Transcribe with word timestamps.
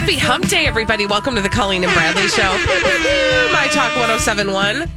Happy 0.00 0.16
Hump 0.16 0.48
Day, 0.48 0.64
everybody. 0.64 1.04
Welcome 1.04 1.34
to 1.34 1.42
the 1.42 1.50
Colleen 1.50 1.84
and 1.84 1.92
Bradley 1.92 2.26
Show. 2.28 2.40
My 3.52 3.68
Talk 3.70 3.94
1071. 3.98 4.88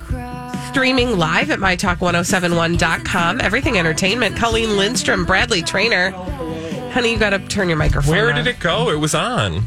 Streaming 0.71 1.17
live 1.19 1.51
at 1.51 1.59
MyTalk1071.com. 1.59 3.41
Everything 3.41 3.77
Entertainment. 3.77 4.37
Colleen 4.37 4.77
Lindstrom, 4.77 5.25
Bradley 5.25 5.61
Traynor. 5.61 6.11
Honey, 6.93 7.11
you 7.11 7.19
got 7.19 7.31
to 7.31 7.39
turn 7.39 7.67
your 7.67 7.77
microphone 7.77 8.11
Where 8.15 8.29
on. 8.29 8.35
did 8.35 8.47
it 8.47 8.61
go? 8.61 8.89
It 8.91 8.95
was 8.95 9.13
on. 9.13 9.63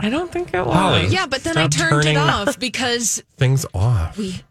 I 0.00 0.10
don't 0.10 0.32
think 0.32 0.52
it 0.52 0.66
was. 0.66 0.74
Holly. 0.74 1.06
Yeah, 1.06 1.26
but 1.26 1.44
then 1.44 1.52
Stop 1.52 1.64
I 1.66 1.68
turned 1.68 1.90
turning 2.02 2.16
it 2.16 2.18
off 2.18 2.58
because 2.58 3.22
Things 3.36 3.64
off. 3.72 4.18
we 4.18 4.42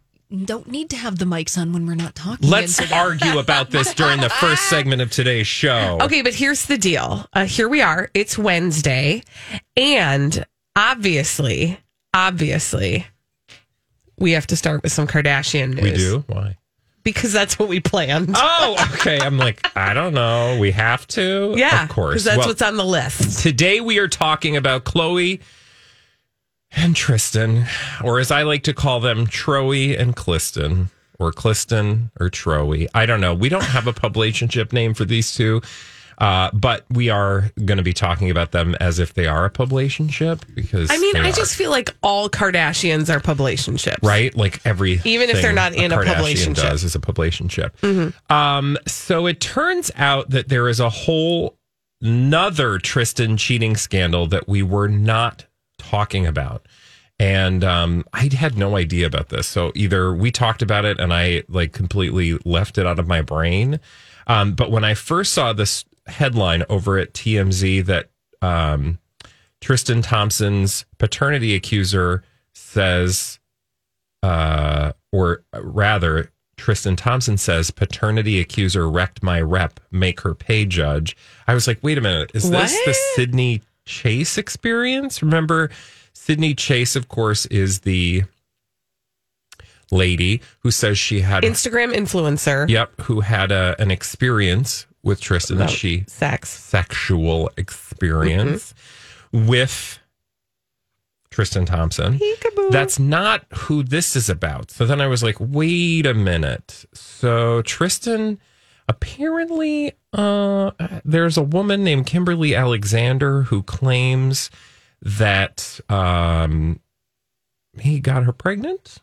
don't 0.46 0.68
need 0.68 0.92
to 0.92 0.96
have 0.96 1.18
the 1.18 1.26
mics 1.26 1.58
on 1.58 1.74
when 1.74 1.88
we're 1.88 1.96
not 1.96 2.14
talking. 2.16 2.48
Let's 2.50 2.80
into 2.80 2.96
argue 2.96 3.40
about 3.40 3.72
this 3.72 3.94
during 3.94 4.20
the 4.20 4.30
first 4.30 4.64
segment 4.70 5.02
of 5.02 5.10
today's 5.10 5.48
show. 5.48 5.98
Okay, 6.02 6.22
but 6.22 6.36
here's 6.36 6.66
the 6.66 6.78
deal. 6.78 7.26
Uh, 7.34 7.46
here 7.46 7.68
we 7.68 7.82
are. 7.82 8.12
It's 8.14 8.38
Wednesday. 8.38 9.24
And 9.76 10.46
obviously, 10.76 11.80
obviously, 12.14 13.08
we 14.20 14.34
have 14.34 14.46
to 14.48 14.56
start 14.56 14.84
with 14.84 14.92
some 14.92 15.08
Kardashian 15.08 15.74
news. 15.74 15.84
We 15.84 15.92
do? 15.94 16.24
Why? 16.28 16.58
Because 17.02 17.34
that's 17.34 17.58
what 17.58 17.68
we 17.70 17.80
planned. 17.80 18.32
Oh, 18.36 18.76
okay. 18.94 19.20
I'm 19.20 19.38
like, 19.40 19.76
I 19.76 19.96
don't 19.96 20.14
know. 20.14 20.60
We 20.60 20.72
have 20.72 21.08
to? 21.08 21.54
yeah. 21.58 21.84
Of 21.84 21.90
course. 21.90 22.12
Because 22.14 22.24
that's 22.26 22.38
Well, 22.40 22.48
what's 22.50 22.62
on 22.62 22.78
the 22.78 22.86
list. 22.86 23.40
Today 23.42 23.82
we 23.82 23.98
are 23.98 24.08
talking 24.08 24.58
about 24.58 24.84
Khloé 24.84 25.40
and 26.72 26.95
Tristan, 26.95 27.66
or 28.03 28.20
as 28.20 28.31
I 28.31 28.44
like 28.44 28.64
to 28.64 28.73
call 28.73 29.00
them, 29.00 29.28
Troe 29.28 29.72
and 29.72 30.16
Cliston, 30.16 30.89
or 31.20 31.31
Cliston 31.31 32.11
or 32.20 32.30
Troe. 32.30 32.88
I 32.94 33.06
don't 33.06 33.22
know. 33.22 33.34
We 33.34 33.50
don't 33.50 33.64
have 33.64 33.88
a 33.88 33.94
publicationship 33.94 34.72
name 34.72 34.94
for 34.94 35.06
these 35.06 35.36
two, 35.36 35.61
uh, 36.17 36.50
but 36.53 36.86
we 36.89 37.09
are 37.09 37.52
going 37.66 37.78
to 37.78 37.84
be 37.84 37.94
talking 37.94 38.30
about 38.30 38.52
them 38.52 38.76
as 38.80 39.00
if 39.00 39.14
they 39.14 39.26
are 39.28 39.45
a 39.45 39.50
publicationship 39.50 40.42
because 40.56 40.89
I 40.92 40.98
mean, 40.98 41.17
I 41.17 41.30
are, 41.30 41.31
just 41.31 41.56
feel 41.56 41.72
like 41.72 41.94
all 42.02 42.30
Kardashians 42.30 43.14
are 43.14 43.20
publicationships. 43.20 44.04
right 44.04 44.36
like 44.36 44.66
every 44.66 45.02
Even 45.04 45.30
if 45.30 45.42
they're 45.42 45.54
not 45.54 45.73
in 45.73 45.92
a 45.92 45.98
Kardashian 45.98 46.06
publicationship. 46.06 46.56
Mm-hmm. 46.56 46.67
does 46.67 46.83
is 46.83 46.95
a 46.95 47.00
publicationship. 47.00 48.32
Um, 48.32 48.77
so 48.88 49.27
it 49.27 49.39
turns 49.39 49.92
out 49.95 50.30
that 50.30 50.49
there 50.49 50.67
is 50.67 50.80
a 50.80 50.89
whole 50.89 51.58
another 52.02 52.77
Tristan 52.77 53.36
cheating 53.36 53.76
scandal 53.76 54.27
that 54.27 54.48
we 54.48 54.64
were 54.64 54.88
not 54.88 55.45
talking 55.80 56.28
about. 56.28 56.67
And 57.20 57.64
um, 57.64 58.06
I 58.14 58.30
had 58.34 58.58
no 58.58 58.78
idea 58.78 59.06
about 59.06 59.30
this. 59.30 59.48
So 59.48 59.72
either 59.76 60.14
we 60.14 60.32
talked 60.32 60.62
about 60.62 60.86
it 60.86 61.00
and 61.00 61.14
I 61.14 61.44
like 61.50 61.73
completely 61.73 62.38
left 62.45 62.78
it 62.78 62.86
out 62.86 63.00
of 63.00 63.08
my 63.08 63.22
brain. 63.22 63.80
Um, 64.28 64.54
but 64.54 64.72
when 64.72 64.86
I 64.86 64.94
first 64.94 65.34
saw 65.34 65.52
this 65.52 65.84
headline 66.08 66.64
over 66.70 66.98
at 66.98 67.14
TMZ 67.14 67.86
that 67.86 68.10
um, 68.42 69.00
Tristan 69.60 70.02
Thompson's 70.02 70.86
paternity 70.98 71.56
accuser 71.56 72.23
says, 72.54 73.39
uh, 74.23 74.94
or 75.12 75.44
rather, 75.54 76.32
Tristan 76.58 76.95
Thompson 76.95 77.38
says 77.38 77.72
paternity 77.72 78.39
accuser 78.39 78.89
wrecked 78.89 79.23
my 79.23 79.42
rep, 79.42 79.80
make 79.92 80.22
her 80.22 80.36
pay 80.36 80.66
judge. 80.66 81.16
I 81.48 81.54
was 81.54 81.68
like, 81.68 81.80
wait 81.82 81.98
a 81.98 82.02
minute, 82.02 82.32
is 82.34 82.50
this 82.50 82.78
the 82.86 82.94
Sydney 83.16 83.62
Chase 83.89 84.38
experience? 84.38 85.23
Remember, 85.23 85.72
Sydney 86.14 86.54
Chase, 86.54 86.95
of 86.95 87.10
course, 87.10 87.48
is 87.48 87.80
the 87.80 88.23
lady 89.92 90.42
who 90.60 90.70
says 90.70 91.00
she 91.00 91.22
had 91.22 91.44
Instagram 91.44 91.94
influencer. 91.94 92.70
Yep, 92.70 93.02
who 93.02 93.22
had 93.22 93.52
a, 93.52 93.76
an 93.80 93.89
experience 93.89 94.86
with 95.02 95.20
Tristan. 95.20 95.58
About 95.58 95.72
she 95.72 96.05
sex. 96.08 96.50
sexual 96.50 97.50
experience 97.58 98.76
mm-hmm. 99.33 99.48
with 99.48 100.00
Tristan 101.32 101.66
Thompson. 101.66 102.20
Peekaboo. 102.20 102.70
That's 102.70 103.00
not 103.00 103.45
who 103.54 103.82
this 103.82 104.16
is 104.16 104.30
about. 104.30 104.70
So 104.70 104.86
then 104.86 105.02
I 105.02 105.08
was 105.08 105.23
like, 105.23 105.38
wait 105.39 106.06
a 106.06 106.14
minute. 106.14 106.86
So 106.94 107.64
Tristan 107.64 108.39
apparently 108.89 109.94
uh 110.14 110.72
there's 111.05 111.38
a 111.38 111.44
woman 111.44 111.83
named 111.83 112.08
Kimberly 112.08 112.55
Alexander 112.55 113.44
who 113.44 113.64
claims 113.64 114.50
that 115.02 115.80
um 115.88 116.80
he 117.80 118.00
got 118.00 118.23
her 118.23 118.33
pregnant. 118.33 118.98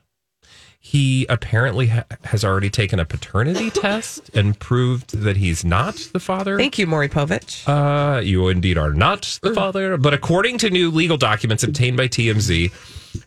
He 0.78 1.26
apparently 1.28 1.88
ha- 1.88 2.04
has 2.24 2.44
already 2.44 2.70
taken 2.70 3.00
a 3.00 3.04
paternity 3.04 3.70
test 3.82 4.30
and 4.34 4.58
proved 4.58 5.16
that 5.18 5.36
he's 5.36 5.64
not 5.64 5.96
the 6.12 6.20
father. 6.20 6.56
Thank 6.56 6.78
you, 6.78 6.86
Maury 6.86 7.08
Povich. 7.08 7.66
Uh, 7.66 8.20
you 8.20 8.48
indeed 8.48 8.78
are 8.78 8.92
not 8.92 9.38
the 9.42 9.52
father. 9.52 9.96
But 9.96 10.14
according 10.14 10.58
to 10.58 10.70
new 10.70 10.90
legal 10.92 11.16
documents 11.16 11.64
obtained 11.64 11.96
by 11.96 12.06
TMZ, 12.06 12.70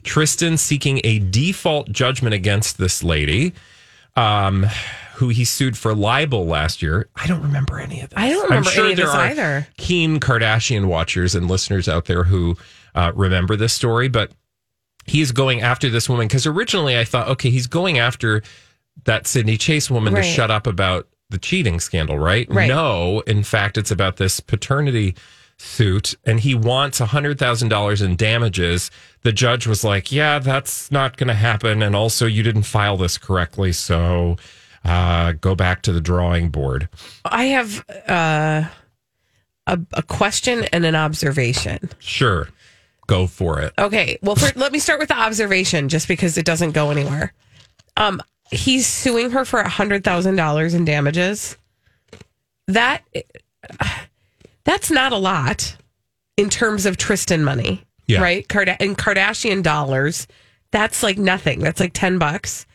Tristan 0.04 0.56
seeking 0.58 1.02
a 1.04 1.20
default 1.20 1.92
judgment 1.92 2.34
against 2.34 2.78
this 2.78 3.04
lady, 3.04 3.54
um, 4.16 4.66
who 5.20 5.30
he 5.30 5.46
sued 5.46 5.78
for 5.78 5.94
libel 5.94 6.46
last 6.46 6.82
year. 6.82 7.08
I 7.16 7.28
don't 7.28 7.42
remember 7.42 7.80
any 7.80 8.02
of 8.02 8.10
this. 8.10 8.18
I 8.18 8.30
don't 8.30 8.44
remember 8.44 8.70
any 8.72 8.92
of 8.92 8.98
there 8.98 9.06
this 9.06 9.16
are 9.16 9.22
either. 9.28 9.68
Keen 9.78 10.20
Kardashian 10.20 10.86
watchers 10.86 11.36
and 11.36 11.48
listeners 11.50 11.88
out 11.88 12.06
there 12.06 12.24
who 12.24 12.58
uh, 12.96 13.12
remember 13.16 13.56
this 13.56 13.74
story, 13.74 14.08
but 14.08 14.32
he's 15.06 15.32
going 15.32 15.62
after 15.62 15.90
this 15.90 16.08
woman 16.10 16.28
because 16.28 16.46
originally 16.46 16.98
I 16.98 17.04
thought, 17.04 17.28
okay, 17.30 17.50
he's 17.50 17.68
going 17.68 18.00
after 18.00 18.42
that 19.06 19.28
Sydney 19.28 19.58
Chase 19.58 19.90
woman 19.90 20.14
Right. 20.14 20.24
to 20.24 20.28
shut 20.28 20.52
up 20.52 20.68
about 20.68 21.08
the 21.30 21.38
cheating 21.38 21.80
scandal, 21.80 22.18
right? 22.18 22.48
Right. 22.50 22.68
No, 22.68 23.20
in 23.22 23.44
fact, 23.44 23.78
it's 23.78 23.92
about 23.92 24.18
this 24.18 24.40
paternity 24.40 25.16
suit, 25.58 26.16
and 26.26 26.40
he 26.40 26.56
wants 26.56 27.00
$100,000 27.02 28.02
in 28.06 28.16
damages. 28.16 28.90
The 29.24 29.32
judge 29.32 29.68
was 29.68 29.84
like, 29.84 30.12
yeah, 30.12 30.40
that's 30.40 30.92
not 30.92 31.18
going 31.18 31.28
to 31.28 31.34
happen. 31.34 31.84
And 31.84 31.96
also, 31.96 32.26
you 32.26 32.42
didn't 32.44 32.64
file 32.64 32.98
this 32.98 33.18
correctly. 33.18 33.74
So 33.74 34.38
uh, 34.86 35.34
go 35.34 35.56
back 35.56 35.82
to 35.84 35.94
the 35.94 36.02
drawing 36.02 36.50
board. 36.50 36.90
I 37.26 37.46
have 37.46 37.84
uh, 38.08 38.64
a, 39.68 39.80
a 39.94 40.04
question 40.04 40.66
and 40.74 40.86
an 40.86 40.96
observation. 40.96 41.90
Sure. 42.00 42.48
Go 43.08 43.26
for 43.28 43.60
it. 43.62 43.74
Okay. 43.78 44.20
Well, 44.22 44.36
for, 44.36 44.58
let 44.58 44.72
me 44.72 44.80
start 44.80 45.00
with 45.00 45.10
the 45.10 45.18
observation, 45.18 45.90
just 45.90 46.08
because 46.08 46.38
it 46.38 46.46
doesn't 46.46 46.72
go 46.72 46.92
anywhere. 46.92 47.34
Um, 47.98 48.22
he's 48.52 48.86
suing 48.88 49.32
her 49.32 49.46
for 49.46 49.60
a 49.60 49.68
hundred 49.70 50.04
thousand 50.04 50.36
dollars 50.36 50.74
in 50.76 50.86
damages. 50.86 51.58
That 52.68 53.02
that's 54.64 54.92
not 54.92 55.12
a 55.12 55.18
lot 55.18 55.76
in 56.38 56.50
terms 56.50 56.86
of 56.86 56.98
Tristan 56.98 57.44
money, 57.44 57.84
Yeah. 58.08 58.22
right? 58.22 58.48
Card- 58.48 58.76
in 58.80 58.96
Kardashian 58.96 59.64
dollars, 59.64 60.28
that's 60.72 61.02
like 61.04 61.18
nothing. 61.18 61.60
That's 61.60 61.80
like 61.80 61.94
ten 61.94 62.20
bucks. 62.20 62.66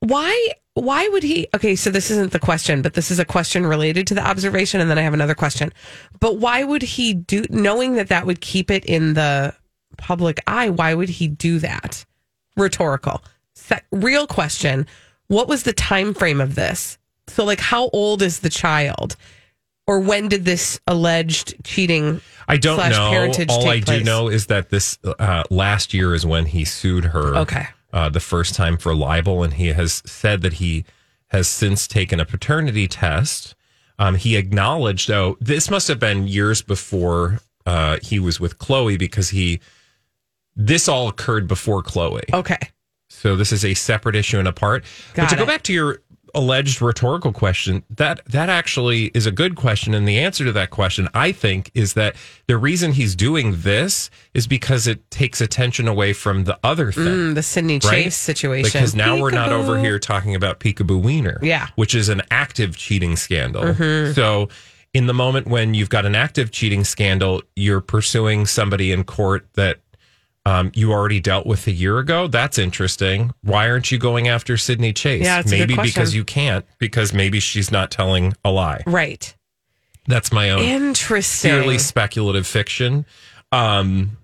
Why? 0.00 0.52
Why 0.82 1.08
would 1.08 1.22
he? 1.22 1.46
Okay, 1.54 1.76
so 1.76 1.90
this 1.90 2.10
isn't 2.10 2.32
the 2.32 2.38
question, 2.38 2.82
but 2.82 2.94
this 2.94 3.10
is 3.10 3.18
a 3.18 3.24
question 3.24 3.66
related 3.66 4.06
to 4.08 4.14
the 4.14 4.26
observation, 4.26 4.80
and 4.80 4.90
then 4.90 4.98
I 4.98 5.02
have 5.02 5.14
another 5.14 5.34
question. 5.34 5.72
But 6.20 6.38
why 6.38 6.64
would 6.64 6.82
he 6.82 7.14
do? 7.14 7.44
Knowing 7.50 7.94
that 7.94 8.08
that 8.08 8.26
would 8.26 8.40
keep 8.40 8.70
it 8.70 8.84
in 8.84 9.14
the 9.14 9.54
public 9.96 10.40
eye, 10.46 10.70
why 10.70 10.94
would 10.94 11.08
he 11.08 11.28
do 11.28 11.58
that? 11.58 12.04
Rhetorical. 12.56 13.22
Se- 13.54 13.80
real 13.92 14.26
question: 14.26 14.86
What 15.28 15.48
was 15.48 15.62
the 15.64 15.72
time 15.72 16.14
frame 16.14 16.40
of 16.40 16.54
this? 16.54 16.98
So, 17.28 17.44
like, 17.44 17.60
how 17.60 17.88
old 17.92 18.22
is 18.22 18.40
the 18.40 18.48
child, 18.48 19.16
or 19.86 20.00
when 20.00 20.28
did 20.28 20.44
this 20.44 20.80
alleged 20.86 21.54
cheating 21.64 22.20
I 22.48 22.56
don't 22.56 22.76
slash 22.76 22.92
know. 22.92 23.10
parentage 23.10 23.50
All 23.50 23.68
I 23.68 23.80
place? 23.80 23.98
do 23.98 24.04
know 24.04 24.28
is 24.28 24.46
that 24.46 24.70
this 24.70 24.98
uh, 25.04 25.44
last 25.50 25.92
year 25.92 26.14
is 26.14 26.24
when 26.24 26.46
he 26.46 26.64
sued 26.64 27.04
her. 27.06 27.36
Okay. 27.36 27.66
Uh, 27.92 28.08
the 28.08 28.20
first 28.20 28.54
time 28.54 28.76
for 28.76 28.94
libel, 28.94 29.42
and 29.42 29.54
he 29.54 29.68
has 29.68 30.02
said 30.04 30.42
that 30.42 30.54
he 30.54 30.84
has 31.28 31.48
since 31.48 31.88
taken 31.88 32.20
a 32.20 32.24
paternity 32.24 32.86
test. 32.86 33.54
Um, 33.98 34.16
he 34.16 34.36
acknowledged, 34.36 35.08
though, 35.08 35.36
this 35.40 35.70
must 35.70 35.88
have 35.88 35.98
been 35.98 36.28
years 36.28 36.60
before 36.60 37.40
uh, 37.64 37.98
he 38.02 38.18
was 38.18 38.38
with 38.38 38.58
Khloé 38.58 38.98
because 38.98 39.30
he. 39.30 39.60
This 40.54 40.88
all 40.88 41.08
occurred 41.08 41.46
before 41.46 41.82
Khloé. 41.82 42.22
Okay. 42.32 42.58
So 43.08 43.36
this 43.36 43.52
is 43.52 43.64
a 43.64 43.74
separate 43.74 44.16
issue 44.16 44.38
and 44.38 44.48
apart. 44.48 44.84
but 45.14 45.22
Got 45.22 45.30
to 45.30 45.36
go 45.36 45.46
back 45.46 45.62
to 45.64 45.72
your 45.72 46.02
alleged 46.34 46.80
rhetorical 46.82 47.32
question, 47.32 47.82
that 47.90 48.20
that 48.26 48.48
actually 48.48 49.06
is 49.14 49.26
a 49.26 49.30
good 49.30 49.56
question. 49.56 49.94
And 49.94 50.06
the 50.06 50.18
answer 50.18 50.44
to 50.44 50.52
that 50.52 50.70
question, 50.70 51.08
I 51.14 51.32
think, 51.32 51.70
is 51.74 51.94
that 51.94 52.16
the 52.46 52.56
reason 52.56 52.92
he's 52.92 53.14
doing 53.14 53.60
this 53.62 54.10
is 54.34 54.46
because 54.46 54.86
it 54.86 55.10
takes 55.10 55.40
attention 55.40 55.88
away 55.88 56.12
from 56.12 56.44
the 56.44 56.58
other 56.62 56.92
thing. 56.92 57.04
Mm, 57.04 57.34
the 57.34 57.42
Sydney 57.42 57.80
Right? 57.84 58.04
Chase 58.04 58.16
situation. 58.16 58.70
Because 58.70 58.94
now 58.94 59.20
we're 59.20 59.30
not 59.30 59.52
over 59.52 59.78
here 59.78 59.98
talking 59.98 60.34
about 60.34 60.60
Peekaboo 60.60 61.02
Wiener, 61.02 61.38
Yeah. 61.42 61.68
which 61.76 61.94
is 61.94 62.08
an 62.08 62.22
active 62.30 62.76
cheating 62.76 63.16
scandal. 63.16 63.62
Mm-hmm. 63.62 64.12
So, 64.12 64.48
in 64.94 65.06
the 65.06 65.14
moment 65.14 65.46
when 65.46 65.74
you've 65.74 65.90
got 65.90 66.06
an 66.06 66.14
active 66.14 66.50
cheating 66.50 66.82
scandal, 66.82 67.42
you're 67.54 67.80
pursuing 67.82 68.46
somebody 68.46 68.90
in 68.90 69.04
court 69.04 69.46
that 69.54 69.80
um, 70.48 70.72
you 70.74 70.92
already 70.92 71.20
dealt 71.20 71.46
with 71.46 71.66
a 71.66 71.72
year 71.72 71.98
ago. 71.98 72.26
That's 72.26 72.58
interesting. 72.58 73.32
Why 73.42 73.68
aren't 73.68 73.90
you 73.92 73.98
going 73.98 74.28
after 74.28 74.56
Sydney 74.56 74.92
Chase? 74.92 75.24
Yeah, 75.24 75.40
it's 75.40 75.52
a 75.52 75.58
good 75.58 75.68
maybe 75.70 75.82
because 75.82 76.14
you 76.14 76.24
can't, 76.24 76.64
because 76.78 77.12
maybe 77.12 77.40
she's 77.40 77.70
not 77.70 77.90
telling 77.90 78.34
a 78.44 78.50
lie. 78.50 78.82
Right. 78.86 79.34
That's 80.06 80.32
my 80.32 80.50
own 80.50 80.60
Interesting. 80.60 81.50
purely 81.50 81.76
speculative 81.78 82.46
fiction. 82.46 83.04
Um, 83.52 84.16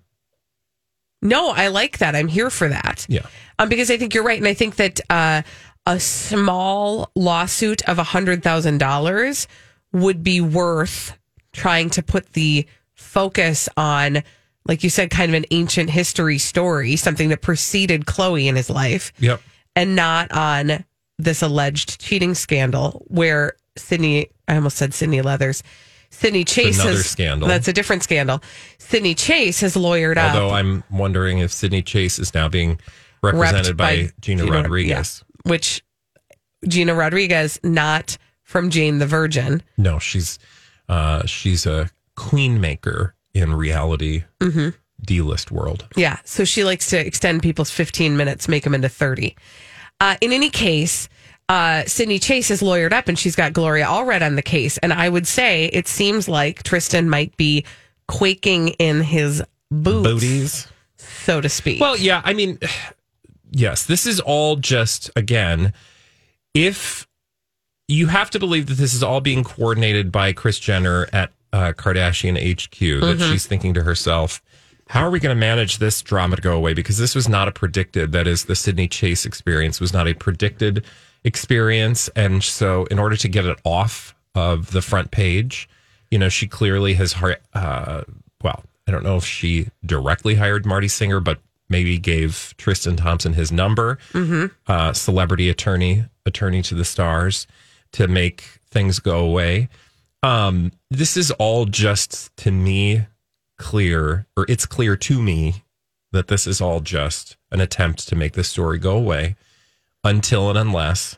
No, 1.20 1.50
I 1.50 1.68
like 1.68 1.98
that. 1.98 2.14
I'm 2.16 2.28
here 2.28 2.48
for 2.50 2.68
that. 2.68 3.04
yeah. 3.08 3.26
Um, 3.58 3.68
because 3.68 3.90
I 3.90 3.96
think 3.98 4.14
you're 4.14 4.24
right, 4.24 4.38
and 4.38 4.48
I 4.48 4.54
think 4.54 4.76
that 4.76 5.00
uh, 5.10 5.42
a 5.86 6.00
small 6.00 7.10
lawsuit 7.14 7.86
of 7.88 7.98
hundred 7.98 8.42
thousand 8.42 8.78
dollars 8.78 9.46
would 9.92 10.22
be 10.24 10.40
worth 10.40 11.16
trying 11.52 11.90
to 11.90 12.02
put 12.02 12.32
the 12.32 12.66
focus 12.94 13.68
on, 13.76 14.22
like 14.66 14.82
you 14.84 14.90
said, 14.90 15.10
kind 15.10 15.30
of 15.30 15.34
an 15.34 15.44
ancient 15.50 15.90
history 15.90 16.38
story, 16.38 16.96
something 16.96 17.28
that 17.28 17.42
preceded 17.42 18.06
Khloé 18.06 18.46
in 18.46 18.56
his 18.56 18.70
life, 18.70 19.12
Yep. 19.18 19.40
and 19.76 19.94
not 19.96 20.32
on 20.32 20.84
this 21.18 21.42
alleged 21.42 22.00
cheating 22.00 22.34
scandal 22.34 23.04
where 23.08 23.54
Sydney, 23.76 24.28
I 24.48 24.56
almost 24.56 24.76
said 24.76 24.94
Sydney 24.94 25.20
Leathers. 25.22 25.62
Sydney 26.10 26.44
Chase 26.44 26.76
another 26.76 26.92
has, 26.96 27.06
scandal. 27.06 27.48
That's 27.48 27.66
a 27.68 27.72
different 27.72 28.04
scandal. 28.04 28.40
Sydney 28.78 29.14
Chase 29.14 29.60
has 29.60 29.74
lawyered 29.74 30.16
up. 30.16 30.34
Although 30.34 30.50
I'm 30.54 30.84
wondering 30.90 31.38
if 31.38 31.52
Sydney 31.52 31.82
Chase 31.82 32.18
is 32.20 32.32
now 32.34 32.48
being 32.48 32.78
represented 33.22 33.74
repped 33.74 33.78
by, 33.78 34.10
Gina, 34.20 34.44
Rodriguez. 34.46 35.24
yeah, 35.26 35.50
which 35.50 35.82
Gina 36.68 36.94
Rodriguez, 36.94 37.58
not 37.64 38.16
from 38.42 38.70
Jane 38.70 38.98
the 38.98 39.06
Virgin. 39.06 39.62
No, 39.76 39.98
she's 39.98 40.38
uh, 40.88 41.26
she's 41.26 41.66
a 41.66 41.90
queen 42.16 42.60
maker 42.60 43.14
in 43.34 43.52
reality 43.52 44.24
Mm-hmm. 44.40 44.70
D-list 45.04 45.50
world. 45.50 45.86
Yeah. 45.96 46.18
So 46.24 46.44
she 46.44 46.64
likes 46.64 46.88
to 46.90 46.98
extend 47.06 47.42
people's 47.42 47.70
15 47.70 48.16
minutes, 48.16 48.48
make 48.48 48.64
them 48.64 48.74
into 48.74 48.88
30. 48.88 49.36
Uh, 50.00 50.16
in 50.22 50.32
any 50.32 50.48
case, 50.48 51.08
uh, 51.50 51.82
Sydney 51.86 52.18
Chase 52.18 52.50
is 52.50 52.62
lawyered 52.62 52.92
up 52.92 53.08
and 53.08 53.18
she's 53.18 53.36
got 53.36 53.52
Gloria 53.52 53.84
Allred 53.84 54.22
on 54.24 54.36
the 54.36 54.42
case. 54.42 54.78
And 54.78 54.92
I 54.94 55.08
would 55.10 55.26
say 55.26 55.66
it 55.66 55.88
seems 55.88 56.26
like 56.26 56.62
Tristan 56.62 57.10
might 57.10 57.36
be 57.36 57.66
quaking 58.08 58.68
in 58.78 59.02
his 59.02 59.42
boots, 59.70 60.08
Booties. 60.08 60.68
so 60.96 61.40
to 61.42 61.48
speak. 61.50 61.80
Well, 61.80 61.98
yeah, 61.98 62.22
I 62.24 62.32
mean, 62.32 62.58
yes, 63.50 63.84
this 63.84 64.06
is 64.06 64.20
all 64.20 64.56
just 64.56 65.10
again, 65.16 65.74
if 66.54 67.06
you 67.88 68.06
have 68.06 68.30
to 68.30 68.38
believe 68.38 68.66
that 68.66 68.74
this 68.74 68.94
is 68.94 69.02
all 69.02 69.20
being 69.20 69.44
coordinated 69.44 70.10
by 70.10 70.32
Kris 70.32 70.58
Jenner 70.58 71.08
at 71.12 71.30
uh, 71.54 71.72
Kardashian 71.72 72.36
HQ, 72.36 73.00
that 73.18 73.18
she's 73.30 73.46
thinking 73.46 73.74
to 73.74 73.82
herself, 73.84 74.42
how 74.88 75.02
are 75.02 75.10
we 75.10 75.20
going 75.20 75.34
to 75.34 75.40
manage 75.40 75.78
this 75.78 76.02
drama 76.02 76.36
to 76.36 76.42
go 76.42 76.54
away? 76.56 76.74
Because 76.74 76.98
this 76.98 77.14
was 77.14 77.28
not 77.28 77.46
a 77.48 77.52
predicted, 77.52 78.12
that 78.12 78.26
is, 78.26 78.44
the 78.44 78.56
Sydney 78.56 78.88
Chase 78.88 79.24
experience 79.24 79.80
was 79.80 79.92
not 79.92 80.06
a 80.08 80.14
predicted 80.14 80.84
experience. 81.22 82.08
And 82.16 82.42
so, 82.42 82.84
in 82.90 82.98
order 82.98 83.16
to 83.16 83.28
get 83.28 83.44
it 83.46 83.58
off 83.64 84.14
of 84.34 84.72
the 84.72 84.82
front 84.82 85.10
page, 85.10 85.68
you 86.10 86.18
know, 86.18 86.28
she 86.28 86.46
clearly 86.46 86.94
has, 86.94 87.14
uh, 87.54 88.02
well, 88.42 88.64
I 88.86 88.90
don't 88.90 89.04
know 89.04 89.16
if 89.16 89.24
she 89.24 89.68
directly 89.86 90.34
hired 90.34 90.66
Marty 90.66 90.88
Singer, 90.88 91.20
but 91.20 91.38
maybe 91.68 91.98
gave 91.98 92.52
Tristan 92.58 92.96
Thompson 92.96 93.32
his 93.32 93.50
number, 93.50 93.98
uh, 94.66 94.92
celebrity 94.92 95.48
attorney, 95.48 96.04
attorney 96.26 96.62
to 96.62 96.74
the 96.74 96.84
stars, 96.84 97.46
to 97.92 98.06
make 98.06 98.42
things 98.70 98.98
go 98.98 99.18
away. 99.20 99.68
Um, 100.24 100.72
this 100.90 101.16
is 101.16 101.30
all 101.32 101.66
just 101.66 102.34
to 102.38 102.50
me 102.50 103.06
clear, 103.58 104.26
or 104.36 104.46
it's 104.48 104.66
clear 104.66 104.96
to 104.96 105.20
me 105.22 105.64
that 106.12 106.28
this 106.28 106.46
is 106.46 106.60
all 106.60 106.80
just 106.80 107.36
an 107.50 107.60
attempt 107.60 108.08
to 108.08 108.16
make 108.16 108.32
this 108.32 108.48
story 108.48 108.78
go 108.78 108.96
away 108.96 109.36
until 110.02 110.48
and 110.48 110.58
unless 110.58 111.16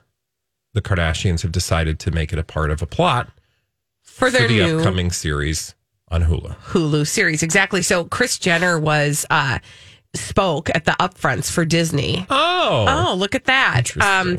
the 0.75 0.83
Kardashians 0.83 1.43
have 1.43 1.53
decided 1.53 1.99
to 2.01 2.11
make 2.11 2.33
it 2.33 2.39
a 2.39 2.43
part 2.45 2.71
of 2.71 2.83
a 2.83 2.87
plot 2.87 3.29
for 4.03 4.31
their 4.31 4.43
for 4.43 4.49
the 4.49 4.55
new 4.55 4.79
upcoming 4.79 5.11
series 5.11 5.75
on 6.09 6.25
Hulu. 6.25 6.57
Hulu 6.57 7.07
series. 7.07 7.43
Exactly. 7.43 7.83
So 7.83 8.05
Kris 8.05 8.39
Jenner 8.39 8.79
was 8.79 9.25
uh 9.31 9.59
spoke 10.15 10.71
at 10.75 10.85
the 10.85 10.93
upfronts 10.93 11.51
for 11.51 11.65
Disney. 11.65 12.27
Oh, 12.31 12.87
Oh, 12.89 13.15
look 13.17 13.35
at 13.35 13.45
that. 13.45 13.97
Um. 14.01 14.39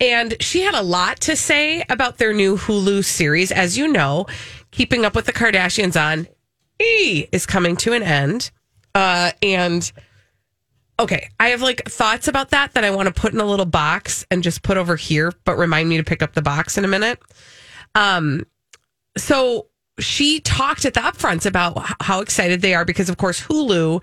And 0.00 0.34
she 0.40 0.62
had 0.62 0.74
a 0.74 0.82
lot 0.82 1.20
to 1.20 1.36
say 1.36 1.84
about 1.88 2.18
their 2.18 2.32
new 2.32 2.56
Hulu 2.56 3.04
series. 3.04 3.50
As 3.52 3.76
you 3.76 3.88
know, 3.88 4.26
Keeping 4.70 5.04
Up 5.04 5.14
with 5.14 5.26
the 5.26 5.32
Kardashians 5.32 6.00
on 6.00 6.26
E 6.80 7.26
is 7.32 7.46
coming 7.46 7.76
to 7.78 7.92
an 7.92 8.02
end. 8.02 8.50
Uh 8.94 9.32
and 9.42 9.90
okay, 11.00 11.28
I 11.38 11.48
have 11.48 11.62
like 11.62 11.84
thoughts 11.88 12.28
about 12.28 12.50
that 12.50 12.74
that 12.74 12.84
I 12.84 12.90
want 12.90 13.06
to 13.14 13.20
put 13.20 13.32
in 13.32 13.40
a 13.40 13.44
little 13.44 13.66
box 13.66 14.24
and 14.30 14.42
just 14.42 14.62
put 14.62 14.76
over 14.76 14.96
here, 14.96 15.32
but 15.44 15.56
remind 15.58 15.88
me 15.88 15.96
to 15.96 16.04
pick 16.04 16.22
up 16.22 16.34
the 16.34 16.42
box 16.42 16.78
in 16.78 16.84
a 16.84 16.88
minute. 16.88 17.18
Um 17.94 18.44
so 19.16 19.66
she 19.98 20.38
talked 20.40 20.84
at 20.84 20.94
the 20.94 21.00
upfronts 21.00 21.44
about 21.44 21.76
how 22.02 22.20
excited 22.20 22.60
they 22.62 22.72
are 22.74 22.84
because, 22.84 23.08
of 23.08 23.16
course, 23.16 23.40
Hulu 23.42 24.00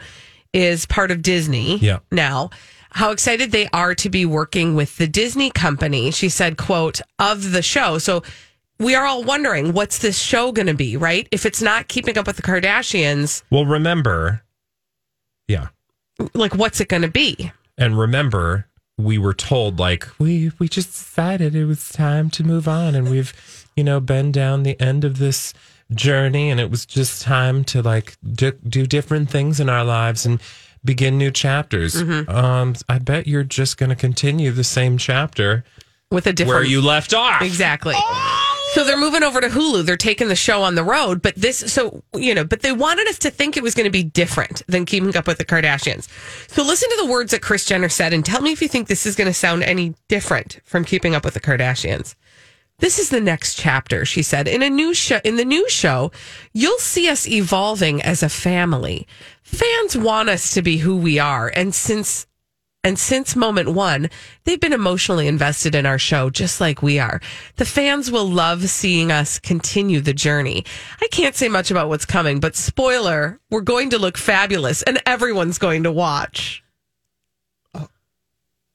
is 0.52 0.86
part 0.86 1.10
of 1.12 1.22
Disney 1.22 1.78
Yeah. 1.78 2.00
now. 2.12 2.50
How 2.96 3.12
excited 3.12 3.52
they 3.52 3.68
are 3.74 3.94
to 3.96 4.10
be 4.10 4.26
working 4.26 4.74
with 4.74 4.96
the 4.96 5.06
Disney 5.06 5.52
company. 5.52 6.12
She 6.12 6.30
said, 6.30 6.58
"quote 6.58 7.02
of 7.20 7.52
the 7.52 7.62
show." 7.62 7.98
So 7.98 8.24
we 8.80 8.96
are 8.96 9.06
all 9.06 9.22
wondering 9.22 9.74
what's 9.74 9.98
this 10.00 10.18
show 10.18 10.54
going 10.54 10.68
to 10.68 10.74
be, 10.74 10.96
right? 10.96 11.28
If 11.30 11.46
it's 11.46 11.62
not 11.62 11.90
Keeping 11.90 12.18
Up 12.18 12.26
with 12.26 12.38
the 12.38 12.42
Kardashians, 12.42 13.44
well, 13.52 13.66
remember, 13.66 14.44
yeah, 15.50 15.68
like 16.34 16.56
what's 16.56 16.80
it 16.80 16.88
going 16.88 17.02
to 17.04 17.10
be? 17.10 17.52
and 17.78 18.00
remember, 18.00 18.68
we 18.98 19.18
were 19.18 19.34
told 19.34 19.78
like 19.78 20.08
we 20.18 20.52
we 20.58 20.70
just 20.70 20.90
decided 20.90 21.54
it 21.54 21.66
was 21.66 21.90
time 21.90 22.30
to 22.30 22.44
move 22.44 22.68
on, 22.68 22.96
and 22.96 23.10
we've 23.10 23.34
you 23.76 23.84
know 23.84 24.00
been 24.00 24.32
down 24.32 24.64
the 24.64 24.80
end 24.80 25.04
of 25.04 25.18
this 25.18 25.54
journey, 25.94 26.50
and 26.50 26.62
it 26.62 26.72
was 26.72 26.86
just 26.86 27.22
time 27.22 27.66
to 27.66 27.82
like 27.82 28.16
d- 28.24 28.54
do 28.68 28.86
different 28.88 29.30
things 29.30 29.60
in 29.60 29.68
our 29.68 29.84
lives 29.84 30.26
and 30.26 30.40
begin 30.86 31.18
new 31.18 31.32
chapters. 31.32 31.96
Um, 31.96 32.76
I 32.88 33.00
bet 33.00 33.28
you're 33.28 33.44
just 33.44 33.78
going 33.78 33.90
to 33.90 33.96
continue 33.96 34.52
the 34.52 34.64
same 34.64 34.98
chapter 34.98 35.64
With 36.12 36.28
a 36.28 36.34
different 36.34 36.56
where 36.56 36.64
you 36.64 36.82
left 36.82 37.14
off. 37.14 37.42
Exactly. 37.42 37.96
So 38.74 38.84
they're 38.84 38.98
moving 38.98 39.24
over 39.24 39.40
to 39.40 39.48
Hulu. 39.48 39.86
They're 39.86 39.96
taking 39.96 40.28
the 40.28 40.36
show 40.36 40.62
on 40.62 40.76
the 40.76 40.84
road, 40.84 41.22
but 41.22 41.34
this, 41.36 41.60
so, 41.60 42.04
you 42.14 42.36
know, 42.36 42.44
but 42.44 42.62
they 42.62 42.74
wanted 42.74 43.08
us 43.08 43.18
to 43.20 43.32
think 43.32 43.56
it 43.56 43.64
was 43.64 43.74
going 43.74 43.86
to 43.86 43.92
be 43.92 44.04
different 44.04 44.64
than 44.68 44.86
keeping 44.86 45.16
up 45.16 45.28
with 45.28 45.38
the 45.38 45.46
Kardashians. 45.46 46.10
So 46.50 46.62
listen 46.62 46.90
to 46.90 46.98
the 46.98 47.10
words 47.10 47.32
that 47.32 47.42
Kris 47.42 47.64
Jenner 47.66 47.88
said 47.88 48.12
and 48.12 48.26
tell 48.26 48.42
me 48.42 48.52
if 48.52 48.62
you 48.62 48.68
think 48.68 48.90
this 48.90 49.06
is 49.06 49.16
going 49.16 49.30
to 49.30 49.34
sound 49.34 49.64
any 49.64 49.96
different 50.10 50.60
from 50.66 50.84
keeping 50.84 51.16
up 51.16 51.24
with 51.24 51.36
the 51.36 51.40
Kardashians. 51.40 52.16
This 52.80 53.00
is 53.00 53.10
the 53.10 53.22
next 53.22 53.56
chapter, 53.56 54.04
she 54.06 54.22
said. 54.22 54.48
In 54.48 54.62
a 54.62 54.70
new 54.70 54.94
show, 54.94 55.20
in 55.24 55.38
the 55.38 55.46
new 55.46 55.70
show, 55.70 56.12
you'll 56.54 56.80
see 56.80 57.10
us 57.10 57.28
evolving 57.28 58.02
as 58.02 58.22
a 58.22 58.30
family. 58.30 59.08
Fans 59.44 59.98
want 59.98 60.30
us 60.30 60.54
to 60.54 60.62
be 60.62 60.78
who 60.78 60.98
we 60.98 61.18
are, 61.18 61.48
and 61.48 61.74
since 61.74 62.28
and 62.86 63.00
since 63.00 63.36
moment 63.36 63.70
one, 63.70 64.12
they've 64.44 64.60
been 64.60 64.72
emotionally 64.72 65.28
invested 65.28 65.74
in 65.74 65.88
our 65.88 65.98
show, 65.98 66.30
just 66.30 66.62
like 66.62 66.84
we 66.84 67.00
are. 67.00 67.20
The 67.56 67.66
fans 67.66 68.12
will 68.12 68.30
love 68.30 68.70
seeing 68.70 69.12
us 69.12 69.40
continue 69.40 70.02
the 70.02 70.14
journey. 70.14 70.66
I 71.02 71.08
can't 71.08 71.34
say 71.34 71.50
much 71.50 71.72
about 71.72 71.90
what's 71.90 72.06
coming, 72.06 72.40
but 72.40 72.56
spoiler, 72.56 73.40
we're 73.50 73.62
going 73.62 73.90
to 73.90 73.98
look 73.98 74.20
fabulous 74.20 74.84
and 74.84 75.02
everyone's 75.08 75.58
going 75.58 75.82
to 75.82 75.92
watch. 75.92 76.64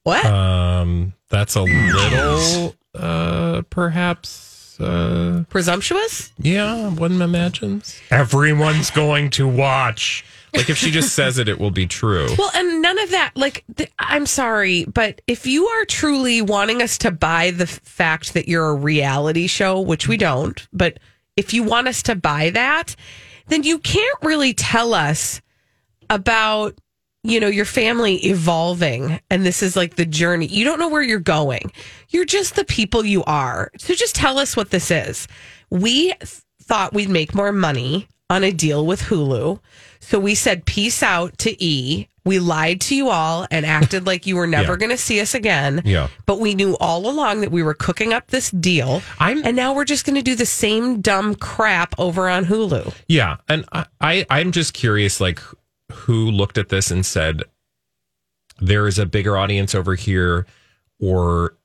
What? 0.03 0.25
Um, 0.25 1.13
that's 1.29 1.55
a 1.55 1.61
little, 1.61 2.75
uh, 2.95 3.61
perhaps 3.69 4.79
uh, 4.79 5.43
Presumptuous? 5.49 6.31
yeah, 6.39 6.89
one 6.89 7.21
imagines. 7.21 7.99
Everyone's 8.09 8.89
going 8.91 9.29
to 9.31 9.47
watch. 9.47 10.25
Like 10.53 10.69
if 10.69 10.77
she 10.77 10.91
just 10.91 11.13
says 11.15 11.37
it, 11.37 11.47
it 11.47 11.59
will 11.59 11.71
be 11.71 11.87
true. 11.87 12.27
Well, 12.37 12.51
and 12.53 12.81
none 12.81 12.99
of 12.99 13.11
that, 13.11 13.31
like, 13.35 13.63
th- 13.77 13.89
I'm 13.99 14.25
sorry, 14.25 14.83
but 14.83 15.21
if 15.25 15.47
you 15.47 15.65
are 15.67 15.85
truly 15.85 16.41
wanting 16.41 16.81
us 16.81 16.97
to 16.99 17.11
buy 17.11 17.51
the 17.51 17.63
f- 17.63 17.79
fact 17.83 18.33
that 18.33 18.49
you're 18.49 18.69
a 18.69 18.73
reality 18.75 19.47
show, 19.47 19.79
which 19.79 20.09
we 20.09 20.17
don't, 20.17 20.67
but 20.73 20.99
if 21.37 21.53
you 21.53 21.63
want 21.63 21.87
us 21.87 22.03
to 22.03 22.15
buy 22.15 22.49
that, 22.49 22.97
then 23.47 23.63
you 23.63 23.79
can't 23.79 24.17
really 24.23 24.53
tell 24.53 24.93
us 24.93 25.39
about, 26.09 26.77
you 27.23 27.39
know, 27.39 27.47
your 27.47 27.65
family 27.65 28.15
evolving 28.25 29.19
and 29.29 29.45
this 29.45 29.61
is 29.61 29.75
like 29.75 29.95
the 29.95 30.05
journey. 30.05 30.47
You 30.47 30.65
don't 30.65 30.79
know 30.79 30.89
where 30.89 31.01
you're 31.03 31.19
going. 31.19 31.71
You're 32.09 32.25
just 32.25 32.55
the 32.55 32.65
people 32.65 33.05
you 33.05 33.23
are. 33.25 33.71
So 33.77 33.93
just 33.93 34.15
tell 34.15 34.39
us 34.39 34.57
what 34.57 34.71
this 34.71 34.89
is. 34.91 35.27
We 35.69 36.13
th- 36.13 36.41
thought 36.63 36.93
we'd 36.93 37.09
make 37.09 37.35
more 37.35 37.51
money 37.51 38.07
on 38.29 38.43
a 38.43 38.51
deal 38.51 38.85
with 38.85 39.01
Hulu. 39.01 39.59
So 39.99 40.19
we 40.19 40.35
said 40.35 40.65
peace 40.65 41.03
out 41.03 41.37
to 41.39 41.63
E. 41.63 42.07
We 42.23 42.37
lied 42.39 42.81
to 42.81 42.95
you 42.95 43.09
all 43.09 43.47
and 43.51 43.65
acted 43.65 44.05
like 44.05 44.25
you 44.25 44.35
were 44.35 44.47
never 44.57 44.73
Yeah. 44.73 44.77
going 44.77 44.89
to 44.91 44.97
see 44.97 45.19
us 45.21 45.33
again. 45.35 45.81
Yeah. 45.85 46.07
But 46.25 46.39
we 46.39 46.53
knew 46.55 46.75
all 46.79 47.07
along 47.09 47.41
that 47.41 47.51
we 47.51 47.61
were 47.63 47.73
cooking 47.73 48.13
up 48.13 48.27
this 48.27 48.49
deal. 48.51 49.01
I'm- 49.19 49.41
and 49.45 49.55
now 49.55 49.73
we're 49.73 49.85
just 49.85 50.05
going 50.05 50.15
to 50.15 50.21
do 50.21 50.35
the 50.35 50.45
same 50.45 51.01
dumb 51.01 51.35
crap 51.35 51.93
over 51.99 52.29
on 52.29 52.45
Hulu. 52.45 52.93
Yeah, 53.07 53.37
and 53.47 53.65
I, 53.71 53.85
I 53.99 54.25
I'm 54.29 54.51
just 54.51 54.73
curious, 54.73 55.19
like 55.21 55.41
who 55.91 56.29
looked 56.29 56.57
at 56.57 56.69
this 56.69 56.91
and 56.91 57.05
said 57.05 57.43
there 58.59 58.87
is 58.87 58.99
a 58.99 59.05
bigger 59.05 59.37
audience 59.37 59.75
over 59.75 59.95
here, 59.95 60.45
or 60.99 61.55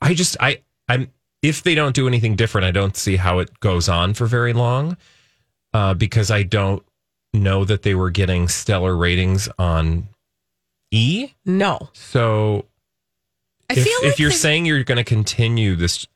I 0.00 0.14
just 0.14 0.36
I 0.40 0.62
I'm 0.88 1.10
if 1.42 1.62
they 1.62 1.74
don't 1.74 1.94
do 1.94 2.08
anything 2.08 2.36
different, 2.36 2.64
I 2.64 2.70
don't 2.70 2.96
see 2.96 3.16
how 3.16 3.38
it 3.38 3.60
goes 3.60 3.88
on 3.88 4.14
for 4.14 4.26
very 4.26 4.52
long, 4.52 4.96
uh, 5.72 5.94
because 5.94 6.30
I 6.30 6.42
don't 6.42 6.82
know 7.32 7.64
that 7.64 7.82
they 7.82 7.94
were 7.94 8.10
getting 8.10 8.48
stellar 8.48 8.96
ratings 8.96 9.48
on 9.58 10.08
E. 10.90 11.30
No. 11.44 11.90
So 11.92 12.66
I 13.70 13.74
if, 13.74 13.84
feel 13.84 13.98
if 14.02 14.12
like 14.12 14.18
you're 14.18 14.30
saying 14.30 14.66
you're 14.66 14.84
going 14.84 14.96
to 14.96 15.04
continue 15.04 15.76
this 15.76 16.06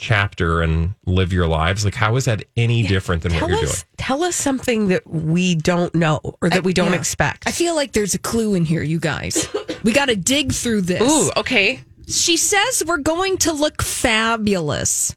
chapter 0.00 0.62
and 0.62 0.94
live 1.06 1.32
your 1.32 1.46
lives, 1.46 1.84
like 1.84 1.94
how 1.94 2.16
is 2.16 2.24
that 2.24 2.44
any 2.56 2.82
different 2.82 3.22
than 3.22 3.32
what 3.34 3.48
you're 3.48 3.58
us, 3.58 3.82
doing? 3.82 3.94
tell 3.98 4.24
us 4.24 4.34
something 4.34 4.88
that 4.88 5.06
we 5.06 5.54
don't 5.54 5.94
know 5.94 6.20
or 6.40 6.50
that 6.50 6.64
we 6.64 6.72
don't 6.72 6.92
yeah. 6.92 6.98
expect. 6.98 7.46
I 7.46 7.52
feel 7.52 7.76
like 7.76 7.92
there's 7.92 8.14
a 8.14 8.18
clue 8.18 8.54
in 8.54 8.64
here, 8.64 8.82
you 8.82 8.98
guys. 8.98 9.48
We 9.82 9.92
got 9.92 10.10
to 10.10 10.16
dig 10.16 10.52
through 10.52 10.82
this. 10.82 11.00
Ooh, 11.00 11.30
okay. 11.38 11.80
She 12.06 12.36
says 12.36 12.82
we're 12.86 12.98
going 12.98 13.38
to 13.38 13.52
look 13.52 13.82
fabulous. 13.82 15.16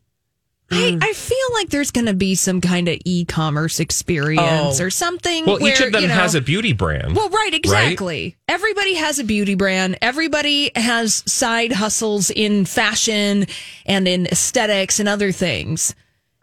I, 0.72 0.76
mm. 0.76 1.04
I 1.04 1.14
feel 1.14 1.38
like 1.54 1.70
there's 1.70 1.92
going 1.92 2.08
to 2.08 2.14
be 2.14 2.36
some 2.36 2.60
kind 2.62 2.88
of 2.88 2.98
e-commerce 3.06 3.80
experience 3.80 4.80
Oh. 4.80 4.84
or 4.86 4.90
something. 4.90 5.46
Well, 5.46 5.58
each 5.58 5.80
where, 5.80 5.88
of 5.88 5.94
them 5.94 6.02
you 6.04 6.08
know- 6.08 6.14
has 6.16 6.36
a 6.36 6.42
beauty 6.42 6.74
brand. 6.74 7.16
Well, 7.16 7.30
right, 7.30 7.54
exactly. 7.54 8.36
Everybody 8.48 8.96
has 8.96 9.20
a 9.20 9.24
beauty 9.24 9.56
brand. 9.56 9.98
Everybody 10.02 10.72
has 10.76 11.24
side 11.32 11.74
hustles 11.74 12.30
in 12.32 12.66
fashion 12.66 13.46
and 13.86 14.08
in 14.08 14.26
aesthetics 14.28 15.00
and 15.00 15.08
other 15.10 15.32
things. 15.32 15.94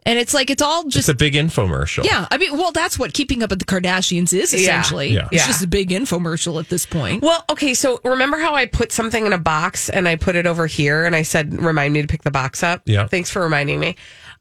And 0.07 0.19
it's 0.19 0.33
like 0.33 0.51
it's 0.51 0.63
all 0.63 0.87
it's 0.87 0.95
just 0.95 1.09
a 1.09 1.15
big 1.15 1.35
infomercial. 1.35 2.05
yeah. 2.05 2.27
I 2.31 2.39
mean, 2.39 2.57
well, 2.57 2.73
that's 2.73 2.99
what 2.99 3.13
Keeping 3.13 3.43
Up 3.43 3.51
with 3.51 3.59
the 3.59 3.65
Kardashians 3.65 4.33
is 4.33 4.55
essentially. 4.55 5.09
Yeah. 5.09 5.29
It's 5.31 5.47
just 5.47 5.63
a 5.63 5.67
big 5.69 5.91
infomercial 5.91 6.59
at 6.59 6.69
this 6.69 6.87
point. 6.87 7.23
Well, 7.23 7.45
okay, 7.51 7.75
so 7.75 8.01
remember 8.05 8.39
how 8.39 8.55
I 8.55 8.67
put 8.67 8.93
something 8.93 9.27
in 9.27 9.33
a 9.33 9.39
box 9.39 9.89
and 9.91 10.09
I 10.09 10.17
put 10.17 10.37
it 10.37 10.47
over 10.47 10.67
here 10.67 11.05
and 11.05 11.15
I 11.15 11.23
said, 11.23 11.53
remind 11.63 11.93
me 11.93 12.01
to 12.03 12.09
pick 12.09 12.23
the 12.23 12.31
box 12.31 12.63
up? 12.63 12.83
Yeah. 12.87 13.07
Thanks 13.07 13.31
for 13.31 13.43
reminding 13.43 13.79
me. 13.79 13.97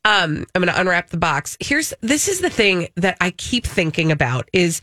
Um, 0.06 0.46
I'm 0.56 0.62
going 0.64 0.74
to 0.74 0.80
unwrap 0.80 1.10
the 1.10 1.18
box. 1.18 1.58
Here's 1.60 1.94
this 2.02 2.30
is 2.30 2.40
the 2.40 2.50
thing 2.50 2.88
that 2.96 3.18
I 3.20 3.32
keep 3.32 3.66
thinking 3.66 4.12
about 4.14 4.50
is 4.54 4.82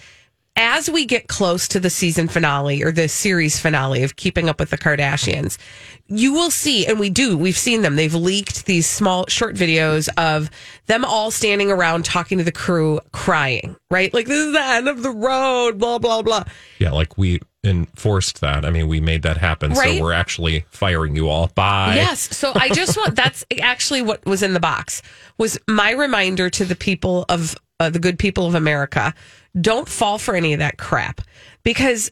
as 0.57 0.89
we 0.89 1.05
get 1.05 1.29
close 1.29 1.69
to 1.69 1.81
the 1.81 1.91
season 1.91 2.29
finale 2.29 2.83
or 2.83 2.91
the 2.91 3.09
series 3.09 3.61
finale 3.61 4.03
of 4.03 4.17
Keeping 4.17 4.49
Up 4.49 4.59
with 4.59 4.71
the 4.71 4.79
Kardashians, 4.79 5.59
you 6.07 6.33
will 6.33 6.51
see, 6.51 6.87
and 6.87 6.99
we 6.99 7.11
do, 7.11 7.37
we've 7.37 7.57
seen 7.57 7.83
them. 7.83 7.97
They've 7.97 8.15
leaked 8.15 8.67
these 8.67 8.87
small, 8.87 9.27
short 9.29 9.55
videos 9.55 10.09
of 10.17 10.51
them 10.87 11.05
all 11.05 11.31
standing 11.31 11.71
around 11.71 12.05
talking 12.05 12.39
to 12.39 12.45
the 12.45 12.53
crew, 12.53 13.01
crying, 13.13 13.77
right? 13.91 14.13
Like, 14.15 14.27
this 14.27 14.39
is 14.39 14.53
the 14.53 14.63
end 14.63 14.89
of 14.89 15.03
the 15.03 15.11
road, 15.11 15.79
blah, 15.79 15.99
blah, 15.99 16.23
blah. 16.23 16.45
Yeah, 16.79 16.93
like 16.93 17.19
we 17.19 17.41
enforced 17.67 18.41
that. 18.41 18.65
I 18.65 18.71
mean, 18.71 18.89
we 18.89 19.01
made 19.01 19.23
that 19.23 19.37
happen. 19.37 19.73
Right? 19.73 19.99
So 19.99 20.05
we're 20.05 20.13
actually 20.13 20.65
firing 20.71 21.17
you 21.17 21.29
all. 21.29 21.49
Bye. 21.49 21.97
Yes. 21.97 22.37
So 22.37 22.53
I 22.55 22.69
just 22.69 22.97
want 22.97 23.17
that's 23.17 23.45
actually 23.61 24.03
what 24.03 24.25
was 24.25 24.43
in 24.43 24.55
the 24.55 24.61
box 24.61 25.03
was 25.37 25.59
my 25.69 25.91
reminder 25.91 26.49
to 26.51 26.65
the 26.65 26.77
people 26.77 27.25
of 27.29 27.57
uh, 27.81 27.91
the 27.91 27.99
good 27.99 28.19
people 28.19 28.47
of 28.47 28.55
America. 28.55 29.15
Don't 29.61 29.89
fall 29.89 30.19
for 30.19 30.35
any 30.35 30.53
of 30.53 30.59
that 30.59 30.77
crap 30.79 31.21
because 31.63 32.11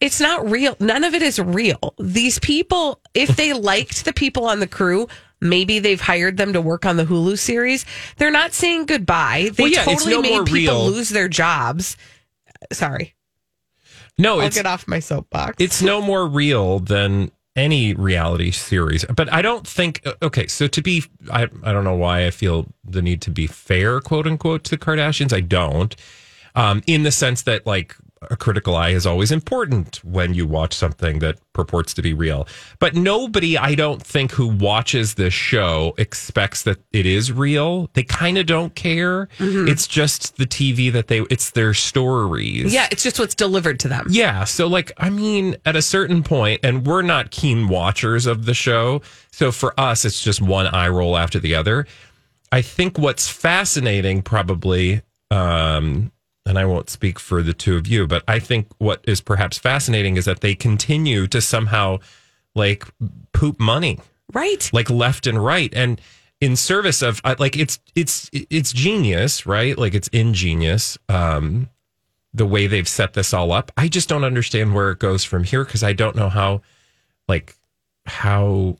it's 0.00 0.20
not 0.20 0.48
real. 0.50 0.76
None 0.80 1.04
of 1.04 1.14
it 1.14 1.22
is 1.22 1.38
real. 1.38 1.94
These 1.98 2.38
people, 2.38 3.00
if 3.14 3.36
they 3.36 3.52
liked 3.72 4.04
the 4.04 4.12
people 4.12 4.46
on 4.46 4.60
the 4.60 4.66
crew, 4.66 5.08
maybe 5.40 5.78
they've 5.78 6.00
hired 6.00 6.36
them 6.36 6.52
to 6.52 6.60
work 6.60 6.86
on 6.86 6.96
the 6.96 7.04
Hulu 7.04 7.38
series. 7.38 7.84
They're 8.16 8.30
not 8.30 8.52
saying 8.52 8.86
goodbye. 8.86 9.50
They 9.54 9.64
Well, 9.64 9.72
yeah, 9.72 9.84
totally 9.84 10.12
no 10.12 10.22
made 10.22 10.46
people 10.46 10.52
real. 10.54 10.86
lose 10.86 11.10
their 11.10 11.28
jobs. 11.28 11.96
Sorry, 12.72 13.14
No, 14.18 14.40
I'll 14.40 14.46
it's 14.46 14.56
get 14.56 14.64
off 14.66 14.88
my 14.88 15.00
soapbox. 15.00 15.56
it's 15.58 15.82
no 15.82 16.00
more 16.00 16.26
real 16.26 16.78
than 16.78 17.30
any 17.56 17.94
reality 17.94 18.50
series. 18.50 19.04
But 19.04 19.30
I 19.32 19.42
don't 19.42 19.66
think 19.66 20.00
uh, 20.06 20.14
okay, 20.22 20.46
so 20.46 20.66
to 20.68 20.80
be 20.82 21.04
I 21.30 21.42
I 21.62 21.72
don't 21.72 21.84
know 21.84 21.94
why 21.96 22.26
I 22.26 22.30
feel 22.30 22.66
the 22.84 23.02
need 23.02 23.20
to 23.22 23.30
be 23.30 23.46
fair, 23.46 24.00
quote 24.00 24.26
unquote, 24.26 24.64
to 24.64 24.70
the 24.70 24.78
Kardashians. 24.78 25.32
I 25.32 25.40
don't. 25.40 25.94
Um, 26.56 26.82
in 26.86 27.02
the 27.02 27.10
sense 27.10 27.42
that 27.42 27.66
like 27.66 27.96
a 28.30 28.36
critical 28.36 28.76
eye 28.76 28.90
is 28.90 29.06
always 29.06 29.32
important 29.32 30.02
when 30.04 30.34
you 30.34 30.46
watch 30.46 30.74
something 30.74 31.18
that 31.18 31.38
purports 31.52 31.94
to 31.94 32.02
be 32.02 32.14
real. 32.14 32.46
But 32.78 32.94
nobody, 32.94 33.58
I 33.58 33.74
don't 33.74 34.02
think, 34.02 34.32
who 34.32 34.46
watches 34.46 35.14
this 35.14 35.34
show 35.34 35.94
expects 35.98 36.62
that 36.62 36.78
it 36.92 37.06
is 37.06 37.32
real. 37.32 37.90
They 37.94 38.02
kind 38.02 38.38
of 38.38 38.46
don't 38.46 38.74
care. 38.74 39.28
It's 39.38 39.86
just 39.86 40.36
the 40.36 40.46
TV 40.46 40.92
that 40.92 41.08
they, 41.08 41.20
it's 41.30 41.50
their 41.50 41.74
stories. 41.74 42.72
yeah, 42.72 42.88
it's 42.90 43.02
just 43.02 43.18
what's 43.18 43.34
delivered 43.34 43.80
to 43.80 43.88
them. 43.88 44.06
Yeah. 44.08 44.44
So, 44.44 44.66
like, 44.66 44.92
I 44.96 45.10
mean, 45.10 45.56
at 45.64 45.76
a 45.76 45.82
certain 45.82 46.22
point, 46.22 46.60
and 46.62 46.86
we're 46.86 47.02
not 47.02 47.30
keen 47.30 47.68
watchers 47.68 48.26
of 48.26 48.46
the 48.46 48.54
show. 48.54 49.02
So 49.32 49.52
for 49.52 49.78
us, 49.78 50.04
it's 50.04 50.22
just 50.22 50.40
one 50.40 50.66
eye 50.68 50.88
roll 50.88 51.16
after 51.16 51.38
the 51.38 51.54
other. 51.54 51.86
I 52.52 52.62
think 52.62 52.98
what's 52.98 53.28
fascinating, 53.28 54.22
probably, 54.22 55.02
um, 55.30 56.12
and 56.46 56.58
I 56.58 56.64
won't 56.64 56.90
speak 56.90 57.18
for 57.18 57.42
the 57.42 57.54
two 57.54 57.76
of 57.76 57.86
you, 57.86 58.06
but 58.06 58.22
I 58.28 58.38
think 58.38 58.68
what 58.78 59.02
is 59.04 59.20
perhaps 59.20 59.58
fascinating 59.58 60.16
is 60.16 60.26
that 60.26 60.40
they 60.40 60.54
continue 60.54 61.26
to 61.28 61.40
somehow 61.40 61.98
like 62.54 62.86
poop 63.32 63.58
money. 63.58 63.98
Right. 64.32 64.68
like 64.72 64.90
left 64.90 65.26
and 65.26 65.42
right. 65.42 65.72
And 65.74 66.00
in 66.40 66.56
service 66.56 67.02
of 67.02 67.20
like 67.38 67.56
it's 67.56 67.78
it's 67.94 68.28
it's 68.32 68.72
genius 68.72 69.46
right? 69.46 69.78
Like 69.78 69.94
it's 69.94 70.08
ingenious 70.08 70.98
um 71.08 71.68
the 72.32 72.46
way 72.46 72.66
they've 72.66 72.88
set 72.88 73.12
this 73.12 73.32
all 73.32 73.52
up. 73.52 73.70
I 73.76 73.86
just 73.88 74.08
don't 74.08 74.24
understand 74.24 74.74
where 74.74 74.90
it 74.90 74.98
goes 74.98 75.24
from 75.24 75.44
here 75.44 75.64
because 75.64 75.84
i 75.84 75.92
don't 75.92 76.16
know 76.16 76.28
how 76.28 76.62
like 77.28 77.56
how 78.06 78.76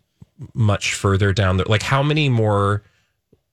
much 0.53 0.95
further 0.95 1.33
down 1.33 1.57
the 1.59 1.69
like 1.71 1.83
how 1.83 2.03
many 2.03 2.29
more 2.29 2.83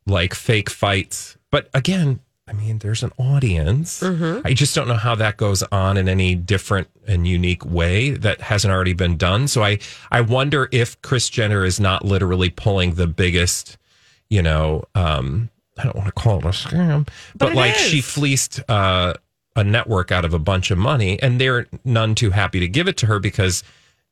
like 0.08 0.34
fake 0.34 0.70
fights. 0.70 1.38
But 1.52 1.70
again 1.74 2.22
i 2.48 2.54
mean 2.54 2.80
there's 2.80 3.04
an 3.04 3.12
audience. 3.18 4.02
I 4.04 4.54
just 4.54 4.76
don't 4.76 4.88
know 4.88 4.96
how 4.96 5.16
that 5.16 5.38
goes 5.38 5.64
on 5.72 5.98
in 5.98 6.10
any 6.10 6.36
different 6.36 6.88
and 7.08 7.28
unique 7.28 7.66
way 7.66 8.12
that 8.12 8.42
hasn't 8.42 8.72
already 8.74 8.94
been 8.94 9.18
done. 9.18 9.48
So 9.48 9.64
i 9.64 9.80
i 10.12 10.22
wonder 10.22 10.68
if 10.72 11.02
kris 11.02 11.30
jenner 11.30 11.64
is 11.66 11.80
not 11.80 12.04
literally 12.06 12.50
pulling 12.50 12.96
the 12.96 13.08
biggest 13.08 13.78
you 14.30 14.42
know 14.42 14.84
um 14.96 15.50
i 15.78 15.84
don't 15.84 15.96
want 15.96 16.08
to 16.08 16.14
call 16.14 16.40
it 16.40 16.46
a 16.46 16.50
scam 16.50 17.08
but, 17.36 17.52
it 17.52 17.56
like 17.56 17.76
is. 17.76 17.82
she 17.82 18.02
fleeced 18.02 18.60
uh 18.70 19.14
a 19.56 19.64
network 19.64 20.12
out 20.12 20.24
of 20.26 20.34
a 20.34 20.40
bunch 20.40 20.72
of 20.72 20.78
money 20.78 21.22
and 21.22 21.40
they're 21.40 21.68
none 21.84 22.16
too 22.16 22.32
happy 22.32 22.60
to 22.60 22.68
give 22.68 22.88
it 22.88 22.98
to 22.98 23.06
her 23.06 23.20
because 23.20 23.64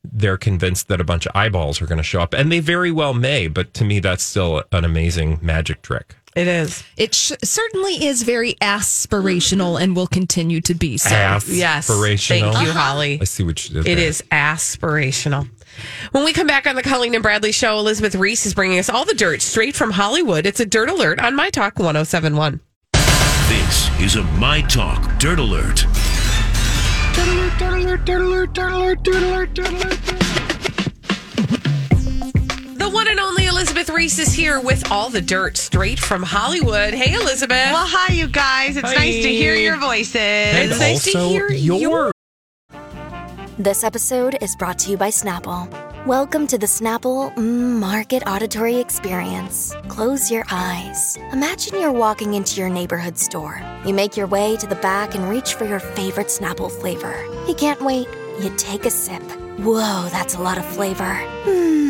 they're 0.04 0.36
convinced 0.36 0.88
that 0.88 1.00
a 1.00 1.04
bunch 1.04 1.26
of 1.26 1.32
eyeballs 1.34 1.80
are 1.82 1.86
going 1.86 1.98
to 1.98 2.02
show 2.02 2.22
up. 2.22 2.32
And 2.32 2.50
they 2.50 2.60
very 2.60 2.90
well 2.90 3.14
may 3.14 3.48
but 3.48 3.72
to 3.74 3.84
me 3.84 4.00
that's 4.00 4.22
still 4.22 4.62
an 4.72 4.84
amazing 4.84 5.38
magic 5.42 5.80
trick 5.82 6.16
It 6.36 6.46
is. 6.46 6.84
It 6.96 7.14
sh- 7.14 7.32
certainly 7.42 8.04
is 8.06 8.22
very 8.22 8.54
aspirational 8.54 9.80
and 9.80 9.96
will 9.96 10.06
continue 10.06 10.60
to 10.62 10.74
be 10.74 10.96
so. 10.96 11.10
Yes. 11.10 11.88
Aspirational. 11.88 12.52
Thank 12.52 12.66
you, 12.66 12.72
Holly. 12.72 13.18
i 13.20 13.24
see 13.24 13.42
what 13.42 13.68
you 13.68 13.74
did 13.82 13.88
It 13.88 13.96
there. 13.96 14.04
is 14.06 14.22
aspirational. 14.30 15.48
When 16.12 16.24
we 16.24 16.32
come 16.32 16.46
back 16.46 16.66
on 16.66 16.76
the 16.76 16.82
Colleen 16.82 17.14
and 17.14 17.22
Bradley 17.22 17.52
show, 17.52 17.78
Elizabeth 17.78 18.14
Reese 18.14 18.46
is 18.46 18.54
bringing 18.54 18.78
us 18.78 18.88
all 18.88 19.04
the 19.04 19.14
dirt 19.14 19.42
straight 19.42 19.74
from 19.74 19.90
Hollywood. 19.92 20.46
It's 20.46 20.60
a 20.60 20.66
dirt 20.66 20.88
alert 20.88 21.18
on 21.20 21.34
My 21.34 21.50
Talk 21.50 21.78
1071. 21.78 22.60
This 23.48 23.90
is 24.00 24.16
a 24.16 24.22
My 24.38 24.60
Talk 24.62 25.18
Dirt 25.18 25.38
Alert. 25.40 25.84
The 32.90 32.96
one 32.96 33.06
and 33.06 33.20
only 33.20 33.46
Elizabeth 33.46 33.88
Reese 33.88 34.18
is 34.18 34.32
here 34.32 34.58
with 34.58 34.90
all 34.90 35.10
the 35.10 35.20
dirt 35.20 35.56
straight 35.56 36.00
from 36.00 36.24
Hollywood. 36.24 36.92
Hey, 36.92 37.14
Elizabeth. 37.14 37.70
Well, 37.70 37.86
hi, 37.86 38.12
you 38.12 38.26
guys. 38.26 38.76
It's 38.76 38.82
nice 38.82 39.22
to 39.22 39.28
hear 39.32 39.54
your 39.54 39.76
voices. 39.76 40.16
And 40.16 40.70
nice 40.70 41.04
to 41.04 41.16
also 41.16 41.28
hear 41.28 41.52
your 41.52 41.78
your- 41.78 42.12
This 43.58 43.84
episode 43.84 44.38
is 44.42 44.56
brought 44.56 44.76
to 44.80 44.90
you 44.90 44.96
by 44.96 45.10
Snapple. 45.10 45.70
Welcome 46.04 46.48
to 46.48 46.58
the 46.58 46.66
Snapple 46.66 47.32
mm, 47.36 47.78
Market 47.78 48.24
Auditory 48.26 48.78
Experience. 48.78 49.72
Close 49.86 50.28
your 50.28 50.44
eyes. 50.50 51.16
Imagine 51.32 51.80
you're 51.80 51.92
walking 51.92 52.34
into 52.34 52.60
your 52.60 52.70
neighborhood 52.70 53.16
store. 53.16 53.62
You 53.86 53.94
make 53.94 54.16
your 54.16 54.26
way 54.26 54.56
to 54.56 54.66
the 54.66 54.74
back 54.74 55.14
and 55.14 55.30
reach 55.30 55.54
for 55.54 55.64
your 55.64 55.78
favorite 55.78 56.26
Snapple 56.26 56.72
flavor. 56.72 57.24
You 57.46 57.54
can't 57.54 57.80
wait. 57.82 58.08
You 58.42 58.52
take 58.56 58.84
a 58.84 58.90
sip. 58.90 59.22
Whoa, 59.60 60.08
that's 60.10 60.34
a 60.34 60.42
lot 60.42 60.58
of 60.58 60.64
flavor. 60.66 61.14
Hmm. 61.44 61.89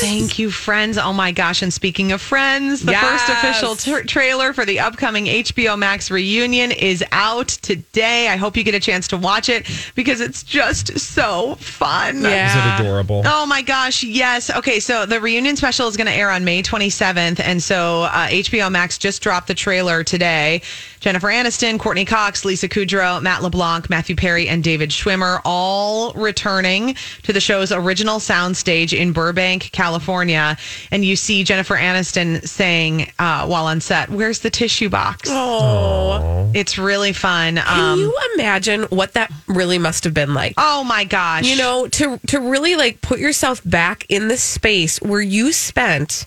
Thank 0.00 0.38
you, 0.38 0.50
friends. 0.50 0.98
Oh 0.98 1.12
my 1.12 1.32
gosh. 1.32 1.62
And 1.62 1.72
speaking 1.72 2.12
of 2.12 2.20
friends, 2.20 2.82
the 2.82 2.92
Yes. 2.92 3.04
first 3.04 3.28
official 3.28 3.76
tra- 3.76 4.06
trailer 4.06 4.52
for 4.52 4.64
the 4.64 4.80
upcoming 4.80 5.26
HBO 5.26 5.76
Max 5.78 6.10
reunion 6.10 6.72
is 6.72 7.04
out 7.12 7.48
today. 7.48 8.28
I 8.28 8.36
hope 8.36 8.56
you 8.56 8.64
get 8.64 8.74
a 8.74 8.80
chance 8.80 9.06
to 9.08 9.16
watch 9.16 9.48
it 9.48 9.66
because 9.94 10.20
it's 10.20 10.42
just 10.42 10.98
so 10.98 11.56
fun. 11.56 12.18
Is 12.18 12.24
it 12.24 12.80
adorable? 12.80 13.22
Oh 13.26 13.46
my 13.46 13.62
gosh, 13.62 14.02
yes. 14.02 14.50
Okay, 14.50 14.80
so 14.80 15.06
the 15.06 15.20
reunion 15.20 15.56
special 15.56 15.86
is 15.88 15.96
going 15.96 16.06
to 16.06 16.12
air 16.12 16.30
on 16.30 16.44
May 16.44 16.62
27th. 16.62 17.40
And 17.40 17.62
so 17.62 18.02
uh, 18.04 18.28
HBO 18.28 18.70
Max 18.70 18.98
just 18.98 19.22
dropped 19.22 19.46
the 19.48 19.54
trailer 19.54 20.02
today. 20.04 20.62
Jennifer 21.00 21.28
Aniston, 21.28 21.78
Courteney 21.78 22.04
Cox, 22.04 22.44
Lisa 22.44 22.68
Kudrow, 22.68 23.22
Matt 23.22 23.42
LeBlanc, 23.42 23.88
Matthew 23.88 24.14
Perry, 24.16 24.48
and 24.48 24.62
David 24.62 24.90
Schwimmer 24.90 25.40
all 25.46 26.12
returning 26.12 26.94
to 27.22 27.32
the 27.32 27.40
show's 27.40 27.72
original 27.72 28.18
soundstage 28.18 28.96
in 28.96 29.12
Burbank, 29.12 29.59
California. 29.68 30.56
And 30.90 31.04
you 31.04 31.16
see 31.16 31.44
Jennifer 31.44 31.76
Aniston 31.76 32.46
saying 32.48 33.12
uh, 33.18 33.46
while 33.46 33.66
on 33.66 33.80
set, 33.80 34.08
Where's 34.08 34.38
the 34.40 34.50
tissue 34.50 34.88
box? 34.88 35.28
Oh. 35.30 36.50
It's 36.54 36.78
really 36.78 37.12
fun. 37.12 37.56
Can 37.56 37.80
Um, 37.92 38.00
you 38.00 38.18
imagine 38.34 38.82
what 38.84 39.12
that 39.14 39.30
really 39.46 39.78
must 39.78 40.04
have 40.04 40.14
been 40.14 40.34
like? 40.34 40.54
oh 40.56 40.82
my 40.84 41.04
gosh. 41.04 41.44
You 41.46 41.56
know, 41.56 41.86
to 41.88 42.18
to 42.28 42.40
really 42.40 42.76
like 42.76 43.00
put 43.02 43.18
yourself 43.18 43.60
back 43.64 44.06
in 44.08 44.28
the 44.28 44.36
space 44.36 44.98
where 45.00 45.20
you 45.20 45.52
spent 45.52 46.26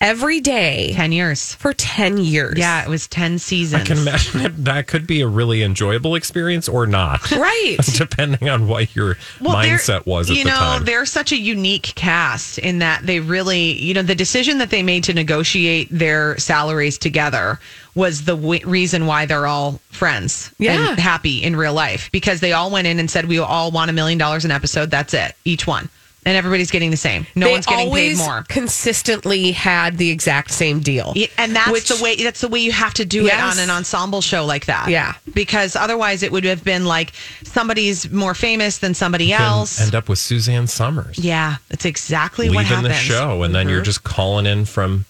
every 0.00 0.40
day 0.40 0.92
10 0.94 1.12
years. 1.12 1.54
for 1.56 1.72
10 1.74 2.18
years. 2.18 2.54
Yeah, 2.56 2.82
it 2.82 2.88
was 2.88 3.06
10 3.08 3.38
seasons. 3.38 3.82
I 3.82 3.86
can 3.86 3.98
imagine 3.98 4.42
that, 4.42 4.64
that 4.64 4.86
could 4.86 5.06
be 5.06 5.20
a 5.20 5.26
really 5.26 5.62
enjoyable 5.62 6.14
experience 6.14 6.68
or 6.68 6.86
not, 6.86 7.30
Right. 7.32 7.76
depending 7.96 8.48
on 8.48 8.66
what 8.68 8.94
your 8.96 9.14
they're- 9.40 9.48
mindset 9.50 10.06
was 10.06 10.30
at 10.30 10.36
you 10.36 10.44
the 10.44 10.50
know, 10.50 10.56
time. 10.56 10.84
they're 10.84 11.04
such 11.06 11.32
a 11.32 11.36
unique 11.36 11.92
cast 11.96 12.58
in 12.58 12.78
that 12.78 13.04
they 13.06 13.20
really, 13.20 13.72
you 13.72 13.92
know, 13.94 14.02
the 14.02 14.14
decision 14.14 14.58
that 14.58 14.70
they 14.70 14.82
made 14.82 15.04
to 15.04 15.12
negotiate 15.14 15.88
their 15.90 16.38
salaries 16.38 16.96
together 16.98 17.58
was 17.94 18.24
the 18.24 18.36
w- 18.36 18.66
reason 18.66 19.04
why 19.06 19.26
they're 19.26 19.46
all 19.46 19.80
friends 19.90 20.50
Yeah. 20.58 20.90
and 20.90 20.98
happy 20.98 21.42
in 21.42 21.56
real 21.56 21.74
life 21.74 22.08
because 22.12 22.40
they 22.40 22.52
all 22.52 22.70
went 22.70 22.86
in 22.86 22.98
and 23.00 23.10
said, 23.10 23.26
we 23.26 23.38
all 23.38 23.70
want 23.70 23.90
a 23.90 23.92
million 23.92 24.16
dollars 24.18 24.44
an 24.44 24.50
episode. 24.50 24.90
That's 24.90 25.12
it, 25.12 25.34
each 25.44 25.66
one. 25.66 25.88
And 26.26 26.36
everybody's 26.36 26.70
getting 26.70 26.90
the 26.90 26.98
same. 26.98 27.26
No 27.34 27.46
they 27.46 27.52
one's 27.52 27.64
getting 27.64 27.90
paid 27.90 28.18
more. 28.18 28.44
consistently 28.48 29.52
had 29.52 29.96
the 29.96 30.10
exact 30.10 30.50
same 30.50 30.80
deal. 30.80 31.14
Yeah, 31.16 31.28
and 31.38 31.56
that's 31.56 31.70
Which- 31.70 31.88
the 31.88 32.02
way 32.02 32.14
that's 32.16 32.42
the 32.42 32.48
way 32.48 32.58
you 32.60 32.72
have 32.72 32.92
to 32.94 33.06
do 33.06 33.24
Yes. 33.24 33.56
it 33.56 33.58
on 33.58 33.64
an 33.64 33.70
ensemble 33.74 34.20
show 34.20 34.44
like 34.44 34.66
that. 34.66 34.88
Yeah. 34.90 35.14
Because 35.32 35.76
otherwise 35.76 36.22
it 36.22 36.30
would 36.30 36.44
have 36.44 36.62
been 36.62 36.84
like 36.84 37.12
somebody's 37.44 38.10
more 38.10 38.34
famous 38.34 38.78
than 38.78 38.92
somebody 38.92 39.26
You 39.26 39.36
else. 39.36 39.80
end 39.80 39.94
up 39.94 40.10
with 40.10 40.18
Suzanne 40.18 40.66
Somers. 40.66 41.18
yeah, 41.18 41.56
that's 41.70 41.86
exactly 41.86 42.48
what 42.50 42.58
leaving 42.64 42.76
happens. 42.84 42.88
the 42.88 42.94
show 43.00 43.42
and 43.42 43.54
then 43.54 43.64
Mm-hmm. 43.66 43.74
you're 43.76 43.82
just 43.82 44.04
calling 44.04 44.44
in 44.44 44.66
from 44.66 45.06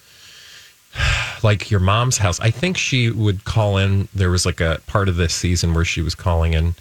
like 1.42 1.70
your 1.70 1.80
mom's 1.80 2.18
house 2.18 2.40
i 2.40 2.50
think 2.50 2.76
she 2.76 3.10
would 3.10 3.44
call 3.44 3.76
in 3.78 4.08
there 4.14 4.30
was 4.30 4.44
like 4.44 4.60
a 4.60 4.80
part 4.86 5.08
of 5.08 5.16
this 5.16 5.32
season 5.34 5.72
where 5.72 5.84
she 5.84 6.02
was 6.02 6.14
calling 6.14 6.52
in 6.54 6.74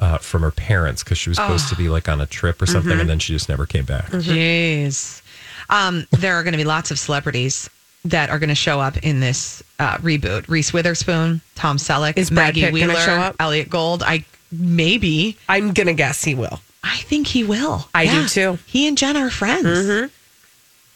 uh, 0.00 0.18
from 0.18 0.42
her 0.42 0.50
parents 0.50 1.02
because 1.02 1.18
she 1.18 1.30
was 1.30 1.36
supposed 1.38 1.68
to 1.68 1.76
be 1.76 1.88
like 1.88 2.08
on 2.08 2.20
a 2.20 2.26
trip 2.26 2.60
or 2.60 2.66
something 2.66 2.90
Mm-hmm. 2.92 3.00
and 3.00 3.10
then 3.10 3.18
she 3.18 3.32
just 3.32 3.48
never 3.48 3.64
came 3.66 3.84
back 3.84 4.06
Jeez. 4.10 5.22
Um, 5.70 6.06
there 6.12 6.34
are 6.34 6.42
going 6.42 6.52
to 6.52 6.58
be 6.58 6.64
lots 6.64 6.90
of 6.90 6.98
celebrities 6.98 7.68
that 8.04 8.30
are 8.30 8.38
going 8.38 8.50
to 8.50 8.54
show 8.54 8.78
up 8.80 8.98
in 8.98 9.18
this 9.20 9.62
uh, 9.80 9.96
reboot. 9.98 10.46
Reese 10.48 10.72
Witherspoon, 10.72 11.40
Tom 11.56 11.76
Selleck, 11.76 12.16
Is 12.16 12.30
Brad 12.30 12.48
Maggie 12.54 12.60
Pitt 12.60 12.70
gonna 12.74 12.86
Wheeler, 12.92 13.00
show 13.00 13.14
up? 13.14 13.36
Elliott 13.40 13.68
Gould. 13.68 14.02
I 14.04 14.24
maybe. 14.52 15.36
I'm 15.48 15.72
going 15.72 15.88
to 15.88 15.92
guess 15.94 16.22
he 16.22 16.34
will. 16.36 16.60
I 16.84 16.98
think 16.98 17.26
he 17.26 17.42
will. 17.42 17.88
I 17.92 18.06
do 18.06 18.28
too. 18.28 18.58
He 18.66 18.86
and 18.86 18.96
Jen 18.96 19.16
are 19.16 19.28
friends. 19.30 19.66
Mm-hmm. 19.66 20.06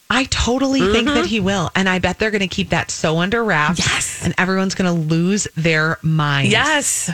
I 0.09 0.23
totally 0.25 0.79
think 0.79 1.07
that 1.09 1.25
he 1.25 1.39
will. 1.41 1.69
And 1.75 1.89
I 1.89 1.99
bet 1.99 2.17
they're 2.19 2.31
going 2.31 2.41
to 2.41 2.47
keep 2.47 2.69
that 2.69 2.91
so 2.91 3.17
under 3.19 3.43
wraps. 3.43 3.79
Yes. 3.79 4.23
And 4.23 4.33
everyone's 4.37 4.75
going 4.75 4.93
to 4.93 5.01
lose 5.15 5.47
their 5.55 5.97
minds. 6.01 6.51
Yes. 6.51 7.09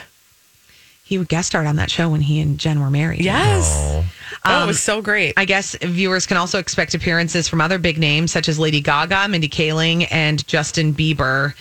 He 1.08 1.18
would 1.18 1.30
guest 1.30 1.48
starred 1.48 1.68
on 1.68 1.78
that 1.78 1.90
show 1.90 2.10
when 2.10 2.22
he 2.22 2.40
and 2.42 2.58
Jen 2.60 2.82
were 2.82 2.90
married. 2.92 3.24
Yes. 3.24 3.72
oh 3.74 4.04
Oh, 4.46 4.64
it 4.64 4.68
was 4.68 4.80
so 4.82 5.02
great. 5.02 5.34
I 5.36 5.46
guess 5.46 5.76
viewers 5.82 6.26
can 6.26 6.38
also 6.38 6.60
expect 6.60 6.94
appearances 6.94 7.48
from 7.50 7.60
other 7.60 7.78
big 7.80 7.98
names 7.98 8.32
such 8.32 8.48
as 8.48 8.58
Lady 8.60 8.80
Gaga, 8.82 9.28
Mindy 9.28 9.50
Kaling, 9.50 10.08
and 10.12 10.46
Justin 10.48 10.94
Bieber. 10.94 11.54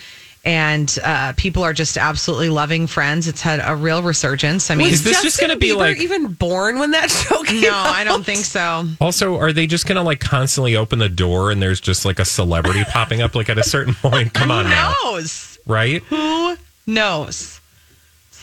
And 0.45 0.97
uh, 1.03 1.33
people 1.35 1.63
are 1.63 1.73
just 1.73 1.97
absolutely 1.97 2.49
loving 2.49 2.87
Friends. 2.87 3.27
It's 3.27 3.41
had 3.41 3.59
a 3.61 3.75
real 3.75 4.01
resurgence. 4.01 4.71
I 4.71 4.75
mean, 4.75 4.87
Is 4.87 5.03
this 5.03 5.13
just 5.21 5.23
Justin 5.37 5.47
gonna 5.49 5.59
be 5.59 5.69
Bieber 5.71 5.77
like- 5.77 5.97
even 5.97 6.27
born 6.33 6.79
when 6.79 6.91
that 6.91 7.09
show 7.11 7.43
came 7.43 7.61
no, 7.61 7.69
out? 7.71 7.87
I 7.87 8.05
don't 8.05 8.25
think 8.25 8.45
so. 8.45 8.85
also 9.01 9.35
are 9.37 9.51
they 9.51 9.67
just 9.67 9.85
gonna 9.87 10.03
like 10.03 10.21
constantly 10.21 10.77
open 10.77 10.99
the 10.99 11.09
door 11.09 11.51
and 11.51 11.61
there's 11.61 11.81
just 11.81 12.05
like 12.05 12.19
a 12.19 12.25
celebrity 12.25 12.83
popping 12.85 13.21
up 13.21 13.35
like 13.35 13.49
at 13.49 13.57
a 13.57 13.63
certain 13.63 13.93
point 14.01 14.33
come 14.33 14.51
on 14.51 14.65
Who 14.65 14.71
now 14.71 14.93
knows? 15.03 15.57
right 15.65 16.01
Who 16.03 16.55
knows? 16.85 17.59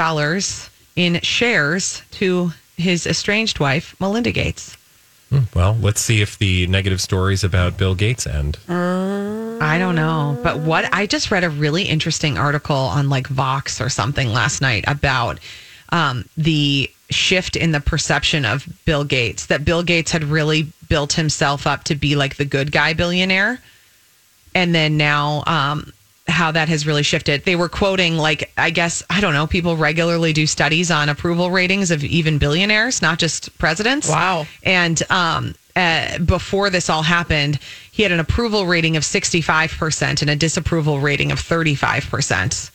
in 0.97 1.21
shares 1.23 2.03
to 2.13 2.53
his 2.77 3.07
estranged 3.07 3.61
wife, 3.61 3.95
Melinda 4.01 4.33
Gates. 4.33 4.77
Well, 5.55 5.77
let's 5.81 6.01
see 6.01 6.23
if 6.23 6.39
the 6.39 6.67
negative 6.67 7.01
stories 7.01 7.45
about 7.45 7.77
Bill 7.79 7.95
Gates 7.95 8.27
end. 8.27 8.59
I 8.69 9.77
don't 9.79 9.95
know. 9.95 10.37
But 10.43 10.59
what 10.61 10.93
I 10.93 11.07
just 11.07 11.31
read 11.31 11.45
a 11.45 11.51
really 11.51 11.85
interesting 11.85 12.37
article 12.39 12.75
on 12.77 13.09
like 13.09 13.29
Vox 13.29 13.81
or 13.81 13.89
something 13.91 14.33
last 14.33 14.61
night 14.61 14.83
about 14.89 15.39
um, 15.91 16.25
the 16.37 16.91
shift 17.11 17.57
in 17.57 17.73
the 17.73 17.81
perception 17.81 18.45
of 18.45 18.67
Bill 18.85 19.05
Gates, 19.05 19.47
that 19.47 19.65
Bill 19.65 19.83
Gates 19.83 20.13
had 20.13 20.25
really 20.25 20.73
built 20.89 21.15
himself 21.15 21.67
up 21.67 21.85
to 21.85 21.95
be 21.95 22.17
like 22.17 22.37
the 22.37 22.45
good 22.45 22.73
guy 22.73 22.93
billionaire. 22.93 23.61
And 24.55 24.75
then 24.75 24.97
now, 24.97 25.45
um, 25.47 25.93
how 26.31 26.53
that 26.53 26.69
has 26.69 26.87
really 26.87 27.03
shifted. 27.03 27.45
They 27.45 27.57
were 27.57 27.69
quoting, 27.69 28.17
like, 28.17 28.53
I 28.57 28.71
guess, 28.71 29.03
I 29.11 29.21
don't 29.21 29.35
know, 29.35 29.47
people 29.47 29.77
regularly 29.77 30.33
do 30.33 30.47
studies 30.47 30.91
on 30.91 31.09
approval 31.09 31.51
ratings 31.51 31.91
of 31.91 32.05
even 32.05 32.39
billionaires, 32.39 33.03
not 33.03 33.19
just 33.19 33.57
presidents. 33.59 34.09
Wow. 34.09 34.47
And 34.63 35.03
um, 35.11 35.55
uh, 35.77 36.19
before 36.19 36.71
this 36.71 36.89
all 36.89 37.03
happened, 37.03 37.59
he 37.91 38.03
had 38.03 38.13
an 38.13 38.21
approval 38.21 38.67
rating 38.67 38.97
of 38.97 39.03
65% 39.03 40.23
and 40.23 40.31
a 40.31 40.37
disapproval 40.37 41.01
rating 41.01 41.33
of 41.33 41.41
35%. 41.41 42.71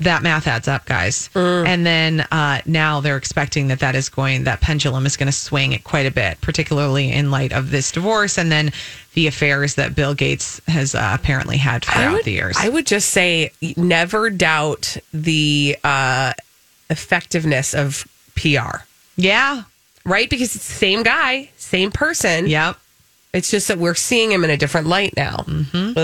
That 0.00 0.22
math 0.22 0.46
adds 0.46 0.68
up, 0.68 0.84
guys. 0.84 1.28
And 1.66 1.84
then 1.84 2.20
uh, 2.30 2.60
now 2.66 3.00
they're 3.00 3.16
expecting 3.16 3.68
that 3.68 3.80
that 3.80 3.94
is 3.94 4.08
going, 4.08 4.44
that 4.44 4.60
pendulum 4.60 5.06
is 5.06 5.16
going 5.16 5.26
to 5.26 5.32
swing 5.32 5.72
it 5.72 5.84
quite 5.84 6.06
a 6.06 6.10
bit, 6.10 6.40
particularly 6.40 7.10
in 7.12 7.30
light 7.30 7.52
of 7.52 7.70
this 7.70 7.90
divorce 7.90 8.38
and 8.38 8.50
then 8.52 8.72
the 9.14 9.26
affairs 9.26 9.74
that 9.74 9.96
Bill 9.96 10.14
Gates 10.14 10.60
has 10.68 10.94
uh, 10.94 11.16
apparently 11.18 11.56
had 11.56 11.84
throughout 11.84 12.12
would, 12.12 12.24
the 12.24 12.32
years. 12.32 12.56
I 12.58 12.68
would 12.68 12.86
just 12.86 13.10
say 13.10 13.50
never 13.76 14.30
doubt 14.30 14.96
the 15.12 15.76
uh, 15.82 16.34
effectiveness 16.88 17.74
of 17.74 18.06
PR, 18.36 18.82
yeah. 19.16 19.64
right? 20.04 20.30
Because 20.30 20.54
it's 20.54 20.68
the 20.68 20.74
same 20.74 21.02
guy, 21.02 21.50
same 21.56 21.90
person. 21.90 22.46
Yep. 22.46 22.76
It's 23.32 23.50
just 23.50 23.68
that 23.68 23.78
we're 23.78 23.94
seeing 23.94 24.30
him 24.30 24.44
in 24.44 24.50
a 24.50 24.56
different 24.56 24.86
light 24.86 25.14
now. 25.16 25.44
Mm-hmm. 25.46 25.98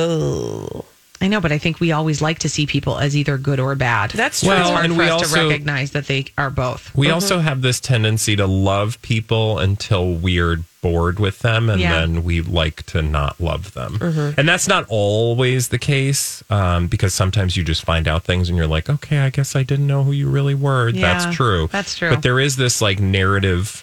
I 1.25 1.27
know, 1.29 1.41
but 1.41 1.53
I 1.53 1.59
think 1.59 1.81
we 1.81 1.91
always 1.91 2.21
like 2.21 2.39
to 2.41 2.51
see 2.51 2.67
people 2.67 2.99
as 2.99 3.17
either 3.17 3.39
good 3.39 3.59
or 3.59 3.75
bad. 3.75 4.11
That's 4.11 4.41
true. 4.41 4.51
Well, 4.51 4.61
it's 4.61 4.71
hard 4.71 4.85
and 4.85 4.95
for 4.95 4.99
we 5.01 5.05
us 5.09 5.09
to 5.09 5.27
also- 5.27 5.49
recognize 5.49 5.93
that 5.93 6.07
they 6.07 6.27
are 6.37 6.51
both. 6.51 6.95
We 6.95 7.09
also 7.11 7.39
have 7.41 7.63
this 7.63 7.81
tendency 7.81 8.37
to 8.37 8.47
love 8.47 9.01
people 9.01 9.59
until 9.59 10.13
we're 10.13 10.59
bored 10.83 11.19
with 11.19 11.39
them, 11.39 11.71
and 11.71 11.81
Yeah. 11.81 11.99
then 11.99 12.25
we 12.25 12.43
like 12.43 12.85
to 12.87 13.01
not 13.01 13.41
love 13.41 13.73
them. 13.73 14.35
And 14.37 14.47
that's 14.47 14.69
not 14.69 14.85
always 14.91 15.69
the 15.69 15.79
case 15.79 16.45
um, 16.51 16.89
because 16.89 17.15
sometimes 17.15 17.57
you 17.57 17.65
just 17.65 17.85
find 17.87 18.07
out 18.07 18.25
things 18.25 18.51
and 18.51 18.59
you're 18.59 18.67
like, 18.67 18.91
okay, 18.91 19.21
I 19.21 19.31
guess 19.31 19.57
I 19.57 19.63
didn't 19.63 19.87
know 19.87 20.05
who 20.05 20.13
you 20.13 20.29
really 20.29 20.55
were. 20.55 20.91
Yeah, 20.91 21.01
that's 21.19 21.35
true. 21.35 21.69
that's 21.73 21.97
true. 21.97 22.11
But 22.11 22.23
there 22.23 22.39
is 22.39 22.57
this 22.57 22.83
like 22.83 23.01
narrative 23.01 23.83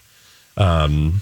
um, 0.58 1.22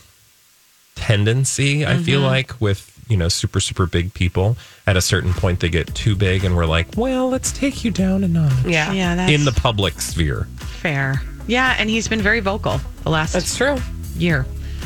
tendency, 0.95 1.85
I 1.85 1.97
feel 1.97 2.19
like, 2.19 2.59
with 2.59 2.98
you 3.09 3.17
know 3.17 3.27
super 3.27 3.59
super 3.59 3.85
big 3.85 4.13
people. 4.13 4.55
At 4.87 4.95
a 4.95 5.01
certain 5.01 5.33
point, 5.33 5.59
they 5.59 5.69
get 5.69 5.93
too 5.93 6.15
big, 6.15 6.43
and 6.45 6.55
we're 6.55 6.65
like, 6.65 6.87
well, 6.95 7.29
let's 7.29 7.51
take 7.51 7.83
you 7.83 7.91
down 7.91 8.23
a 8.23 8.27
notch 8.27 8.53
yeah, 8.65 8.91
Yeah, 8.91 9.15
that's 9.15 9.31
in 9.31 9.43
the 9.45 9.51
public 9.51 9.99
sphere. 9.99 10.47
fair. 10.59 11.21
Yeah, 11.47 11.75
and 11.77 11.89
he's 11.89 12.07
been 12.07 12.21
very 12.21 12.39
vocal 12.39 12.79
the 13.03 13.09
last 13.09 13.33
that's 13.33 13.55
true. 13.57 13.77
year. 14.15 14.45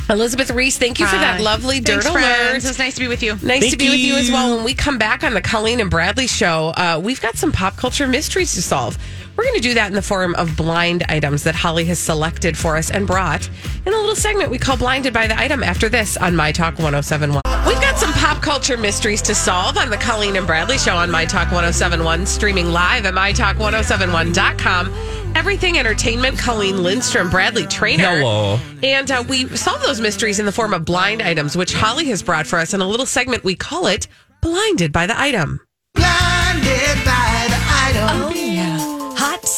Elizabeth 0.09 0.51
Reese, 0.51 0.77
thank 0.77 0.99
you 0.99 1.05
for 1.07 1.15
that 1.15 1.37
Hi. 1.37 1.41
lovely 1.41 1.79
Thanks, 1.79 2.03
dirt 2.05 2.11
friends. 2.11 2.63
alert. 2.65 2.69
It's 2.71 2.77
nice 2.79 2.95
to 2.95 2.99
be 2.99 3.07
with 3.07 3.23
you. 3.23 3.31
Nice 3.41 3.41
to 3.63 3.69
Thank 3.69 3.79
be 3.79 3.89
with 3.89 3.99
you 3.99 4.15
as 4.15 4.27
you. 4.27 4.33
well. 4.33 4.55
When 4.57 4.65
we 4.65 4.73
come 4.73 4.97
back 4.97 5.23
on 5.23 5.33
the 5.33 5.41
Colleen 5.41 5.79
and 5.79 5.89
Bradley 5.89 6.27
show, 6.27 6.73
uh, 6.75 6.99
we've 7.01 7.21
got 7.21 7.37
some 7.37 7.53
pop 7.53 7.77
culture 7.77 8.05
mysteries 8.05 8.53
to 8.55 8.61
solve. 8.61 8.97
We're 9.35 9.43
going 9.45 9.55
to 9.55 9.61
do 9.61 9.73
that 9.73 9.87
in 9.87 9.93
the 9.93 10.01
form 10.01 10.35
of 10.35 10.55
blind 10.55 11.03
items 11.09 11.43
that 11.43 11.55
Holly 11.55 11.85
has 11.85 11.97
selected 11.97 12.57
for 12.57 12.77
us 12.77 12.91
and 12.91 13.07
brought 13.07 13.49
in 13.85 13.93
a 13.93 13.97
little 13.97 14.15
segment 14.15 14.51
we 14.51 14.59
call 14.59 14.77
Blinded 14.77 15.13
by 15.13 15.25
the 15.27 15.39
Item 15.39 15.63
after 15.63 15.89
this 15.89 16.17
on 16.17 16.35
My 16.35 16.51
Talk 16.51 16.77
1071. 16.77 17.41
We've 17.67 17.81
got 17.81 17.97
some 17.97 18.13
pop 18.13 18.43
culture 18.43 18.77
mysteries 18.77 19.21
to 19.23 19.33
solve 19.33 19.77
on 19.77 19.89
the 19.89 19.97
Colleen 19.97 20.35
and 20.35 20.45
Bradley 20.45 20.77
show 20.77 20.95
on 20.95 21.09
My 21.09 21.25
Talk 21.25 21.51
1071, 21.51 22.27
streaming 22.27 22.67
live 22.67 23.05
at 23.05 23.15
MyTalk1071.com. 23.15 24.93
Everything 25.35 25.79
Entertainment, 25.79 26.37
Colleen 26.37 26.83
Lindstrom, 26.83 27.31
Bradley 27.31 27.65
Traynor. 27.65 28.19
Hello. 28.19 28.59
And 28.83 29.09
uh, 29.09 29.23
we 29.27 29.47
solve 29.55 29.81
those 29.81 29.99
mysteries 29.99 30.39
in 30.39 30.45
the 30.45 30.51
form 30.51 30.75
of 30.75 30.85
blind 30.85 31.23
items, 31.23 31.57
which 31.57 31.73
Holly 31.73 32.05
has 32.05 32.21
brought 32.21 32.45
for 32.45 32.59
us 32.59 32.75
in 32.75 32.81
a 32.81 32.87
little 32.87 33.07
segment 33.07 33.43
we 33.43 33.55
call 33.55 33.87
it 33.87 34.07
Blinded 34.41 34.91
by 34.91 35.07
the 35.07 35.19
Item. 35.19 35.59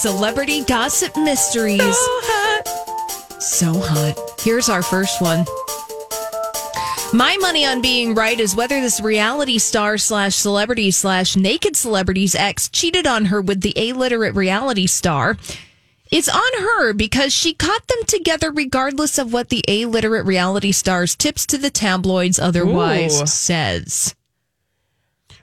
Celebrity 0.06 0.64
gossip 0.64 1.18
mysteries. 1.18 1.82
So 1.82 1.88
hot. 1.90 3.42
So 3.42 3.74
hot. 3.74 4.40
Here's 4.40 4.70
our 4.70 4.84
first 4.84 5.20
one. 5.20 5.46
My 7.12 7.36
money 7.38 7.66
on 7.66 7.82
being 7.82 8.14
right 8.14 8.40
is 8.40 8.56
whether 8.56 8.80
this 8.80 9.02
reality 9.02 9.58
star 9.58 9.98
slash 9.98 10.36
celebrity 10.36 10.92
slash 10.92 11.36
naked 11.36 11.76
celebrity's 11.76 12.36
ex 12.36 12.70
cheated 12.70 13.08
on 13.08 13.26
her 13.26 13.42
with 13.42 13.62
the 13.62 13.74
illiterate 13.76 14.36
reality 14.36 14.86
star. 14.86 15.40
It's 16.12 16.30
on 16.30 16.54
her 16.60 16.94
because 16.94 17.34
she 17.34 17.56
caught 17.56 17.88
them 17.88 18.04
together 18.06 18.52
regardless 18.52 19.18
of 19.18 19.34
what 19.34 19.50
the 19.50 19.64
illiterate 19.68 20.28
reality 20.28 20.72
star's 20.72 21.16
tips 21.16 21.48
to 21.48 21.58
the 21.58 21.72
tabloids 21.72 22.38
otherwise 22.38 23.24
Ooh. 23.24 23.26
says. 23.26 24.14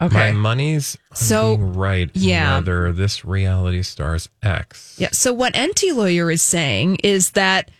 Okay. 0.01 0.31
My 0.31 0.33
money's 0.33 0.97
on 0.97 1.02
So, 1.15 1.57
being 1.57 1.75
right. 1.75 2.11
yeah. 2.15 2.57
Whether 2.57 2.93
this 2.93 3.25
reality 3.25 3.83
star's 3.83 4.29
ex. 4.43 4.97
Yeah. 4.99 5.11
So 5.13 5.33
what 5.33 5.55
Enty 5.55 5.95
lawyer 5.95 6.31
is 6.31 6.43
saying 6.43 6.97
is 7.03 7.33
that 7.33 7.71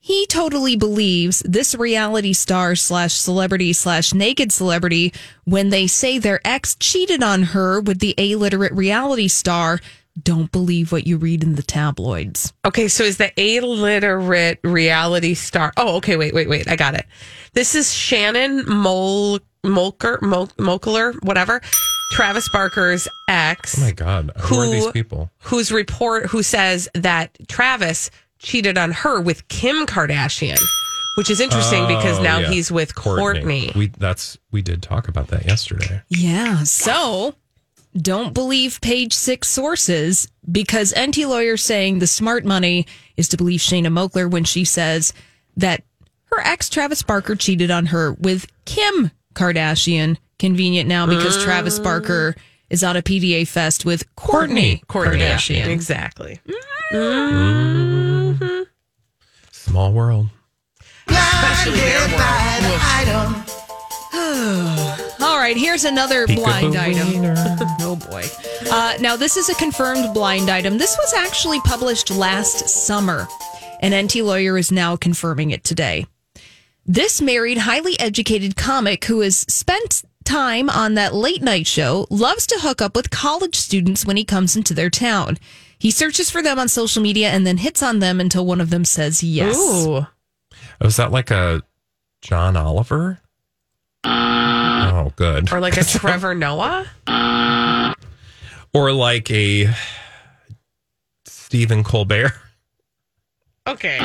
he 0.00 0.26
totally 0.26 0.76
believes 0.76 1.40
this 1.46 1.74
reality 1.74 2.34
star 2.34 2.74
slash 2.74 3.14
celebrity 3.14 3.72
slash 3.72 4.12
naked 4.12 4.52
celebrity 4.52 5.14
when 5.44 5.70
they 5.70 5.86
say 5.86 6.18
their 6.18 6.40
ex 6.44 6.76
cheated 6.78 7.22
on 7.22 7.42
her 7.42 7.80
with 7.80 8.00
the 8.00 8.14
illiterate 8.18 8.72
reality 8.72 9.28
star. 9.28 9.80
Don't 10.22 10.52
believe 10.52 10.92
what 10.92 11.06
you 11.06 11.16
read 11.16 11.42
in 11.42 11.54
the 11.54 11.62
tabloids. 11.62 12.52
Okay, 12.66 12.86
so 12.86 13.02
is 13.02 13.16
the 13.16 13.32
illiterate 13.40 14.60
reality 14.62 15.32
star? 15.32 15.72
Oh, 15.76 15.96
okay, 15.96 16.16
wait, 16.16 16.34
wait, 16.34 16.48
wait. 16.48 16.68
I 16.68 16.76
got 16.76 16.94
it. 16.94 17.06
This 17.54 17.74
is 17.74 17.92
Shannon 17.92 18.68
Mol 18.68 19.40
Molker 19.64 20.20
Mol, 20.20 20.48
Molkler, 20.58 21.14
whatever. 21.24 21.62
Travis 22.12 22.48
Barker's 22.48 23.08
ex. 23.28 23.78
Oh 23.78 23.82
my 23.82 23.92
God. 23.92 24.30
Who, 24.38 24.60
are 24.60 24.66
these 24.68 24.90
people? 24.92 25.30
whose 25.40 25.72
report 25.72 26.26
who 26.26 26.42
says 26.42 26.88
that 26.94 27.36
Travis 27.48 28.10
cheated 28.38 28.76
on 28.78 28.92
her 28.92 29.20
with 29.20 29.48
Kim 29.48 29.86
Kardashian, 29.86 30.60
which 31.16 31.30
is 31.30 31.40
interesting 31.40 31.86
because 31.86 32.18
Oh, 32.18 32.22
now 32.22 32.38
yeah. 32.40 32.48
he's 32.50 32.70
with 32.70 32.94
Kourtney. 32.94 33.74
We 33.74 33.88
that's 33.88 34.38
we 34.50 34.62
did 34.62 34.82
talk 34.82 35.08
about 35.08 35.28
that 35.28 35.46
yesterday. 35.46 36.02
Yeah. 36.08 36.62
So 36.64 37.34
don't 37.96 38.34
believe 38.34 38.80
page 38.80 39.12
six 39.14 39.48
sources 39.48 40.28
because 40.50 40.92
Enty 40.94 41.26
lawyer 41.28 41.56
saying 41.56 42.00
the 42.00 42.06
smart 42.06 42.44
money 42.44 42.86
is 43.16 43.28
to 43.28 43.36
believe 43.36 43.60
Shanna 43.60 43.90
Moakler 43.90 44.30
when 44.30 44.44
she 44.44 44.64
says 44.64 45.12
that 45.56 45.82
her 46.26 46.40
ex 46.40 46.68
Travis 46.68 47.02
Barker 47.02 47.34
cheated 47.36 47.70
on 47.70 47.86
her 47.86 48.12
with 48.12 48.46
Kim 48.64 49.10
Kardashian. 49.34 50.16
Convenient 50.44 50.86
now 50.86 51.06
because 51.06 51.38
mm. 51.38 51.42
Travis 51.42 51.78
Barker 51.78 52.36
is 52.68 52.84
on 52.84 52.98
a 52.98 53.02
PDA 53.02 53.48
fest 53.48 53.86
with 53.86 54.04
Kourtney, 54.14 54.84
Kourtney 54.84 55.16
Kardashian. 55.18 55.68
Exactly. 55.68 56.38
Mm-hmm. 56.92 58.64
Small 59.50 59.94
world. 59.94 60.28
Especially 61.08 61.80
their 61.80 62.08
world. 62.08 62.20
All 65.22 65.38
right, 65.38 65.56
here's 65.56 65.86
another 65.86 66.26
blind 66.26 66.76
item. 66.76 67.24
Oh 67.80 67.96
boy. 67.96 68.24
Uh, 68.70 68.98
now, 69.00 69.16
this 69.16 69.38
is 69.38 69.48
a 69.48 69.54
confirmed 69.54 70.12
blind 70.12 70.50
item. 70.50 70.76
This 70.76 70.94
was 70.98 71.14
actually 71.14 71.60
published 71.60 72.10
last 72.10 72.68
summer, 72.68 73.28
An 73.80 73.92
Enty 73.92 74.22
Lawyer 74.22 74.58
is 74.58 74.70
now 74.70 74.94
confirming 74.94 75.52
it 75.52 75.64
today. 75.64 76.06
This 76.84 77.22
married, 77.22 77.56
highly 77.56 77.98
educated 77.98 78.56
comic 78.56 79.06
who 79.06 79.20
has 79.20 79.38
spent 79.38 80.02
time 80.24 80.68
on 80.70 80.94
that 80.94 81.14
late 81.14 81.42
night 81.42 81.66
show 81.66 82.06
loves 82.10 82.46
to 82.48 82.58
hook 82.60 82.80
up 82.82 82.96
with 82.96 83.10
college 83.10 83.54
students 83.56 84.04
when 84.04 84.16
he 84.16 84.24
comes 84.24 84.56
into 84.56 84.74
their 84.74 84.90
town. 84.90 85.38
He 85.78 85.90
searches 85.90 86.30
for 86.30 86.42
them 86.42 86.58
on 86.58 86.68
social 86.68 87.02
media 87.02 87.30
and 87.30 87.46
then 87.46 87.58
hits 87.58 87.82
on 87.82 87.98
them 87.98 88.20
until 88.20 88.46
one 88.46 88.60
of 88.60 88.70
them 88.70 88.84
says 88.84 89.22
yes. 89.22 89.56
Ooh. 89.56 89.96
Oh, 89.96 90.06
Was 90.80 90.96
that 90.96 91.10
like 91.12 91.30
a 91.30 91.62
John 92.22 92.56
Oliver? 92.56 93.20
Oh, 94.04 95.12
good. 95.16 95.52
Or 95.52 95.60
like 95.60 95.76
a 95.76 95.84
Trevor 95.98 96.34
Noah? 96.34 96.86
Or 98.72 98.92
like 98.92 99.30
a 99.30 99.74
Stephen 101.26 101.84
Colbert, 101.84 102.32
Okay. 103.66 103.98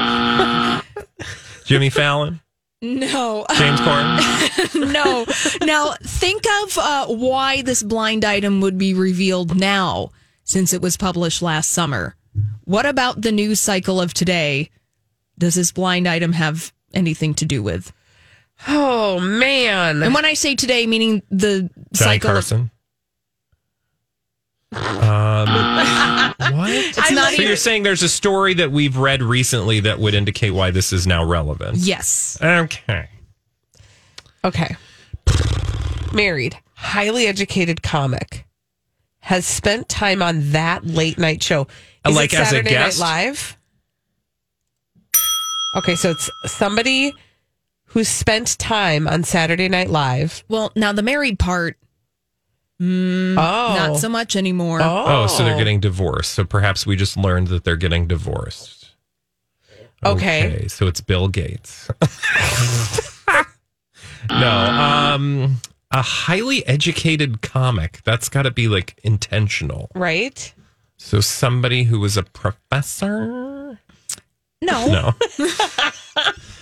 Jimmy 1.65 1.89
Fallon, 1.89 2.39
No. 2.81 3.45
James 3.57 3.79
Corden. 3.81 4.93
no. 4.93 5.25
Now, 5.65 5.93
think 6.01 6.43
of 6.63 6.77
uh, 6.77 7.07
why 7.07 7.61
this 7.61 7.83
blind 7.83 8.23
item 8.23 8.61
would 8.61 8.77
be 8.77 8.93
revealed 8.93 9.55
now 9.55 10.11
since 10.45 10.73
it 10.73 10.81
was 10.81 10.95
published 10.95 11.41
last 11.41 11.71
summer. 11.71 12.15
What 12.63 12.85
about 12.85 13.21
the 13.21 13.31
news 13.31 13.59
cycle 13.59 13.99
of 13.99 14.13
today? 14.13 14.69
Does 15.37 15.55
this 15.55 15.71
blind 15.71 16.07
item 16.07 16.33
have 16.33 16.71
anything 16.93 17.33
to 17.35 17.45
do 17.45 17.61
with? 17.61 17.91
Oh, 18.67 19.19
man. 19.19 20.01
And 20.01 20.13
when 20.13 20.25
I 20.25 20.33
say 20.33 20.55
today, 20.55 20.85
meaning 20.87 21.21
the 21.29 21.69
Johnny 21.93 22.19
cycle 22.19 22.29
of 22.29 22.35
Carson. 22.35 22.71
Um, 24.71 24.79
what? 26.57 26.69
It's 26.69 27.11
not 27.11 27.29
so 27.29 27.33
even- 27.33 27.47
you're 27.47 27.55
saying 27.55 27.83
there's 27.83 28.03
a 28.03 28.09
story 28.09 28.53
that 28.55 28.71
we've 28.71 28.97
read 28.97 29.21
recently 29.21 29.79
that 29.81 29.99
would 29.99 30.13
indicate 30.13 30.51
why 30.51 30.71
this 30.71 30.93
is 30.93 31.07
now 31.07 31.23
relevant? 31.23 31.77
Yes. 31.77 32.37
Okay. 32.41 33.09
Okay. 34.43 34.75
Married, 36.13 36.57
highly 36.75 37.27
educated 37.27 37.83
comic 37.83 38.45
has 39.21 39.45
spent 39.45 39.89
time 39.89 40.21
on 40.21 40.51
that 40.51 40.85
late 40.85 41.17
night 41.17 41.43
show. 41.43 41.67
Is 42.05 42.15
Like 42.15 42.33
it 42.33 42.39
as 42.39 42.47
a 42.47 42.49
Saturday 42.51 42.69
guest? 42.69 42.99
Night 42.99 43.05
Live? 43.05 43.57
Okay, 45.75 45.95
so 45.95 46.11
it's 46.11 46.29
somebody 46.45 47.13
who 47.85 48.03
spent 48.03 48.57
time 48.57 49.07
on 49.07 49.23
Saturday 49.23 49.67
Night 49.69 49.89
Live. 49.89 50.43
Well, 50.47 50.71
now 50.75 50.93
the 50.93 51.03
married 51.03 51.37
part, 51.37 51.77
Oh, 52.81 53.35
not 53.77 53.97
so 53.97 54.07
much 54.07 54.35
anymore. 54.35 54.79
Oh, 54.81 55.27
so 55.27 55.43
they're 55.43 55.57
getting 55.57 55.79
divorced. 55.79 56.31
So 56.33 56.45
perhaps 56.45 56.85
we 56.85 56.95
just 56.95 57.17
learned 57.17 57.47
that 57.49 57.63
they're 57.63 57.75
getting 57.75 58.07
divorced. 58.07 58.91
Okay. 60.05 60.67
so 60.69 60.87
it's 60.87 61.01
Bill 61.01 61.27
Gates. 61.27 61.89
no, 64.29 64.49
um, 64.49 65.57
a 65.91 66.01
highly 66.01 66.65
educated 66.67 67.41
comic. 67.41 68.01
That's 68.05 68.29
got 68.29 68.43
to 68.43 68.51
be 68.51 68.67
like 68.67 68.97
intentional. 69.03 69.89
right. 69.95 70.53
So 71.01 71.21
somebody 71.21 71.83
who 71.83 71.99
was 71.99 72.17
a 72.17 72.23
professor. 72.23 73.79
No. 74.61 75.13
No, 75.15 75.15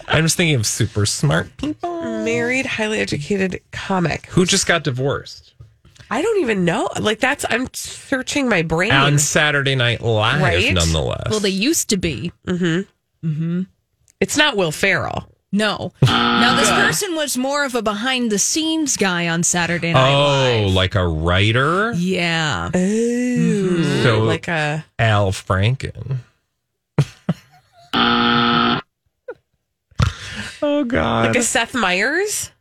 I'm 0.08 0.24
just 0.24 0.38
thinking 0.38 0.56
of 0.56 0.66
super 0.68 1.06
smart 1.08 1.58
people 1.58 2.02
Married, 2.24 2.66
highly 2.66 3.00
educated 3.00 3.60
comic. 3.72 4.28
who 4.28 4.46
just 4.46 4.68
got 4.68 4.84
divorced 4.84 5.54
I 6.10 6.22
don't 6.22 6.40
even 6.42 6.64
know. 6.66 6.90
Like 7.00 7.20
that's 7.20 7.46
I'm 7.50 7.68
searching 7.74 8.48
my 8.50 8.62
brain. 8.62 8.92
on 8.92 9.20
Saturday 9.20 9.76
Night 9.76 10.02
Live, 10.02 10.42
Right. 10.42 10.74
nonetheless. 10.74 11.28
Well, 11.30 11.40
they 11.40 11.50
used 11.50 11.90
to 11.90 11.98
be. 11.98 12.32
Mm-hmm. 12.48 13.28
Mm-hmm. 13.28 13.62
It's 14.20 14.38
not 14.38 14.56
Will 14.58 14.72
Ferrell. 14.72 15.30
No. 15.52 15.94
Now, 16.04 16.56
this 16.58 16.70
person 16.70 17.16
was 17.16 17.38
more 17.38 17.64
of 17.66 17.74
a 17.74 17.82
behind 17.82 18.32
the 18.32 18.38
scenes 18.40 18.98
guy 18.98 19.30
on 19.30 19.44
Saturday 19.44 19.94
Night 19.94 20.14
Live. 20.14 20.62
oh, 20.64 20.66
Live. 20.68 20.74
like 20.76 20.96
a 20.96 21.08
writer. 21.08 21.94
Yeah. 21.94 22.70
So 22.72 24.24
Like 24.24 24.48
a 24.50 24.86
Al 25.00 25.32
Franken. 25.32 26.18
oh 30.62 30.84
God. 30.86 31.28
like 31.28 31.36
a 31.38 31.44
Seth 31.44 31.74
Meyers. 31.74 32.52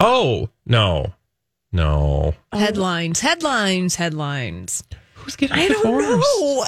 Oh 0.00 0.48
no, 0.66 1.12
no. 1.72 2.34
Headlines, 2.52 3.20
headlines, 3.20 3.96
headlines. 3.96 4.84
Who's 5.14 5.36
getting 5.36 5.56
I 5.58 5.68
don't 5.68 5.82
divorced? 5.82 6.08
know. 6.40 6.64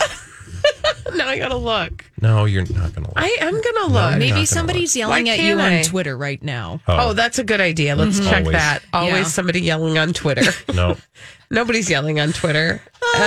now 1.17 1.29
I 1.29 1.39
gotta 1.39 1.57
look. 1.57 2.05
No, 2.21 2.45
you're 2.45 2.63
not 2.73 2.95
gonna. 2.95 3.09
Lie. 3.15 3.37
I 3.41 3.45
am 3.47 3.61
gonna 3.61 3.93
look. 3.93 4.11
you're 4.11 4.19
Maybe 4.19 4.31
gonna 4.33 4.47
somebody's 4.47 4.95
Why 4.95 5.01
yelling 5.01 5.29
at 5.29 5.39
you 5.39 5.57
can't 5.57 5.85
on 5.87 5.91
Twitter 5.91 6.17
right 6.17 6.43
now. 6.43 6.81
Oh, 6.87 7.13
that's 7.15 7.39
a 7.39 7.45
good 7.45 7.61
idea. 7.61 7.97
Let's 7.97 8.21
check 8.21 8.41
Always. 8.45 8.53
that. 8.53 8.81
Always 8.93 9.13
Yeah. 9.13 9.23
somebody 9.25 9.61
yelling 9.63 9.99
on 9.99 10.13
Twitter. 10.13 10.51
no. 10.75 10.97
Nobody's 11.51 11.91
yelling 11.91 12.19
on 12.19 12.33
Twitter. 12.33 12.81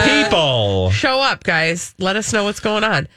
People. 0.03 0.89
Show 0.89 1.19
up, 1.21 1.43
guys. 1.43 1.93
Let 1.99 2.15
us 2.15 2.33
know 2.33 2.43
what's 2.43 2.59
going 2.59 2.83
on. 2.83 3.07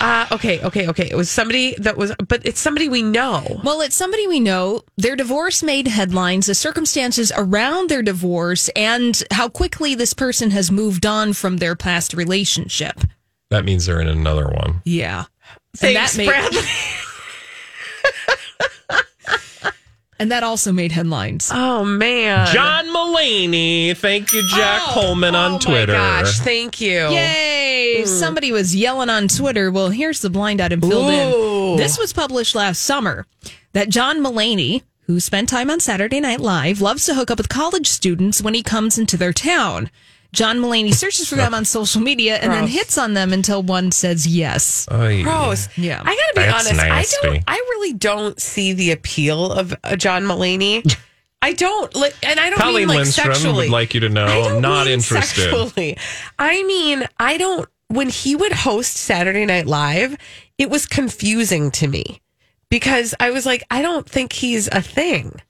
Uh, 0.00 0.26
okay, 0.30 0.60
okay, 0.62 0.86
okay. 0.88 1.08
It 1.10 1.16
was 1.16 1.28
somebody 1.28 1.74
that 1.78 1.96
was, 1.96 2.14
but 2.28 2.46
it's 2.46 2.60
somebody 2.60 2.88
we 2.88 3.02
know. 3.02 3.60
Well, 3.64 3.80
it's 3.80 3.96
somebody 3.96 4.28
we 4.28 4.38
know. 4.38 4.81
Their 5.02 5.16
divorce 5.16 5.64
made 5.64 5.88
headlines, 5.88 6.46
the 6.46 6.54
circumstances 6.54 7.32
around 7.36 7.90
their 7.90 8.02
divorce, 8.02 8.68
and 8.76 9.20
how 9.32 9.48
quickly 9.48 9.96
this 9.96 10.14
person 10.14 10.52
has 10.52 10.70
moved 10.70 11.04
on 11.04 11.32
from 11.32 11.56
their 11.56 11.74
past 11.74 12.14
relationship. 12.14 13.00
That 13.50 13.64
means 13.64 13.86
they're 13.86 14.00
in 14.00 14.06
another 14.06 14.46
one. 14.46 14.80
Yeah. 14.84 15.24
Thanks, 15.76 15.82
and 15.82 15.96
that 15.96 16.16
made, 16.16 16.28
Bradley. 16.28 16.60
and 20.20 20.30
that 20.30 20.44
also 20.44 20.70
made 20.70 20.92
headlines. 20.92 21.50
Oh 21.52 21.84
man, 21.84 22.46
John 22.54 22.86
Mulaney. 22.86 23.96
Thank 23.96 24.32
you, 24.32 24.46
Jack 24.54 24.82
oh, 24.84 24.90
Coleman 24.94 25.34
on 25.34 25.54
oh 25.54 25.58
Twitter. 25.58 25.72
oh 25.72 25.76
Twitter. 25.78 25.92
My 25.94 26.22
gosh, 26.22 26.38
thank 26.38 26.80
you. 26.80 27.08
Yay! 27.08 28.02
Hmm. 28.02 28.06
Somebody 28.06 28.52
was 28.52 28.76
yelling 28.76 29.10
on 29.10 29.26
Twitter. 29.26 29.72
Well, 29.72 29.88
here's 29.88 30.20
the 30.20 30.30
blind 30.30 30.60
item 30.60 30.80
filled 30.80 31.12
Ooh. 31.12 31.72
in. 31.72 31.76
This 31.76 31.98
was 31.98 32.12
published 32.12 32.54
last 32.54 32.84
summer 32.84 33.26
that 33.72 33.88
John 33.88 34.20
Mulaney, 34.20 34.82
who 35.12 35.20
spent 35.20 35.48
time 35.48 35.70
on 35.70 35.78
Saturday 35.78 36.20
Night 36.20 36.40
Live, 36.40 36.80
loves 36.80 37.04
to 37.06 37.14
hook 37.14 37.30
up 37.30 37.36
with 37.38 37.48
college 37.50 37.86
students 37.86 38.40
when 38.40 38.54
he 38.54 38.62
comes 38.62 38.96
into 38.96 39.16
their 39.16 39.32
town. 39.32 39.90
John 40.32 40.58
Mulaney 40.58 40.94
searches 40.94 41.28
for 41.28 41.36
them 41.36 41.52
on 41.52 41.66
social 41.66 42.00
media 42.00 42.36
and 42.36 42.50
then 42.50 42.66
hits 42.66 42.96
on 42.96 43.12
them 43.12 43.34
until 43.34 43.62
one 43.62 43.90
says 43.92 44.26
yes. 44.26 44.88
Oy. 44.90 45.22
Gross. 45.22 45.68
Yeah. 45.76 46.00
I 46.02 46.04
gotta 46.04 46.32
be 46.34 46.40
That's 46.40 46.66
honest. 46.66 46.80
I 47.22 47.28
don't. 47.28 47.44
I 47.46 47.56
really 47.56 47.92
don't 47.92 48.40
see 48.40 48.72
the 48.72 48.92
appeal 48.92 49.52
of 49.52 49.74
uh, 49.84 49.96
John 49.96 50.22
Mulaney. 50.22 50.96
I 51.42 51.52
don't 51.52 51.94
like, 51.94 52.14
and 52.22 52.40
I 52.40 52.48
don't 52.48 52.58
Colleen 52.60 52.74
mean 52.76 52.88
like 52.88 52.96
Lindstrom 52.98 53.34
sexually. 53.34 53.66
would 53.66 53.72
like 53.72 53.92
you 53.92 54.00
to 54.00 54.08
know. 54.08 54.24
I 54.24 54.34
don't 54.34 54.52
I'm 54.52 54.62
not 54.62 54.86
mean 54.86 54.94
interested. 54.94 55.50
Sexually. 55.50 55.98
I 56.38 56.62
mean, 56.62 57.06
I 57.18 57.36
don't. 57.36 57.68
When 57.88 58.08
he 58.08 58.34
would 58.34 58.52
host 58.52 58.96
Saturday 58.96 59.44
Night 59.44 59.66
Live, 59.66 60.16
it 60.56 60.70
was 60.70 60.86
confusing 60.86 61.70
to 61.72 61.88
me 61.88 62.22
because 62.72 63.14
I 63.20 63.30
was 63.32 63.44
like, 63.44 63.62
I 63.70 63.82
don't 63.82 64.08
think 64.08 64.32
he's 64.32 64.66
a 64.68 64.80
thing. 64.80 65.42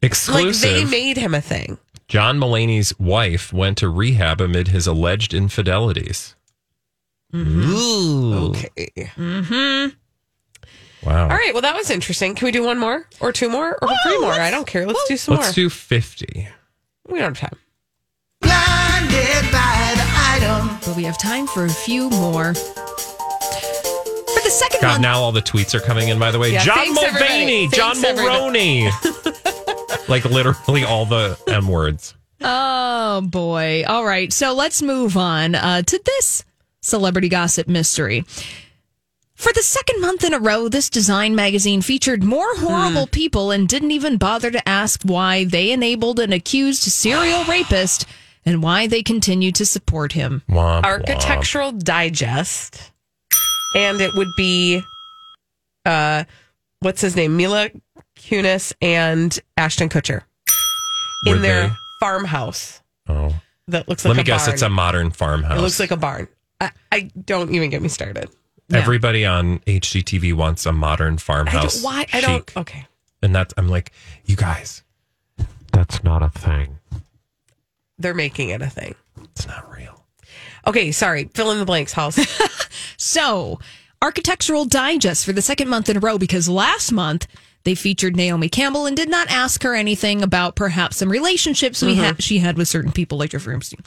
Exclusive. 0.00 0.70
Like 0.70 0.84
they 0.84 0.90
made 0.90 1.18
him 1.18 1.34
a 1.34 1.42
thing. 1.42 1.76
John 2.08 2.38
Mulaney's 2.38 2.98
wife 2.98 3.52
went 3.52 3.76
to 3.78 3.90
rehab 3.90 4.40
amid 4.40 4.68
his 4.68 4.86
alleged 4.86 5.34
infidelities. 5.34 6.34
Ooh. 7.34 8.44
Okay. 8.48 8.88
Mm-hmm. 8.96 9.88
Wow. 11.06 11.24
All 11.24 11.36
right. 11.36 11.52
Well, 11.52 11.60
that 11.60 11.76
was 11.76 11.90
interesting. 11.90 12.34
Can 12.34 12.46
we 12.46 12.52
do 12.52 12.64
one 12.64 12.78
more 12.78 13.06
or 13.20 13.32
two 13.32 13.50
more 13.50 13.76
or 13.82 13.88
three 14.04 14.18
more? 14.20 14.32
I 14.32 14.50
don't 14.50 14.66
care. 14.66 14.86
Let's 14.86 15.06
do 15.06 15.18
some 15.18 15.34
more. 15.34 15.44
Let's 15.44 15.54
do 15.54 15.68
50. 15.68 16.48
we 17.10 17.18
don't 17.18 17.36
have 17.36 17.50
time. 17.50 17.58
But 20.86 20.96
we 20.96 21.04
have 21.04 21.18
time 21.18 21.46
for 21.46 21.66
a 21.66 21.70
few 21.70 22.08
more. 22.08 22.54
For 24.52 24.58
the 24.58 24.64
second 24.64 24.80
God, 24.82 24.88
month, 24.88 25.02
now 25.02 25.18
all 25.20 25.32
the 25.32 25.40
tweets 25.40 25.72
are 25.72 25.80
coming 25.80 26.08
in, 26.08 26.18
by 26.18 26.30
the 26.30 26.38
way. 26.38 26.52
Yeah, 26.52 26.62
John 26.62 26.76
thanks. 26.76 27.00
Mulvaney, 27.00 27.68
John 27.68 27.94
Thanks, 27.96 28.20
everybody. 28.20 28.82
Mulroney. 28.82 30.08
like 30.08 30.24
literally 30.26 30.84
all 30.84 31.06
the 31.06 31.38
M 31.48 31.68
words. 31.68 32.14
Oh 32.42 33.22
boy. 33.22 33.84
All 33.86 34.04
right. 34.04 34.30
So 34.30 34.52
let's 34.52 34.82
move 34.82 35.16
on 35.16 35.54
uh, 35.54 35.82
to 35.82 36.00
this 36.04 36.44
celebrity 36.82 37.30
gossip 37.30 37.66
mystery. 37.66 38.24
For 39.34 39.52
the 39.54 39.62
second 39.62 40.00
month 40.02 40.22
in 40.22 40.34
a 40.34 40.38
row, 40.38 40.68
this 40.68 40.90
design 40.90 41.34
magazine 41.34 41.80
featured 41.80 42.22
more 42.22 42.54
horrible 42.56 43.06
people 43.06 43.50
and 43.50 43.66
didn't 43.66 43.90
even 43.90 44.18
bother 44.18 44.50
to 44.50 44.68
ask 44.68 45.02
why 45.02 45.44
they 45.44 45.72
enabled 45.72 46.20
an 46.20 46.32
accused 46.32 46.82
serial 46.82 47.42
rapist 47.48 48.06
and 48.44 48.62
why 48.62 48.86
they 48.86 49.02
continue 49.02 49.50
to 49.52 49.64
support 49.64 50.12
him. 50.12 50.42
Womp, 50.48 50.82
womp. 50.82 50.84
Architectural 50.84 51.72
Digest, 51.72 52.91
and 53.74 54.00
it 54.00 54.14
would 54.14 54.28
be, 54.36 54.82
uh, 55.86 56.24
what's 56.80 57.00
his 57.00 57.16
name, 57.16 57.36
Mila 57.36 57.70
Kunis 58.16 58.72
and 58.80 59.38
Ashton 59.56 59.88
Kutcher 59.88 60.22
Were 61.26 61.36
in 61.36 61.42
their 61.42 61.68
they? 61.68 61.74
farmhouse 62.00 62.80
Oh. 63.08 63.34
that 63.68 63.88
looks 63.88 64.04
like 64.04 64.10
Let 64.10 64.16
me 64.16 64.22
a 64.22 64.24
guess, 64.24 64.44
barn. 64.46 64.54
it's 64.54 64.62
a 64.62 64.68
modern 64.68 65.10
farmhouse. 65.10 65.58
It 65.58 65.60
looks 65.60 65.80
like 65.80 65.90
a 65.90 65.96
barn. 65.96 66.28
I, 66.60 66.70
I 66.92 67.10
don't 67.24 67.52
even 67.54 67.70
get 67.70 67.82
me 67.82 67.88
started. 67.88 68.28
Yeah. 68.68 68.78
Everybody 68.78 69.24
on 69.26 69.58
HGTV 69.60 70.34
wants 70.34 70.64
a 70.66 70.72
modern 70.72 71.18
farmhouse. 71.18 71.74
don't, 71.80 71.84
why? 71.84 72.06
I 72.12 72.20
don't. 72.20 72.48
chic. 72.48 72.56
Okay. 72.56 72.86
And 73.22 73.34
that's 73.34 73.52
I'm 73.56 73.68
like, 73.68 73.92
you 74.24 74.36
guys, 74.36 74.82
that's 75.72 76.02
not 76.04 76.22
a 76.22 76.28
thing. 76.30 76.78
They're 77.98 78.14
making 78.14 78.48
it 78.50 78.62
a 78.62 78.70
thing. 78.70 78.94
It's 79.24 79.46
not 79.46 79.70
real. 79.76 80.01
Okay. 80.66 80.92
Sorry. 80.92 81.30
Fill 81.34 81.50
in 81.50 81.58
the 81.58 81.64
blanks, 81.64 81.92
House. 81.92 82.18
So, 83.02 83.58
Architectural 84.00 84.64
Digest 84.64 85.24
for 85.24 85.32
the 85.32 85.42
second 85.42 85.68
month 85.68 85.88
in 85.88 85.96
a 85.96 86.00
row 86.00 86.18
because 86.18 86.48
last 86.48 86.92
month 86.92 87.26
they 87.64 87.74
featured 87.74 88.16
Naomi 88.16 88.48
Campbell 88.48 88.86
and 88.86 88.96
did 88.96 89.08
not 89.08 89.28
ask 89.28 89.62
her 89.64 89.74
anything 89.74 90.22
about 90.22 90.54
perhaps 90.54 90.98
some 90.98 91.10
relationships 91.10 91.82
we 91.82 91.94
mm-hmm. 91.94 92.02
had 92.02 92.22
she 92.22 92.38
had 92.38 92.56
with 92.56 92.68
certain 92.68 92.92
people 92.92 93.18
like 93.18 93.30
Jeffrey 93.30 93.54
Epstein. 93.54 93.80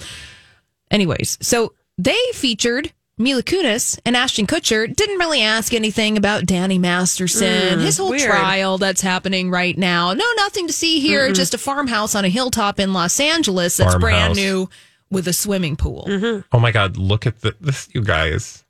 Anyways, 0.92 1.38
so 1.42 1.74
they 1.98 2.20
featured 2.34 2.92
Mila 3.18 3.42
Kunis 3.42 4.00
and 4.06 4.18
Ashton 4.18 4.48
Kutcher. 4.48 4.94
Didn't 4.94 5.18
really 5.18 5.42
ask 5.42 5.74
anything 5.74 6.18
about 6.18 6.46
Danny 6.46 6.78
Masterson, 6.78 7.80
mm, 7.80 7.82
his 7.82 7.98
whole 7.98 8.10
weird. 8.10 8.24
trial 8.24 8.78
that's 8.78 9.02
happening 9.02 9.50
right 9.50 9.78
now. 9.78 10.14
No, 10.14 10.26
nothing 10.36 10.68
to 10.68 10.74
see 10.74 11.00
here. 11.00 11.32
Just 11.32 11.54
a 11.54 11.58
farmhouse 11.58 12.16
on 12.16 12.26
a 12.26 12.30
hilltop 12.30 12.80
in 12.80 12.92
Los 12.92 13.20
Angeles 13.20 13.78
that's 13.78 13.96
brand 13.96 14.36
new 14.36 14.70
with 15.10 15.28
a 15.28 15.34
swimming 15.34 15.76
pool. 15.76 16.06
Mm-hmm. 16.10 16.42
Oh 16.52 16.60
my 16.60 16.72
god, 16.72 16.98
look 16.98 17.26
at 17.26 17.42
the, 17.42 17.56
this, 17.60 17.90
you 17.94 18.02
guys. 18.02 18.64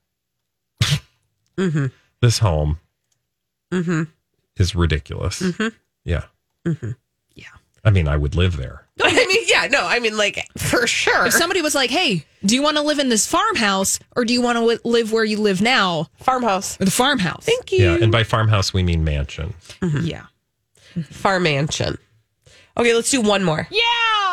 Mm-hmm. 1.58 1.86
This 2.20 2.40
home 2.40 2.80
mm-hmm. 3.72 4.04
is 4.58 4.76
ridiculous. 4.76 5.42
Mm-hmm. 5.42 5.70
Yeah. 6.04 6.26
Yeah. 7.34 7.46
I 7.86 7.92
mean, 7.92 8.10
I 8.10 8.18
would 8.18 8.36
live 8.36 8.58
there. 8.58 8.84
I 9.02 9.26
mean, 9.26 9.46
yeah. 9.48 9.68
No. 9.68 9.86
I 9.86 10.00
mean, 10.00 10.18
like 10.18 10.46
for 10.58 10.86
sure. 10.86 11.28
If 11.28 11.34
somebody 11.34 11.62
was 11.62 11.74
like, 11.74 11.90
"Hey, 11.90 12.26
do 12.44 12.56
you 12.56 12.62
want 12.62 12.76
to 12.76 12.84
live 12.84 13.00
in 13.00 13.08
this 13.08 13.26
farmhouse 13.26 14.00
or 14.18 14.26
do 14.26 14.34
you 14.34 14.42
want 14.42 14.58
to 14.58 14.62
w- 14.62 14.80
live 14.84 15.14
where 15.14 15.24
you 15.24 15.38
live 15.38 15.62
now, 15.62 16.08
Farmhouse. 16.18 16.80
or 16.82 16.84
the 16.86 16.92
farmhouse?" 16.92 17.46
Thank 17.46 17.72
you. 17.72 17.92
Yeah. 17.92 17.98
And 18.02 18.12
by 18.12 18.24
farmhouse, 18.24 18.74
we 18.74 18.84
mean 18.84 19.04
mansion. 19.04 19.54
Yeah. 20.02 20.26
Farm 21.04 21.44
mansion. 21.44 21.98
Okay. 22.78 22.94
Let's 22.94 23.12
do 23.12 23.22
one 23.22 23.44
more. 23.44 23.68
Yeah. 23.72 24.25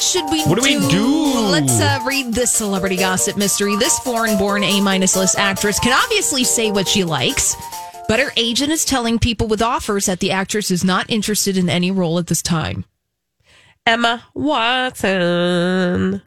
Should 0.00 0.24
we 0.30 0.42
What 0.44 0.56
do 0.56 0.62
we 0.62 0.78
do? 0.88 1.06
Let's 1.50 1.80
uh, 1.80 2.00
read 2.06 2.32
this 2.32 2.52
celebrity 2.52 2.96
gossip 2.96 3.36
mystery. 3.36 3.76
This 3.76 3.98
foreign-born 4.00 4.62
A-minus 4.64 5.16
list 5.16 5.38
actress 5.38 5.78
can 5.78 5.92
obviously 5.92 6.44
say 6.44 6.70
what 6.70 6.86
she 6.86 7.04
likes, 7.04 7.56
but 8.08 8.20
her 8.20 8.32
agent 8.36 8.70
is 8.70 8.84
telling 8.84 9.18
people 9.18 9.48
with 9.48 9.62
offers 9.62 10.06
that 10.06 10.20
the 10.20 10.30
actress 10.30 10.70
is 10.70 10.84
not 10.84 11.10
interested 11.10 11.56
in 11.56 11.68
any 11.68 11.90
role 11.90 12.18
at 12.18 12.26
this 12.26 12.42
time. 12.42 12.84
Emma 13.86 14.24
Watson. 14.34 16.22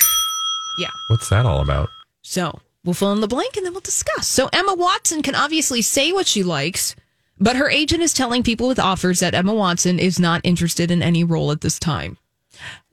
Yeah. 0.77 0.89
What's 1.09 1.29
that 1.29 1.45
all 1.45 1.61
about? 1.61 1.89
So 2.21 2.59
we'll 2.83 2.93
fill 2.93 3.13
in 3.13 3.21
the 3.21 3.27
blank 3.27 3.55
and 3.57 3.65
then 3.65 3.73
we'll 3.73 3.81
discuss. 3.81 4.27
So 4.27 4.49
Emma 4.51 4.73
Watson 4.73 5.21
can 5.21 5.35
obviously 5.35 5.81
say 5.81 6.11
what 6.11 6.27
she 6.27 6.43
likes, 6.43 6.95
but 7.39 7.55
her 7.55 7.69
agent 7.69 8.01
is 8.01 8.13
telling 8.13 8.43
people 8.43 8.67
with 8.67 8.79
offers 8.79 9.19
that 9.19 9.35
Emma 9.35 9.53
Watson 9.53 9.99
is 9.99 10.19
not 10.19 10.41
interested 10.43 10.91
in 10.91 11.01
any 11.01 11.23
role 11.23 11.51
at 11.51 11.61
this 11.61 11.79
time. 11.79 12.17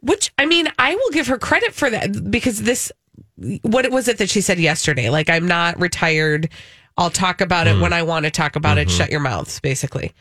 Which 0.00 0.32
I 0.38 0.46
mean, 0.46 0.68
I 0.78 0.94
will 0.94 1.10
give 1.10 1.26
her 1.26 1.38
credit 1.38 1.74
for 1.74 1.90
that 1.90 2.30
because 2.30 2.62
this. 2.62 2.92
What 3.62 3.88
was 3.92 4.08
it 4.08 4.18
that 4.18 4.30
she 4.30 4.40
said 4.40 4.58
yesterday? 4.58 5.10
Like, 5.10 5.30
I'm 5.30 5.46
not 5.46 5.78
retired. 5.78 6.48
I'll 6.96 7.10
talk 7.10 7.40
about 7.40 7.68
it 7.68 7.76
mm. 7.76 7.80
when 7.80 7.92
I 7.92 8.02
want 8.02 8.24
to 8.24 8.30
talk 8.32 8.56
about 8.56 8.78
it. 8.78 8.88
Mm-hmm. 8.88 8.96
Shut 8.96 9.10
your 9.10 9.20
mouths, 9.20 9.60
basically. 9.60 10.12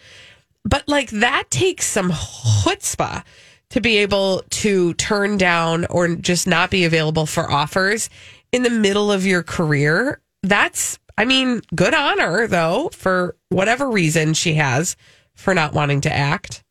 But 0.64 0.88
like 0.88 1.10
that 1.12 1.50
takes 1.50 1.86
some 1.86 2.12
chutzpah 2.12 3.24
to 3.70 3.82
be 3.82 3.98
able 3.98 4.44
to 4.50 4.94
turn 4.96 5.38
down 5.38 5.86
or 5.86 6.16
just 6.16 6.46
not 6.46 6.70
be 6.70 6.86
available 6.86 7.26
for 7.26 7.50
offers 7.50 8.10
in 8.52 8.64
the 8.64 8.70
middle 8.70 9.12
of 9.12 9.26
your 9.26 9.44
career. 9.44 10.22
That's, 10.44 11.00
I 11.18 11.26
mean, 11.26 11.62
good 11.74 11.94
on 11.94 12.20
her 12.20 12.48
though 12.48 12.90
for 12.94 13.36
whatever 13.50 13.90
reason 13.90 14.34
she 14.34 14.54
has 14.56 14.96
for 15.36 15.54
not 15.54 15.74
wanting 15.74 16.02
to 16.02 16.14
act. 16.14 16.64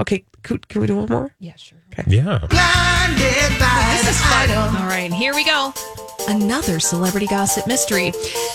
Okay, 0.00 0.24
could, 0.42 0.68
can 0.68 0.80
we 0.82 0.86
do 0.86 0.96
one 0.96 1.08
more? 1.08 1.34
Yeah, 1.38 1.56
sure. 1.56 1.75
Yeah. 2.06 2.38
This 2.48 4.08
is 4.10 4.20
fun. 4.22 4.50
All 4.50 4.86
right, 4.86 5.12
here 5.12 5.34
we 5.34 5.44
go. 5.44 5.72
Another 6.28 6.80
celebrity 6.80 7.26
gossip 7.26 7.66
mystery. 7.66 8.10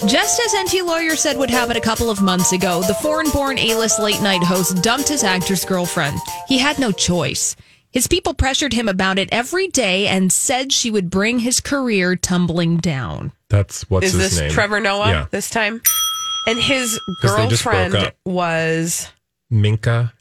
Just 0.06 0.40
as 0.42 0.54
Enty 0.54 0.86
Lawyer 0.86 1.16
said 1.16 1.38
would 1.38 1.50
happen 1.50 1.78
a 1.78 1.82
couple 1.82 2.10
of 2.10 2.22
months 2.22 2.52
ago, 2.52 2.82
the 2.84 2.94
foreign 2.96 3.30
born 3.32 3.58
A 3.58 3.76
list 3.76 4.00
late 4.00 4.22
night 4.22 4.44
host 4.44 4.84
dumped 4.84 5.08
his 5.08 5.24
actress 5.24 5.64
girlfriend. 5.66 6.20
He 6.48 6.58
had 6.58 6.80
no 6.80 6.92
choice. 6.92 7.56
His 7.92 8.08
people 8.08 8.34
pressured 8.34 8.74
him 8.74 8.88
about 8.88 9.20
it 9.20 9.30
every 9.32 9.68
day 9.68 10.08
and 10.08 10.32
said 10.32 10.72
she 10.72 10.92
would 10.92 11.10
bring 11.10 11.40
his 11.40 11.60
career 11.60 12.16
tumbling 12.16 12.78
down. 12.78 13.32
That's 13.50 13.90
what's 13.90 14.08
Is 14.08 14.14
his 14.14 14.22
this 14.32 14.40
name? 14.40 14.52
Trevor 14.52 14.80
Noah 14.80 15.10
Yeah. 15.10 15.26
this 15.32 15.50
time? 15.50 15.82
And 16.48 16.58
his 16.60 17.00
'Cause 17.22 17.36
they 17.38 17.48
just 17.48 17.64
broke 17.64 17.76
girlfriend 17.92 17.96
up. 18.08 18.16
was 18.26 19.10
Minka. 19.50 20.14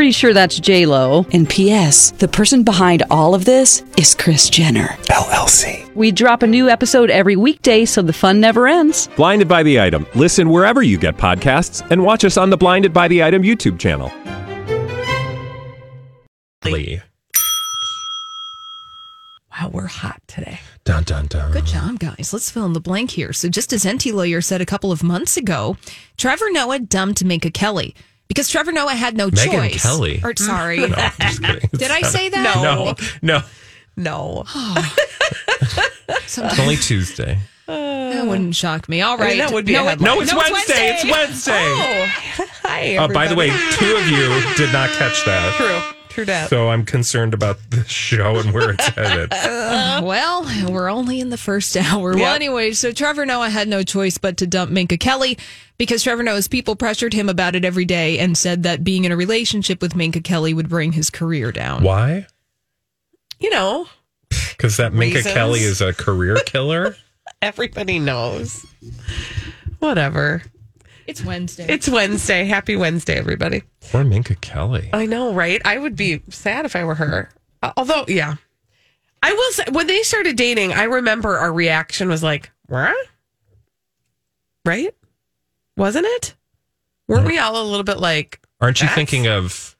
Pretty 0.00 0.12
sure 0.12 0.32
that's 0.32 0.58
J 0.58 0.86
Lo. 0.86 1.26
And 1.34 1.46
P.S. 1.46 2.12
The 2.12 2.26
person 2.26 2.62
behind 2.62 3.02
all 3.10 3.34
of 3.34 3.44
this 3.44 3.84
is 3.98 4.14
Kris 4.14 4.48
Jenner 4.48 4.86
LLC. 5.10 5.94
We 5.94 6.10
drop 6.10 6.42
a 6.42 6.46
new 6.46 6.70
episode 6.70 7.10
every 7.10 7.36
weekday, 7.36 7.84
so 7.84 8.00
the 8.00 8.14
fun 8.14 8.40
never 8.40 8.66
ends. 8.66 9.08
Blinded 9.08 9.46
by 9.46 9.62
the 9.62 9.78
item. 9.78 10.06
Listen 10.14 10.48
wherever 10.48 10.82
you 10.82 10.96
get 10.96 11.18
podcasts, 11.18 11.86
and 11.90 12.02
watch 12.02 12.24
us 12.24 12.38
on 12.38 12.48
the 12.48 12.56
Blinded 12.56 12.94
by 12.94 13.08
the 13.08 13.22
Item 13.22 13.42
YouTube 13.42 13.78
channel. 13.78 14.10
Lee. 16.64 17.02
Wow, 19.52 19.68
we're 19.70 19.86
hot 19.86 20.22
today. 20.26 20.60
Dun 20.84 21.02
dun 21.02 21.26
dun. 21.26 21.52
Good 21.52 21.66
job, 21.66 21.98
guys. 21.98 22.32
Let's 22.32 22.50
fill 22.50 22.64
in 22.64 22.72
the 22.72 22.80
blank 22.80 23.10
here. 23.10 23.34
So, 23.34 23.50
just 23.50 23.70
as 23.74 23.84
Enty 23.84 24.14
Lawyer 24.14 24.40
said 24.40 24.62
a 24.62 24.66
couple 24.66 24.92
of 24.92 25.02
months 25.02 25.36
ago, 25.36 25.76
Trevor 26.16 26.50
Noah 26.50 26.78
dumped 26.78 27.22
Minka 27.22 27.50
Kelly 27.50 27.94
because 28.30 28.48
Trevor 28.48 28.70
Noah 28.70 28.94
had 28.94 29.16
no 29.16 29.28
Megyn 29.28 29.50
choice. 29.50 29.82
Kelly. 29.82 30.20
Or, 30.22 30.32
sorry. 30.36 30.78
No, 30.88 31.08
just. 31.20 31.42
Did 31.72 31.90
I 31.90 32.02
say 32.02 32.28
that? 32.28 32.54
No. 32.54 32.94
No, 33.22 33.40
no. 33.40 33.42
No. 33.96 34.44
Sometimes 36.26 36.52
It's 36.52 36.60
only 36.60 36.76
Tuesday. 36.76 37.38
that 37.66 38.24
wouldn't 38.26 38.54
shock 38.54 38.88
me. 38.88 39.02
All 39.02 39.18
right. 39.18 39.30
mean, 39.30 39.38
that 39.38 39.52
would 39.52 39.64
be 39.66 39.72
no, 39.72 39.80
a 39.80 39.86
it- 39.86 39.88
headline. 39.90 40.16
No, 40.16 40.20
it's 40.22 40.32
Wednesday. 40.32 40.90
It's 40.94 41.04
Wednesday. 41.04 41.52
Oh, 41.54 42.06
hi. 42.62 42.96
Uh, 42.96 43.08
by 43.08 43.26
the 43.26 43.34
way, 43.34 43.48
two 43.48 43.96
of 43.96 44.06
you 44.08 44.28
did 44.56 44.72
not 44.72 44.90
catch 44.90 45.24
that. 45.24 45.54
true, 45.56 45.99
true 46.10 46.24
that. 46.26 46.50
So 46.50 46.68
I'm 46.68 46.84
concerned 46.84 47.32
about 47.34 47.58
the 47.70 47.84
show 47.84 48.36
and 48.38 48.52
where 48.52 48.70
it's 48.70 48.88
headed. 48.88 49.32
Uh, 49.70 50.00
well, 50.02 50.44
we're 50.70 50.90
only 50.90 51.20
in 51.20 51.28
the 51.30 51.36
first 51.38 51.76
hour. 51.76 52.14
Well, 52.14 52.34
anyway, 52.34 52.72
so 52.72 52.90
Trevor 52.92 53.24
Noah 53.24 53.48
had 53.50 53.68
no 53.68 53.82
choice 53.84 54.18
but 54.18 54.36
to 54.38 54.46
dump 54.46 54.70
Minka 54.72 54.96
Kelly 54.98 55.38
because 55.78 56.02
Trevor 56.02 56.24
Noah's 56.24 56.48
people 56.48 56.74
pressured 56.76 57.12
him 57.14 57.28
about 57.28 57.54
it 57.54 57.64
every 57.64 57.84
day 57.84 58.18
and 58.18 58.36
said 58.36 58.64
that 58.64 58.82
being 58.82 59.04
in 59.04 59.12
a 59.12 59.16
relationship 59.16 59.80
with 59.80 59.94
Minka 59.94 60.20
Kelly 60.22 60.52
would 60.54 60.68
bring 60.68 60.92
his 60.92 61.08
career 61.08 61.52
down. 61.52 61.84
Why? 61.84 62.26
you 63.38 63.48
know, 63.50 63.86
Because 64.50 64.76
that 64.78 64.92
Minka 64.92 65.16
Reasons. 65.18 65.34
Kelly 65.34 65.60
is 65.60 65.80
a 65.80 65.92
career 65.94 66.36
killer. 66.44 66.96
everybody 67.40 67.98
knows. 68.00 68.66
Whatever. 69.78 70.42
It's 71.10 71.24
Wednesday. 71.24 71.66
It's 71.68 71.88
Wednesday. 71.88 72.44
Happy 72.44 72.76
Wednesday, 72.76 73.16
everybody. 73.16 73.64
Poor 73.90 74.04
Minka 74.04 74.36
Kelly. 74.36 74.90
I 74.92 75.06
know, 75.06 75.32
right? 75.34 75.60
I 75.64 75.76
would 75.76 75.96
be 75.96 76.22
sad 76.28 76.64
if 76.66 76.76
I 76.76 76.84
were 76.84 76.94
her. 76.94 77.28
Uh, 77.62 77.72
Although, 77.76 78.04
yeah. 78.06 78.36
I 79.20 79.32
will 79.32 79.52
say, 79.52 79.64
when 79.72 79.88
they 79.88 80.02
started 80.04 80.36
dating, 80.36 80.72
I 80.72 80.84
remember 80.84 81.36
our 81.36 81.52
reaction 81.52 82.08
was 82.08 82.22
like, 82.22 82.52
what? 82.68 82.96
Right? 84.64 84.94
Wasn't 85.76 86.06
it? 86.06 86.34
Weren't 87.08 87.26
we 87.26 87.38
all 87.38 87.60
a 87.60 87.66
little 87.68 87.82
bit 87.82 87.98
like, 87.98 88.38
Aren't 88.60 88.80
you 88.80 88.86
That's- 88.86 88.94
thinking 88.94 89.26
of 89.26 89.76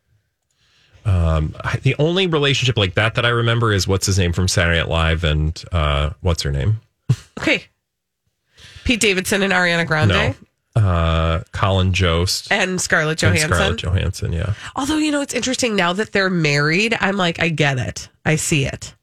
um, 1.04 1.54
I- 1.62 1.76
the 1.76 1.94
only 2.00 2.26
relationship 2.26 2.76
like 2.76 2.94
that 2.94 3.14
that 3.14 3.24
I 3.24 3.28
remember 3.28 3.72
is 3.72 3.86
what's 3.86 4.06
his 4.06 4.18
name 4.18 4.32
from 4.32 4.48
Saturday 4.48 4.78
Night 4.80 4.88
Live 4.88 5.22
and 5.22 5.62
uh, 5.70 6.10
what's 6.22 6.42
her 6.42 6.50
name? 6.50 6.80
okay, 7.38 7.64
Pete 8.84 8.98
Davidson 9.00 9.42
and 9.42 9.52
Ariana 9.52 9.86
Grande 9.86 10.08
No, 10.08 10.34
uh, 10.80 11.42
Colin 11.52 11.92
Jost 11.92 12.50
and 12.50 12.80
Scarlett 12.80 13.22
and 13.22 13.36
Johansson? 13.36 13.56
Scarlett 13.56 13.78
Johansson. 13.78 14.32
Yeah, 14.32 14.54
Although, 14.76 14.96
you 14.98 15.12
know, 15.12 15.20
it's 15.20 15.34
interesting 15.34 15.76
now 15.76 15.92
that 15.92 16.12
they're 16.12 16.30
married, 16.30 16.96
I'm 17.00 17.16
like, 17.16 17.40
I 17.40 17.48
get 17.48 17.78
it. 17.78 18.08
I 18.24 18.36
see 18.36 18.64
it. 18.66 18.94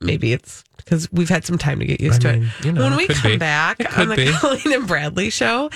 Maybe 0.00 0.32
it's 0.32 0.64
because 0.76 1.10
we've 1.12 1.28
had 1.30 1.44
some 1.44 1.56
time 1.56 1.78
to 1.78 1.86
get 1.86 2.00
used 2.00 2.24
I 2.26 2.32
to 2.32 2.38
mean, 2.38 2.50
it. 2.60 2.64
you 2.66 2.72
know, 2.72 2.82
when 2.82 2.96
we 2.96 3.06
come 3.06 3.32
be. 3.32 3.36
back 3.38 3.98
on 3.98 4.08
the 4.08 4.16
be. 4.16 4.32
Colleen 4.32 4.72
and 4.74 4.86
Bradley 4.86 5.30
show, 5.30 5.70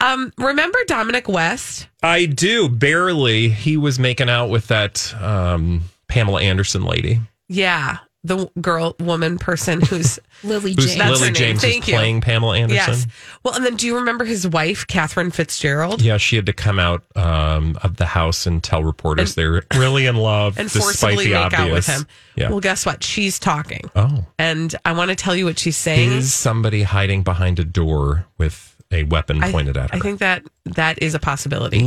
um, 0.00 0.32
remember 0.38 0.78
Dominic 0.86 1.28
West? 1.28 1.86
I 2.02 2.26
do 2.26 2.68
barely. 2.68 3.50
He 3.50 3.76
was 3.76 3.98
making 3.98 4.30
out 4.30 4.48
with 4.48 4.68
that 4.68 5.14
um, 5.20 5.82
Pamela 6.08 6.40
Anderson 6.40 6.84
lady. 6.84 7.20
Yeah, 7.48 7.98
the 8.24 8.50
girl, 8.60 8.96
woman, 8.98 9.38
person 9.38 9.82
who's 9.82 10.18
Lily 10.42 10.72
Who's 10.74 10.86
James. 10.86 10.96
That's 10.98 11.10
her 11.20 11.26
Lily 11.26 11.26
name. 11.26 11.34
James 11.34 11.60
Thank 11.60 11.82
is 11.84 11.88
you. 11.88 11.94
playing 11.94 12.20
Pamela 12.22 12.58
Anderson. 12.58 12.94
yes. 12.94 13.06
Well, 13.42 13.54
and 13.54 13.64
then 13.64 13.76
do 13.76 13.86
you 13.86 13.96
remember 13.96 14.24
his 14.24 14.48
wife, 14.48 14.86
Catherine 14.86 15.30
Fitzgerald? 15.30 16.00
Yeah, 16.00 16.16
she 16.16 16.36
had 16.36 16.46
to 16.46 16.54
come 16.54 16.78
out 16.78 17.04
um, 17.16 17.78
of 17.82 17.96
the 17.96 18.06
house 18.06 18.46
and 18.46 18.62
tell 18.62 18.82
reporters 18.82 19.34
they're 19.34 19.62
really 19.76 20.06
in 20.06 20.16
love, 20.16 20.58
and 20.58 20.70
despite 20.70 20.82
forcibly 20.82 21.26
the 21.26 21.34
make 21.34 21.44
obvious. 21.44 21.60
out 21.60 21.72
with 21.72 21.86
him. 21.86 22.06
Yeah. 22.36 22.50
Well, 22.50 22.60
guess 22.60 22.86
what? 22.86 23.04
She's 23.04 23.38
talking, 23.38 23.90
oh, 23.94 24.24
and 24.38 24.74
I 24.84 24.92
want 24.92 25.10
to 25.10 25.14
tell 25.14 25.36
you 25.36 25.44
what 25.44 25.58
she's 25.58 25.76
saying. 25.76 26.10
is 26.10 26.32
somebody 26.32 26.82
hiding 26.82 27.22
behind 27.22 27.58
a 27.58 27.64
door 27.64 28.26
with 28.38 28.73
a 28.90 29.04
weapon 29.04 29.42
I- 29.42 29.50
pointed 29.52 29.76
at 29.76 29.90
her? 29.90 29.96
I 29.96 30.00
think 30.00 30.20
that 30.20 30.42
that 30.66 31.02
is 31.02 31.14
a 31.14 31.18
possibility. 31.18 31.82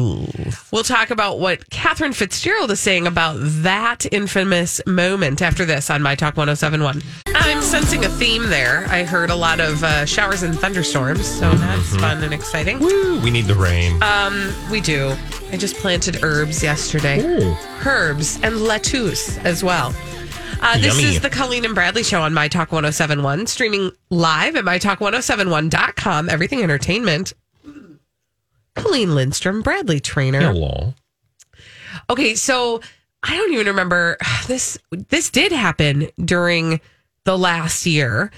We'll 0.71 0.83
talk 0.83 1.09
about 1.09 1.39
what 1.39 1.67
Catherine 1.69 2.13
Fitzgerald 2.13 2.69
is 2.71 2.79
saying 2.79 3.07
about 3.07 3.37
that 3.39 4.05
infamous 4.11 4.79
moment 4.85 5.41
after 5.41 5.65
this 5.65 5.89
on 5.89 6.01
My 6.03 6.15
Talk 6.15 6.37
1071. 6.37 7.01
I'm 7.27 7.61
sensing 7.61 8.05
a 8.05 8.09
theme 8.09 8.43
there. 8.49 8.85
I 8.89 9.03
heard 9.03 9.29
a 9.29 9.35
lot 9.35 9.59
of 9.59 9.83
uh, 9.83 10.05
showers 10.05 10.43
and 10.43 10.57
thunderstorms, 10.57 11.25
so 11.25 11.49
that's 11.51 11.95
fun 11.95 12.23
and 12.23 12.33
exciting. 12.33 12.79
Woo, 12.79 13.19
we 13.21 13.31
need 13.31 13.45
the 13.45 13.55
rain. 13.55 14.01
Um, 14.03 14.53
we 14.69 14.79
do. 14.81 15.15
I 15.51 15.57
just 15.57 15.75
planted 15.77 16.23
herbs 16.23 16.61
yesterday. 16.61 17.21
Herbs 17.85 18.39
and 18.43 18.61
lettuce 18.61 19.37
as 19.39 19.63
well. 19.63 19.93
Uh, 20.60 20.78
this 20.80 20.99
Yummy. 20.99 21.16
is 21.16 21.22
the 21.22 21.30
Colleen 21.30 21.66
and 21.66 21.76
Bradley 21.76 22.03
show 22.03 22.22
on 22.22 22.34
My 22.34 22.47
Talk 22.47 22.72
1071, 22.72 23.47
streaming 23.47 23.91
live 24.10 24.55
at 24.55 24.66
MyTalk1071.com. 24.66 26.30
Everything 26.30 26.62
Entertainment. 26.64 27.34
Colleen 28.76 29.16
Lindstrom, 29.16 29.62
Bradley 29.62 29.99
Traynor. 29.99 30.41
Hello. 30.41 30.93
Okay, 32.10 32.36
so 32.36 32.82
I 33.24 33.36
don't 33.36 33.53
even 33.53 33.68
remember 33.68 34.18
this. 34.47 34.78
This 34.91 35.30
did 35.30 35.51
happen 35.51 36.10
during 36.24 36.82
the 37.24 37.38
last 37.38 37.86
year. 37.86 38.32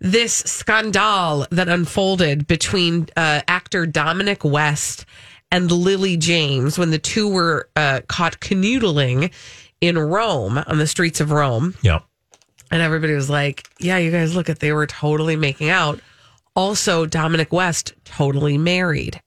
This 0.00 0.34
scandal 0.34 1.46
that 1.50 1.68
unfolded 1.68 2.46
between 2.46 3.08
uh, 3.16 3.40
actor 3.48 3.86
Dominic 3.86 4.44
West 4.44 5.06
and 5.50 5.70
Lily 5.70 6.16
James 6.16 6.78
when 6.78 6.90
the 6.90 6.98
two 6.98 7.28
were 7.28 7.68
uh, 7.76 8.00
caught 8.08 8.40
canoodling 8.40 9.32
in 9.86 9.98
Rome 9.98 10.58
on 10.66 10.78
the 10.78 10.86
streets 10.86 11.20
of 11.20 11.30
Rome. 11.30 11.74
Yeah. 11.82 12.00
And 12.70 12.82
everybody 12.82 13.14
was 13.14 13.30
like, 13.30 13.68
yeah, 13.78 13.98
you 13.98 14.10
guys 14.10 14.34
look 14.34 14.48
at 14.48 14.58
they 14.58 14.72
were 14.72 14.86
totally 14.86 15.36
making 15.36 15.70
out. 15.70 16.00
Also, 16.56 17.06
Dominic 17.06 17.52
West 17.52 17.94
totally 18.04 18.58
married. 18.58 19.20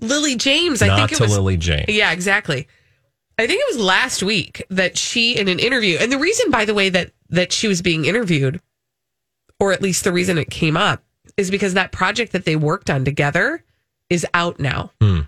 Lily 0.00 0.36
James, 0.36 0.82
I 0.82 0.94
think 0.96 1.12
it 1.12 1.16
to 1.16 1.22
was 1.24 1.32
Lily 1.32 1.56
James. 1.56 1.84
yeah, 1.88 2.12
exactly. 2.12 2.66
I 3.38 3.46
think 3.46 3.60
it 3.60 3.74
was 3.76 3.84
last 3.84 4.22
week 4.22 4.64
that 4.70 4.98
she 4.98 5.36
in 5.36 5.48
an 5.48 5.58
interview, 5.58 5.96
and 6.00 6.10
the 6.12 6.18
reason, 6.18 6.50
by 6.50 6.64
the 6.64 6.74
way, 6.74 6.88
that 6.90 7.12
that 7.30 7.52
she 7.52 7.66
was 7.68 7.82
being 7.82 8.04
interviewed, 8.04 8.60
or 9.58 9.72
at 9.72 9.80
least 9.80 10.04
the 10.04 10.12
reason 10.12 10.38
it 10.38 10.50
came 10.50 10.76
up, 10.76 11.02
is 11.36 11.50
because 11.50 11.74
that 11.74 11.92
project 11.92 12.32
that 12.32 12.44
they 12.44 12.56
worked 12.56 12.90
on 12.90 13.04
together 13.04 13.64
is 14.10 14.26
out 14.34 14.60
now. 14.60 14.90
Hmm. 15.00 15.20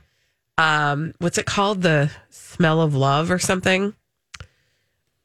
Um, 0.58 1.14
what's 1.18 1.38
it 1.38 1.46
called? 1.46 1.82
The 1.82 2.10
Smell 2.30 2.80
of 2.80 2.94
Love 2.94 3.30
or 3.30 3.38
something. 3.38 3.94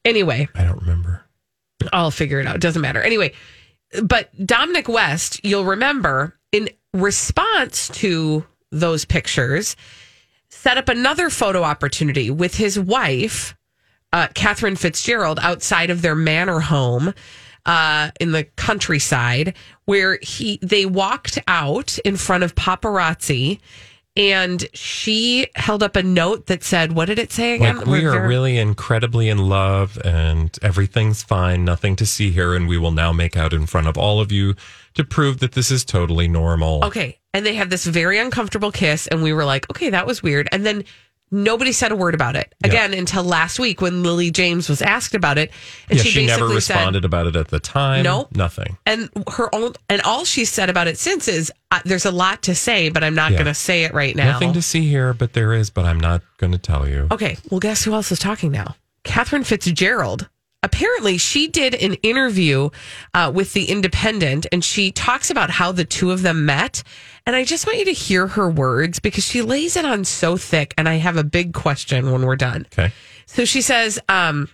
Anyway, 0.05 0.47
I 0.55 0.63
don't 0.63 0.79
remember. 0.79 1.23
I'll 1.93 2.11
figure 2.11 2.39
it 2.39 2.47
out. 2.47 2.55
It 2.55 2.61
doesn't 2.61 2.81
matter. 2.81 3.01
Anyway, 3.01 3.33
but 4.03 4.29
Dominic 4.45 4.87
West, 4.87 5.43
you'll 5.43 5.65
remember, 5.65 6.37
in 6.51 6.69
response 6.93 7.87
to 7.89 8.45
those 8.71 9.05
pictures, 9.05 9.75
set 10.49 10.77
up 10.77 10.89
another 10.89 11.29
photo 11.29 11.63
opportunity 11.63 12.29
with 12.29 12.55
his 12.55 12.79
wife, 12.79 13.55
uh, 14.13 14.27
Catherine 14.33 14.75
Fitzgerald, 14.75 15.39
outside 15.41 15.89
of 15.89 16.01
their 16.01 16.15
manor 16.15 16.59
home 16.59 17.13
uh, 17.65 18.11
in 18.19 18.31
the 18.31 18.43
countryside, 18.43 19.55
where 19.85 20.17
he 20.21 20.59
they 20.61 20.85
walked 20.85 21.39
out 21.47 21.97
in 21.99 22.17
front 22.17 22.43
of 22.43 22.55
paparazzi. 22.55 23.59
And 24.15 24.67
she 24.73 25.47
held 25.55 25.81
up 25.81 25.95
a 25.95 26.03
note 26.03 26.47
that 26.47 26.63
said, 26.63 26.91
"What 26.91 27.05
did 27.05 27.19
it 27.19 27.31
say 27.31 27.53
again?" 27.53 27.77
Like 27.77 27.85
we 27.85 28.05
are 28.05 28.27
really 28.27 28.57
incredibly 28.57 29.29
in 29.29 29.37
love, 29.37 29.97
and 30.03 30.57
everything's 30.61 31.23
fine. 31.23 31.63
Nothing 31.63 31.95
to 31.97 32.05
see 32.05 32.31
here, 32.31 32.53
and 32.53 32.67
we 32.67 32.77
will 32.77 32.91
now 32.91 33.13
make 33.13 33.37
out 33.37 33.53
in 33.53 33.65
front 33.65 33.87
of 33.87 33.97
all 33.97 34.19
of 34.19 34.31
you 34.31 34.55
to 34.95 35.03
prove 35.05 35.39
that 35.39 35.53
this 35.53 35.71
is 35.71 35.85
totally 35.85 36.27
normal. 36.27 36.83
Okay. 36.83 37.17
And 37.33 37.45
they 37.45 37.53
had 37.53 37.69
this 37.69 37.85
very 37.85 38.17
uncomfortable 38.17 38.71
kiss, 38.71 39.05
and 39.07 39.21
we 39.21 39.31
were 39.31 39.45
like, 39.45 39.69
okay, 39.69 39.91
that 39.91 40.07
was 40.07 40.23
weird. 40.23 40.49
And 40.51 40.65
then 40.65 40.83
nobody 41.31 41.71
said 41.71 41.91
a 41.91 41.95
word 41.95 42.13
about 42.13 42.35
it 42.35 42.53
again 42.63 42.93
until 42.93 43.23
last 43.23 43.59
week 43.59 43.81
when 43.81 44.03
Lily 44.03 44.31
James 44.31 44.69
was 44.69 44.81
asked 44.81 45.15
about 45.15 45.37
it. 45.37 45.51
And 45.89 45.97
yeah, 45.97 46.03
she, 46.03 46.09
she, 46.09 46.25
never 46.25 46.47
basically 46.47 46.55
responded 46.55 47.05
about 47.05 47.27
it 47.27 47.35
at 47.35 47.47
the 47.49 47.59
time. 47.59 48.03
Nope. 48.03 48.35
nothing. 48.35 48.77
And 48.85 49.09
her 49.35 49.53
own, 49.53 49.73
and 49.89 50.01
all 50.01 50.25
she 50.25 50.45
said 50.45 50.69
about 50.69 50.87
it 50.87 50.97
since 50.97 51.27
is, 51.27 51.51
uh, 51.71 51.79
there's 51.85 52.05
a 52.05 52.11
lot 52.11 52.43
to 52.43 52.55
say, 52.55 52.89
but 52.89 53.03
I'm 53.03 53.15
not 53.15 53.31
Yeah. 53.31 53.37
going 53.37 53.47
to 53.47 53.53
say 53.53 53.83
it 53.83 53.93
right 53.93 54.15
now. 54.15 54.31
Nothing 54.31 54.53
to 54.53 54.61
see 54.61 54.87
here, 54.87 55.13
but 55.13 55.33
there 55.33 55.53
is. 55.53 55.69
But 55.69 55.85
I'm 55.85 55.99
not 55.99 56.21
going 56.37 56.51
to 56.51 56.57
tell 56.57 56.87
you. 56.87 57.07
Okay, 57.11 57.37
well, 57.49 57.59
guess 57.59 57.83
who 57.83 57.93
else 57.93 58.11
is 58.11 58.19
talking 58.19 58.51
now? 58.51 58.75
Catherine 59.03 59.43
Fitzgerald. 59.43 60.29
Apparently, 60.61 61.17
she 61.17 61.47
did 61.47 61.73
an 61.73 61.93
interview 61.95 62.69
uh, 63.13 63.31
with 63.33 63.53
The 63.53 63.69
Independent 63.69 64.45
and 64.51 64.63
she 64.63 64.91
talks 64.91 65.31
about 65.31 65.49
how 65.49 65.71
the 65.71 65.85
two 65.85 66.11
of 66.11 66.21
them 66.21 66.45
met. 66.45 66.83
And 67.25 67.35
I 67.35 67.45
just 67.45 67.65
want 67.65 67.79
you 67.79 67.85
to 67.85 67.93
hear 67.93 68.27
her 68.27 68.49
words 68.49 68.99
because 68.99 69.23
she 69.23 69.41
lays 69.41 69.77
it 69.77 69.85
on 69.85 70.03
so 70.03 70.35
thick. 70.35 70.73
And 70.77 70.89
I 70.89 70.95
have 70.95 71.15
a 71.15 71.23
big 71.23 71.53
question 71.53 72.11
when 72.11 72.25
we're 72.25 72.35
done. 72.35 72.67
Okay. 72.73 72.91
So 73.25 73.45
she 73.45 73.61
says, 73.61 73.99
um, 74.09 74.49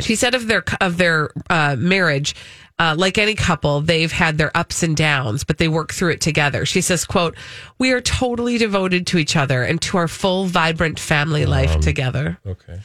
she 0.00 0.14
said 0.14 0.34
of 0.34 0.46
their 0.46 0.64
of 0.80 0.96
their 0.96 1.30
uh, 1.48 1.76
marriage, 1.78 2.34
uh, 2.78 2.94
like 2.96 3.18
any 3.18 3.34
couple, 3.34 3.80
they've 3.80 4.12
had 4.12 4.38
their 4.38 4.56
ups 4.56 4.82
and 4.82 4.96
downs, 4.96 5.44
but 5.44 5.58
they 5.58 5.68
work 5.68 5.92
through 5.92 6.10
it 6.10 6.20
together. 6.20 6.64
She 6.64 6.80
says, 6.80 7.04
"quote 7.04 7.36
We 7.78 7.92
are 7.92 8.00
totally 8.00 8.58
devoted 8.58 9.06
to 9.08 9.18
each 9.18 9.36
other 9.36 9.62
and 9.62 9.80
to 9.82 9.98
our 9.98 10.08
full, 10.08 10.46
vibrant 10.46 10.98
family 10.98 11.46
life 11.46 11.80
together." 11.80 12.38
Okay. 12.46 12.80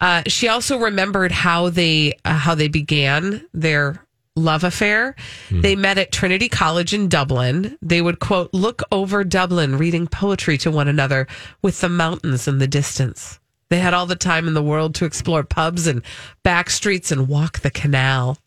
Uh, 0.00 0.22
she 0.26 0.48
also 0.48 0.78
remembered 0.78 1.32
how 1.32 1.68
they 1.68 2.14
uh, 2.24 2.32
how 2.34 2.54
they 2.54 2.68
began 2.68 3.46
their 3.52 4.04
love 4.36 4.64
affair. 4.64 5.14
They 5.50 5.76
met 5.76 5.98
at 5.98 6.12
Trinity 6.12 6.48
College 6.48 6.94
in 6.94 7.08
Dublin. 7.08 7.76
They 7.82 8.00
would 8.00 8.20
quote 8.20 8.54
look 8.54 8.82
over 8.90 9.24
Dublin, 9.24 9.76
reading 9.76 10.06
poetry 10.06 10.56
to 10.58 10.70
one 10.70 10.88
another 10.88 11.26
with 11.62 11.80
the 11.80 11.88
mountains 11.88 12.48
in 12.48 12.58
the 12.58 12.68
distance. 12.68 13.38
They 13.68 13.78
had 13.78 13.94
all 13.94 14.06
the 14.06 14.16
time 14.16 14.48
in 14.48 14.54
the 14.54 14.62
world 14.62 14.94
to 14.96 15.04
explore 15.04 15.44
pubs 15.44 15.86
and 15.86 16.02
back 16.42 16.70
streets 16.70 17.12
and 17.12 17.28
walk 17.28 17.60
the 17.60 17.70
canal. 17.70 18.38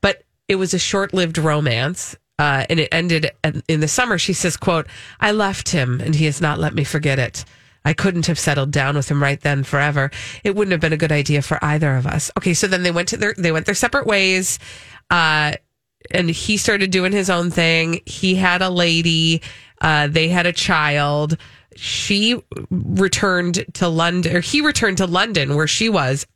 But 0.00 0.24
it 0.48 0.56
was 0.56 0.74
a 0.74 0.78
short-lived 0.78 1.38
romance. 1.38 2.16
Uh, 2.40 2.64
and 2.70 2.78
it 2.78 2.88
ended 2.92 3.32
in 3.66 3.80
the 3.80 3.88
summer. 3.88 4.16
She 4.16 4.32
says, 4.32 4.56
"quote 4.56 4.86
I 5.18 5.32
left 5.32 5.70
him, 5.70 6.00
and 6.00 6.14
he 6.14 6.26
has 6.26 6.40
not 6.40 6.60
let 6.60 6.72
me 6.72 6.84
forget 6.84 7.18
it. 7.18 7.44
I 7.88 7.94
couldn't 7.94 8.26
have 8.26 8.38
settled 8.38 8.70
down 8.70 8.96
with 8.96 9.10
him 9.10 9.22
right 9.22 9.40
then 9.40 9.64
forever. 9.64 10.10
It 10.44 10.54
wouldn't 10.54 10.72
have 10.72 10.80
been 10.80 10.92
a 10.92 11.04
good 11.04 11.12
idea 11.12 11.42
for 11.42 11.58
either 11.64 11.96
of 11.96 12.06
us." 12.06 12.30
Okay, 12.36 12.54
so 12.54 12.66
then 12.66 12.82
they 12.82 12.90
went 12.90 13.08
to 13.08 13.16
their 13.16 13.34
they 13.36 13.52
went 13.52 13.66
their 13.66 13.74
separate 13.74 14.06
ways. 14.06 14.58
Uh, 15.10 15.52
and 16.10 16.30
he 16.30 16.56
started 16.56 16.90
doing 16.90 17.12
his 17.12 17.30
own 17.30 17.50
thing. 17.50 18.00
He 18.06 18.34
had 18.34 18.62
a 18.62 18.70
lady. 18.70 19.42
Uh, 19.80 20.06
they 20.06 20.28
had 20.28 20.46
a 20.46 20.52
child. 20.52 21.36
She 21.76 22.42
returned 22.70 23.64
to 23.74 23.88
London, 23.88 24.36
or 24.36 24.40
he 24.40 24.60
returned 24.60 24.98
to 24.98 25.06
London, 25.06 25.56
where 25.56 25.66
she 25.66 25.88
was 25.88 26.26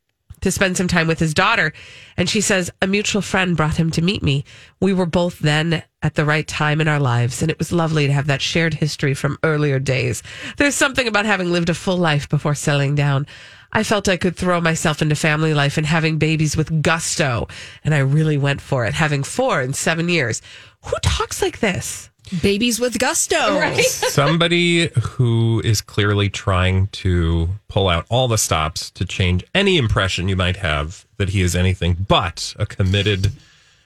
to 0.43 0.51
spend 0.51 0.76
some 0.76 0.88
time 0.88 1.09
with 1.09 1.18
his 1.18 1.34
daughter. 1.34 1.72
And 2.16 2.28
she 2.28 2.40
says, 2.40 2.70
a 2.80 2.86
mutual 2.86 3.22
friend 3.22 3.57
brought 3.57 3.76
him 3.76 3.90
to 3.93 4.03
meet 4.03 4.22
me. 4.22 4.45
We 4.80 4.93
were 4.93 5.07
both 5.07 5.38
then 5.38 5.82
at 6.03 6.14
the 6.14 6.24
right 6.24 6.47
time 6.47 6.80
in 6.80 6.88
our 6.88 7.01
lives, 7.01 7.43
and 7.43 7.51
it 7.51 7.59
was 7.59 7.72
lovely 7.72 8.07
to 8.07 8.12
have 8.12 8.26
that 8.26 8.43
shared 8.43 8.74
history 8.74 9.14
from 9.14 9.38
earlier 9.43 9.78
days. 9.78 10.22
There's 10.57 10.74
something 10.74 11.09
about 11.09 11.26
having 11.26 11.51
lived 11.51 11.70
a 11.70 11.74
full 11.74 11.97
life 11.97 12.28
before 12.28 12.55
settling 12.55 12.95
down. 12.95 13.26
I 13.72 13.84
felt 13.84 14.09
I 14.09 14.18
could 14.18 14.36
throw 14.36 14.61
myself 14.61 15.01
into 15.01 15.14
family 15.14 15.55
life 15.55 15.78
and 15.78 15.86
having 15.86 16.18
babies 16.18 16.57
with 16.57 16.82
gusto. 16.82 17.49
And 17.84 17.95
I 17.95 18.01
really 18.01 18.36
went 18.36 18.61
for 18.61 18.84
it, 18.84 18.93
having 18.93 19.22
four 19.22 19.62
in 19.62 19.72
seven 19.72 20.11
years. 20.11 20.43
Who 20.84 20.97
talks 21.03 21.40
like 21.40 21.61
this? 21.61 22.11
Babies 22.41 22.79
with 22.81 22.99
gusto. 22.99 23.61
Somebody 23.83 24.89
who 25.03 25.61
is 25.64 25.81
clearly 25.81 26.31
trying 26.31 26.87
to 26.89 27.49
pull 27.68 27.89
out 27.89 28.07
all 28.09 28.29
the 28.29 28.39
stops 28.39 28.91
to 28.93 29.05
change 29.05 29.45
any 29.55 29.77
impression 29.77 30.29
you 30.29 30.37
might 30.37 30.57
have 30.57 31.05
that 31.18 31.31
he 31.31 31.43
is 31.43 31.57
anything 31.57 31.95
but 32.09 32.55
a 32.59 32.64
committed 32.66 33.33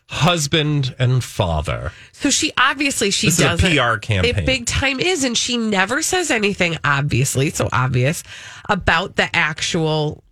husband 0.08 0.94
and 0.98 1.24
father. 1.24 1.92
So 2.12 2.30
she 2.30 2.52
obviously 2.56 3.10
she 3.10 3.28
This 3.28 3.38
is 3.38 3.44
a 3.44 3.48
does 3.48 3.64
it. 3.64 3.76
PR 3.76 3.96
campaign. 3.98 4.36
It 4.36 4.46
big 4.46 4.66
time 4.66 5.00
is, 5.00 5.24
and 5.24 5.36
she 5.36 5.56
never 5.56 6.02
says 6.02 6.30
anything. 6.30 6.76
Obviously, 6.84 7.50
so 7.50 7.68
obvious 7.72 8.22
about 8.68 9.16
the 9.16 9.34
actual 9.34 10.22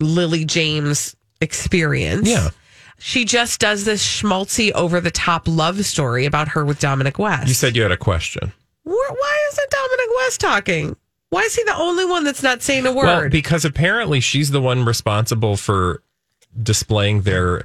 Lily 0.00 0.44
James 0.44 1.16
experience. 1.40 2.28
Yeah. 2.28 2.50
She 3.02 3.24
just 3.24 3.58
does 3.58 3.84
this 3.84 4.04
schmaltzy, 4.04 4.70
over 4.72 5.00
the 5.00 5.10
top 5.10 5.48
love 5.48 5.84
story 5.84 6.24
about 6.24 6.48
her 6.48 6.64
with 6.64 6.78
Dominic 6.78 7.18
West. 7.18 7.48
You 7.48 7.54
said 7.54 7.74
you 7.74 7.82
had 7.82 7.90
a 7.90 7.96
question. 7.96 8.52
Why 8.84 9.48
isn't 9.50 9.70
Dominic 9.70 10.06
West 10.18 10.40
talking? 10.40 10.96
Why 11.30 11.40
is 11.40 11.56
he 11.56 11.64
the 11.64 11.76
only 11.76 12.04
one 12.04 12.22
that's 12.22 12.44
not 12.44 12.62
saying 12.62 12.86
a 12.86 12.92
word? 12.92 13.06
Well, 13.06 13.28
because 13.28 13.64
apparently 13.64 14.20
she's 14.20 14.50
the 14.52 14.60
one 14.60 14.84
responsible 14.84 15.56
for 15.56 16.02
displaying 16.62 17.22
their 17.22 17.64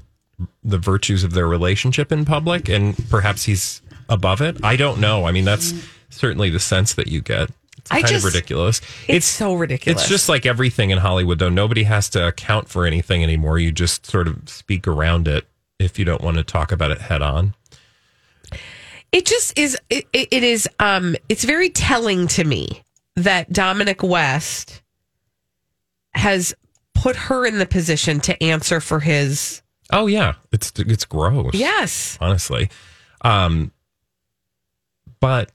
the 0.64 0.78
virtues 0.80 1.24
of 1.24 1.34
their 1.34 1.48
relationship 1.48 2.12
in 2.12 2.26
public, 2.26 2.68
and 2.68 2.98
perhaps 3.10 3.44
he's 3.44 3.82
above 4.10 4.42
it. 4.42 4.58
I 4.64 4.76
don't 4.76 5.00
know. 5.00 5.26
I 5.26 5.32
mean, 5.32 5.46
that's 5.46 5.74
certainly 6.10 6.50
the 6.50 6.60
sense 6.60 6.94
that 6.96 7.08
you 7.08 7.22
get. 7.22 7.52
It's 7.88 7.92
I 7.92 8.02
kind 8.02 8.08
just- 8.14 8.26
of 8.28 8.34
ridiculous. 8.34 8.82
It's 9.08 9.26
so 9.26 9.54
ridiculous. 9.56 10.02
It's 10.02 10.10
just 10.10 10.30
like 10.30 10.46
everything 10.46 10.90
in 10.92 10.98
Hollywood, 11.00 11.40
though. 11.40 11.50
Nobody 11.50 11.84
has 11.84 12.10
to 12.10 12.28
account 12.28 12.70
for 12.70 12.86
anything 12.86 13.24
anymore. 13.24 13.58
You 13.60 13.72
just 13.72 14.06
sort 14.06 14.28
of 14.28 14.48
speak 14.50 14.88
around 14.88 15.28
it 15.28 15.46
if 15.80 15.98
you 16.00 16.06
don't 16.06 16.22
want 16.22 16.38
to 16.38 16.44
talk 16.44 16.72
about 16.72 16.92
it 16.92 17.02
head 17.02 17.22
on. 17.22 17.54
it 19.12 19.26
just 19.26 19.58
is 19.58 19.78
it, 19.90 20.06
it 20.14 20.28
it 20.32 20.44
is 20.44 20.68
um 20.80 21.16
it's 21.30 21.44
very 21.44 21.70
telling 21.70 22.28
to 22.28 22.44
me 22.44 22.84
that 23.16 23.52
Dominic 23.54 24.04
West 24.04 24.82
has 26.14 26.54
put 26.94 27.16
her 27.16 27.46
in 27.46 27.60
the 27.60 27.66
position 27.66 28.20
to 28.22 28.44
answer 28.44 28.80
for 28.82 29.00
his 29.00 29.62
Oh 29.92 30.08
yeah, 30.08 30.34
it's 30.52 30.74
it's 30.76 31.06
gross. 31.06 31.54
yes 31.54 32.18
honestly. 32.20 32.70
Um, 33.22 33.72
but 35.20 35.52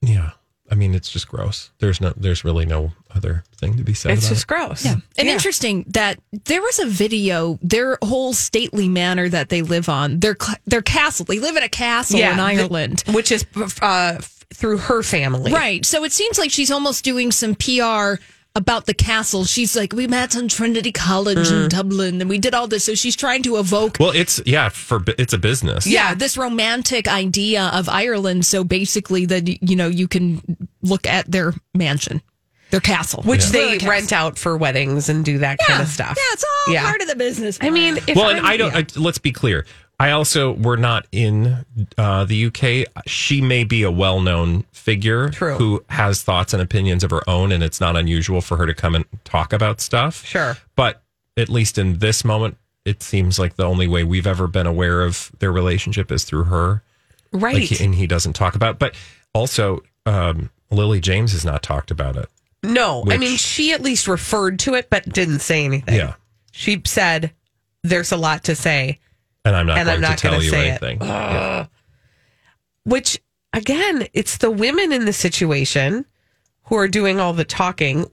yeah, 0.00 0.30
I 0.70 0.74
mean, 0.74 0.94
it's 0.94 1.10
just 1.10 1.28
gross. 1.28 1.70
There's 1.78 2.00
no, 2.00 2.12
there's 2.16 2.44
really 2.44 2.66
no 2.66 2.92
other 3.14 3.42
thing 3.56 3.76
to 3.78 3.82
be 3.84 3.94
said. 3.94 4.12
it's 4.12 4.26
about 4.26 4.28
just 4.34 4.42
it. 4.44 4.46
gross 4.48 4.84
Yeah. 4.84 4.96
And 5.16 5.28
interesting 5.28 5.84
that 5.88 6.18
there 6.44 6.60
was 6.60 6.78
a 6.78 6.86
video, 6.86 7.58
their 7.62 7.98
whole 8.02 8.34
stately 8.34 8.88
manor 8.88 9.28
that 9.30 9.48
they 9.48 9.62
live 9.62 9.88
on, 9.88 10.20
their 10.20 10.36
their 10.66 10.82
castle. 10.82 11.24
They 11.24 11.38
live 11.38 11.56
in 11.56 11.62
a 11.62 11.68
castle 11.68 12.18
in 12.20 12.36
the- 12.36 12.42
Ireland. 12.42 13.02
which 13.12 13.32
is 13.32 13.46
uh 13.82 14.18
through 14.54 14.78
her 14.78 15.02
family 15.02 15.52
Right. 15.52 15.84
So 15.84 16.04
it 16.04 16.12
seems 16.12 16.38
like 16.38 16.50
she's 16.50 16.70
almost 16.70 17.04
doing 17.04 17.30
some 17.32 17.54
PR 17.54 18.14
about 18.54 18.86
the 18.86 18.94
castle. 18.94 19.44
She's 19.44 19.76
like, 19.76 19.92
we 19.92 20.06
met 20.08 20.36
on 20.36 20.48
Trinity 20.48 20.90
College 20.90 21.36
in 21.48 21.66
mm. 21.66 21.68
Dublin 21.68 22.20
and 22.20 22.28
we 22.28 22.38
did 22.38 22.54
all 22.54 22.66
this. 22.66 22.84
So 22.84 22.94
she's 22.94 23.14
trying 23.14 23.42
to 23.44 23.56
evoke 23.56 23.98
Well, 24.00 24.10
it's 24.10 24.40
yeah, 24.46 24.68
for 24.68 25.04
it's 25.16 25.32
a 25.32 25.38
business. 25.38 25.86
yeah, 25.86 26.14
this 26.14 26.36
romantic 26.36 27.06
idea 27.06 27.70
of 27.72 27.88
Ireland. 27.88 28.44
So 28.46 28.64
basically 28.64 29.26
that 29.26 29.46
you 29.62 29.76
know, 29.76 29.86
you 29.88 30.08
can 30.08 30.56
look 30.82 31.06
at 31.06 31.30
their 31.30 31.54
mansion, 31.74 32.20
their 32.70 32.80
castle. 32.80 33.22
which 33.22 33.44
Their 33.46 33.66
they 33.66 33.72
castle. 33.78 33.90
rent 33.90 34.12
out 34.12 34.38
for 34.38 34.56
weddings 34.56 35.08
and 35.08 35.24
do 35.24 35.38
that 35.38 35.58
kind 35.66 35.80
of 35.80 35.88
stuff 35.88 36.16
Yeah, 36.16 36.32
it's 36.32 36.44
all 36.66 36.74
Yeah. 36.74 36.82
part 36.84 37.00
of 37.02 37.08
the 37.08 37.16
business. 37.16 37.58
I 37.60 37.70
mean 37.70 37.98
if 38.08 38.16
well, 38.16 38.30
and 38.30 38.38
I'm- 38.38 38.46
I 38.46 38.56
don't. 38.56 38.72
yeah. 38.72 38.78
I, 38.78 38.86
let's 39.00 39.18
be 39.18 39.30
clear. 39.30 39.66
I 40.00 40.12
also 40.12 40.52
we're 40.52 40.76
not 40.76 41.06
in 41.10 41.64
uh, 41.96 42.24
the 42.24 42.46
UK. 42.46 43.02
She 43.06 43.40
may 43.40 43.64
be 43.64 43.82
a 43.82 43.90
well-known 43.90 44.62
figure 44.72 45.28
True. 45.30 45.54
who 45.54 45.84
has 45.88 46.22
thoughts 46.22 46.52
and 46.52 46.62
opinions 46.62 47.02
of 47.02 47.10
her 47.10 47.28
own, 47.28 47.50
and 47.52 47.62
it's 47.64 47.80
not 47.80 47.96
unusual 47.96 48.40
for 48.40 48.56
her 48.56 48.66
to 48.66 48.74
come 48.74 48.94
and 48.94 49.04
talk 49.24 49.52
about 49.52 49.80
stuff. 49.80 50.24
Sure. 50.24 50.56
but 50.76 51.02
at 51.36 51.48
least 51.48 51.78
in 51.78 51.98
this 51.98 52.24
moment, 52.24 52.56
it 52.84 53.02
seems 53.02 53.38
like 53.38 53.56
the 53.56 53.64
only 53.64 53.86
way 53.86 54.02
we've 54.04 54.26
ever 54.26 54.46
been 54.46 54.66
aware 54.66 55.02
of 55.02 55.30
their 55.40 55.52
relationship 55.52 56.10
is 56.10 56.24
through 56.24 56.44
her. 56.44 56.82
right 57.32 57.54
Like, 57.54 57.62
he- 57.64 57.84
and 57.84 57.94
he 57.94 58.06
doesn't 58.06 58.32
talk 58.34 58.54
about. 58.56 58.74
it. 58.74 58.78
But 58.78 58.94
also, 59.34 59.82
um, 60.06 60.50
Lily 60.70 61.00
James 61.00 61.32
has 61.32 61.44
not 61.44 61.62
talked 61.62 61.90
about 61.90 62.16
it. 62.16 62.28
no 62.64 63.04
I 63.08 63.16
mean 63.18 63.36
she 63.36 63.72
at 63.72 63.82
least 63.82 64.08
referred 64.08 64.58
to 64.60 64.74
it 64.74 64.90
but 64.90 65.08
didn't 65.08 65.38
say 65.40 65.64
anything 65.64 65.94
Yeah, 65.94 66.14
she 66.50 66.82
said 66.86 67.30
there's 67.84 68.10
a 68.10 68.16
lot 68.16 68.44
to 68.44 68.54
say 68.56 68.98
and 69.48 69.56
I'm 69.56 69.66
not 69.66 69.78
And 69.78 69.86
going 69.86 69.96
I'm 69.96 70.00
not 70.02 70.18
to 70.18 70.28
tell 70.28 70.42
you 70.42 70.52
anything. 70.54 70.98
Yeah. 71.00 71.66
which 72.84 73.20
again 73.52 74.06
it's 74.12 74.38
the 74.38 74.50
women 74.50 74.92
in 74.92 75.04
the 75.04 75.12
situation 75.12 76.04
who 76.64 76.76
are 76.76 76.88
doing 76.88 77.18
all 77.20 77.32
the 77.32 77.44
talking 77.44 78.06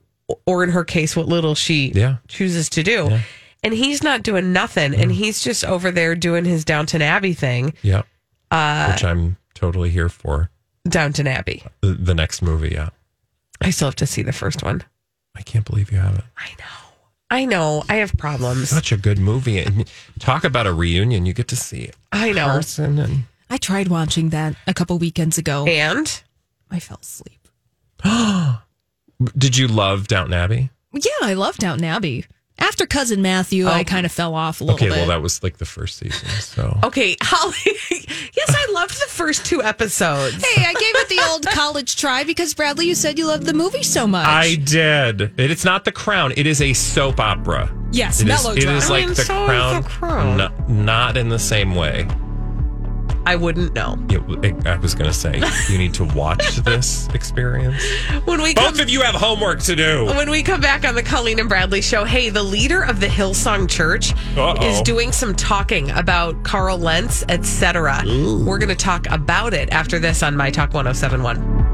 or 0.46 0.64
in 0.64 0.72
her 0.72 0.84
case 0.84 1.16
what 1.16 1.28
little 1.28 1.56
she 1.56 1.92
Yeah. 1.94 2.18
chooses 2.28 2.70
to 2.70 2.84
do 2.84 3.20
and 3.64 3.74
he's 3.74 4.02
not 4.04 4.24
doing 4.24 4.54
nothing 4.54 4.94
and 4.96 5.12
he's 5.12 5.42
just 5.44 5.64
over 5.66 5.92
there 5.92 6.16
doing 6.16 6.46
his 6.46 6.64
downton 6.66 7.02
abbey 7.02 7.34
thing 7.34 7.74
Yeah. 7.82 8.04
Uh, 8.52 8.92
Which 8.92 9.04
I'm 9.04 9.38
totally 9.54 9.90
here 9.90 10.10
for. 10.10 10.50
downton 10.88 11.28
abbey 11.28 11.64
The, 11.82 11.94
the 11.94 12.14
next 12.14 12.42
movie, 12.42 12.70
yeah. 12.74 12.90
i 13.62 13.70
still 13.72 13.88
have 13.88 13.96
to 13.98 14.08
see 14.08 14.22
the 14.22 14.34
first 14.34 14.64
one 14.64 14.84
I 15.38 15.42
can't 15.42 15.66
believe 15.66 15.92
you 15.92 15.98
haven't. 15.98 16.24
i 16.38 16.50
know 16.60 16.85
i 17.32 17.46
know 17.46 17.84
i 17.90 17.96
have 17.96 18.14
problems 18.18 18.70
Such 18.70 18.92
a 18.92 18.98
good 18.98 19.20
movie. 19.20 19.60
And 19.60 19.90
talk 20.20 20.44
about 20.44 20.68
a 20.68 20.74
reunion. 20.74 21.26
You 21.26 21.34
get 21.34 21.48
to 21.50 21.56
see 21.56 21.90
i 22.12 22.32
know 22.32 22.46
Carson 22.46 23.00
and 23.00 23.24
I 23.50 23.58
tried 23.58 23.90
watching 23.90 24.30
that 24.30 24.56
a 24.66 24.74
couple 24.74 24.98
weekends 24.98 25.38
ago. 25.38 25.66
and 25.68 26.22
I 26.72 26.80
fell 26.80 27.00
asleep. 27.02 27.48
did 29.38 29.56
you 29.58 29.68
love 29.68 30.08
Downton 30.08 30.34
Abbey? 30.34 30.72
Yeah, 30.94 31.12
I 31.22 31.36
love 31.36 31.58
Downton 31.58 31.86
Abbey. 31.86 32.26
After 32.58 32.86
Cousin 32.86 33.22
Matthew, 33.22 33.68
I 33.68 33.84
kind 33.84 34.06
of 34.06 34.12
fell 34.12 34.34
off 34.34 34.62
a 34.62 34.64
little 34.64 34.76
Okay, 34.76 34.88
bit. 34.90 34.98
well 34.98 35.08
that 35.08 35.22
was 35.22 35.44
like 35.44 35.58
the 35.58 35.66
first 35.66 35.98
season. 35.98 36.28
So 36.40 36.80
okay 36.84 37.16
holly 37.22 37.54
yes 37.92 38.50
i 38.50 38.72
loved 38.72 38.94
the 39.00 39.08
first 39.10 39.46
two 39.46 39.62
episodes 39.62 40.44
hey, 40.46 40.64
I 40.66 40.74
gave 40.74 40.96
it 40.96 41.10
the 41.10 41.22
old 41.30 41.46
college 41.48 41.96
try 41.96 42.24
because 42.24 42.54
Bradley, 42.54 42.88
you 42.88 42.96
said 42.96 43.18
you 43.20 43.28
loved 43.28 43.46
the 43.46 43.54
movie 43.54 43.84
so 43.84 44.08
much. 44.08 44.26
I 44.28 44.56
did. 44.56 45.22
It- 45.38 45.52
It's 45.52 45.66
not 45.66 45.86
The 45.86 45.92
Crown. 45.92 46.34
It 46.38 46.48
is 46.48 46.62
a 46.62 46.74
soap 46.74 47.20
opera. 47.20 47.72
yes, 47.92 48.22
It 48.22 48.28
is, 48.30 48.40
it 48.42 48.44
melodrama. 48.44 48.78
is 48.78 48.90
like 48.90 49.04
I 49.04 49.06
mean, 49.08 49.16
The 49.16 49.22
so 49.26 49.46
Crown, 49.46 49.82
The 49.84 49.88
Crown. 49.90 50.38
no- 50.38 50.52
not 50.68 51.18
in 51.18 51.30
the 51.30 51.40
same 51.40 51.76
way. 51.76 52.08
I 53.26 53.36
wouldn't 53.36 53.74
know 53.74 53.98
It- 54.10 54.68
I 54.68 54.78
was 54.78 54.94
going 54.96 55.10
to 55.10 55.16
say 55.18 55.42
you 55.70 55.78
need 55.78 55.94
to 55.96 56.04
watch 56.06 56.56
this 56.64 57.08
experience. 57.14 57.82
when 58.26 58.42
we 58.42 58.54
come 58.54 58.72
Both 58.74 58.82
of 58.82 58.90
you 58.90 59.02
have 59.02 59.16
homework 59.16 59.60
to 59.64 59.76
do. 59.76 60.06
When 60.06 60.30
we 60.30 60.42
come 60.44 60.60
back 60.62 60.86
on 60.86 60.96
the 60.96 61.04
Colleen 61.04 61.40
and 61.40 61.48
Bradley 61.50 61.82
show, 61.82 62.04
hey, 62.04 62.30
the 62.30 62.42
leader 62.44 62.82
of 62.84 63.00
the 63.00 63.08
Hillsong 63.08 63.70
Church 63.70 64.14
Uh-oh. 64.38 64.66
is 64.66 64.82
doing 64.82 65.12
some 65.12 65.36
talking 65.36 65.92
about 65.92 66.42
Carl 66.44 66.78
Lentz, 66.78 67.24
etc. 67.30 68.02
We're 68.06 68.58
going 68.58 68.70
to 68.70 68.76
talk 68.76 69.08
about 69.10 69.54
it 69.54 69.70
after 69.72 70.00
this 70.00 70.24
on 70.24 70.36
My 70.36 70.50
Talk 70.52 70.74
1071. 70.74 71.65